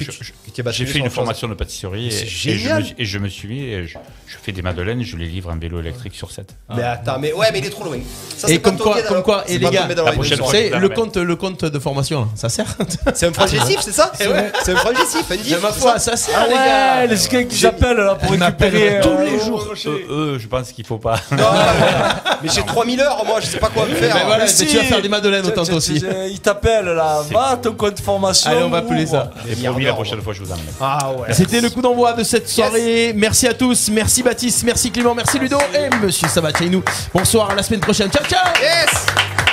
[0.71, 2.85] j'ai fait une formation de pâtisserie et, C'est et je me, génial.
[2.99, 5.57] et je me suis mis et je, je fais des madeleines, je les livre en
[5.57, 6.55] vélo électrique sur 7.
[6.77, 7.99] Mais attends, mais ouais, mais il est trop loin.
[8.37, 11.17] Ça, Et pas comme quoi, comme et les gars, la prochaine fois, c'est le compte,
[11.17, 12.67] le compte de formation, ça sert
[13.15, 14.13] C'est un progressif, c'est ça.
[14.19, 17.07] C'est un progressif, un Mais ma foi, ça sert, Ah les gars.
[17.07, 19.75] les gars qui j'appelle là pour récupérer tous euh, les au jours.
[19.87, 21.21] Eux, eux, je pense qu'il faut pas.
[22.43, 24.15] Mais j'ai 3000 heures, moi, je sais pas quoi me faire.
[24.39, 26.03] Mais tu vas faire des madeleines autant toi aussi.
[26.31, 28.51] Il t'appelle là, va ton compte formation.
[28.51, 29.31] Allez, on va appeler ça.
[29.49, 30.65] Et promis, la prochaine fois, je vous emmène.
[30.81, 31.33] Ah ouais.
[31.33, 33.13] C'était le coup d'envoi de cette soirée.
[33.15, 33.89] Merci à tous.
[33.91, 36.83] Merci Baptiste, merci Clément, merci Ludo et Monsieur Sabatianou.
[37.13, 38.11] Bonsoir, à la semaine prochaine.
[38.11, 39.44] Ciao, ciao Yes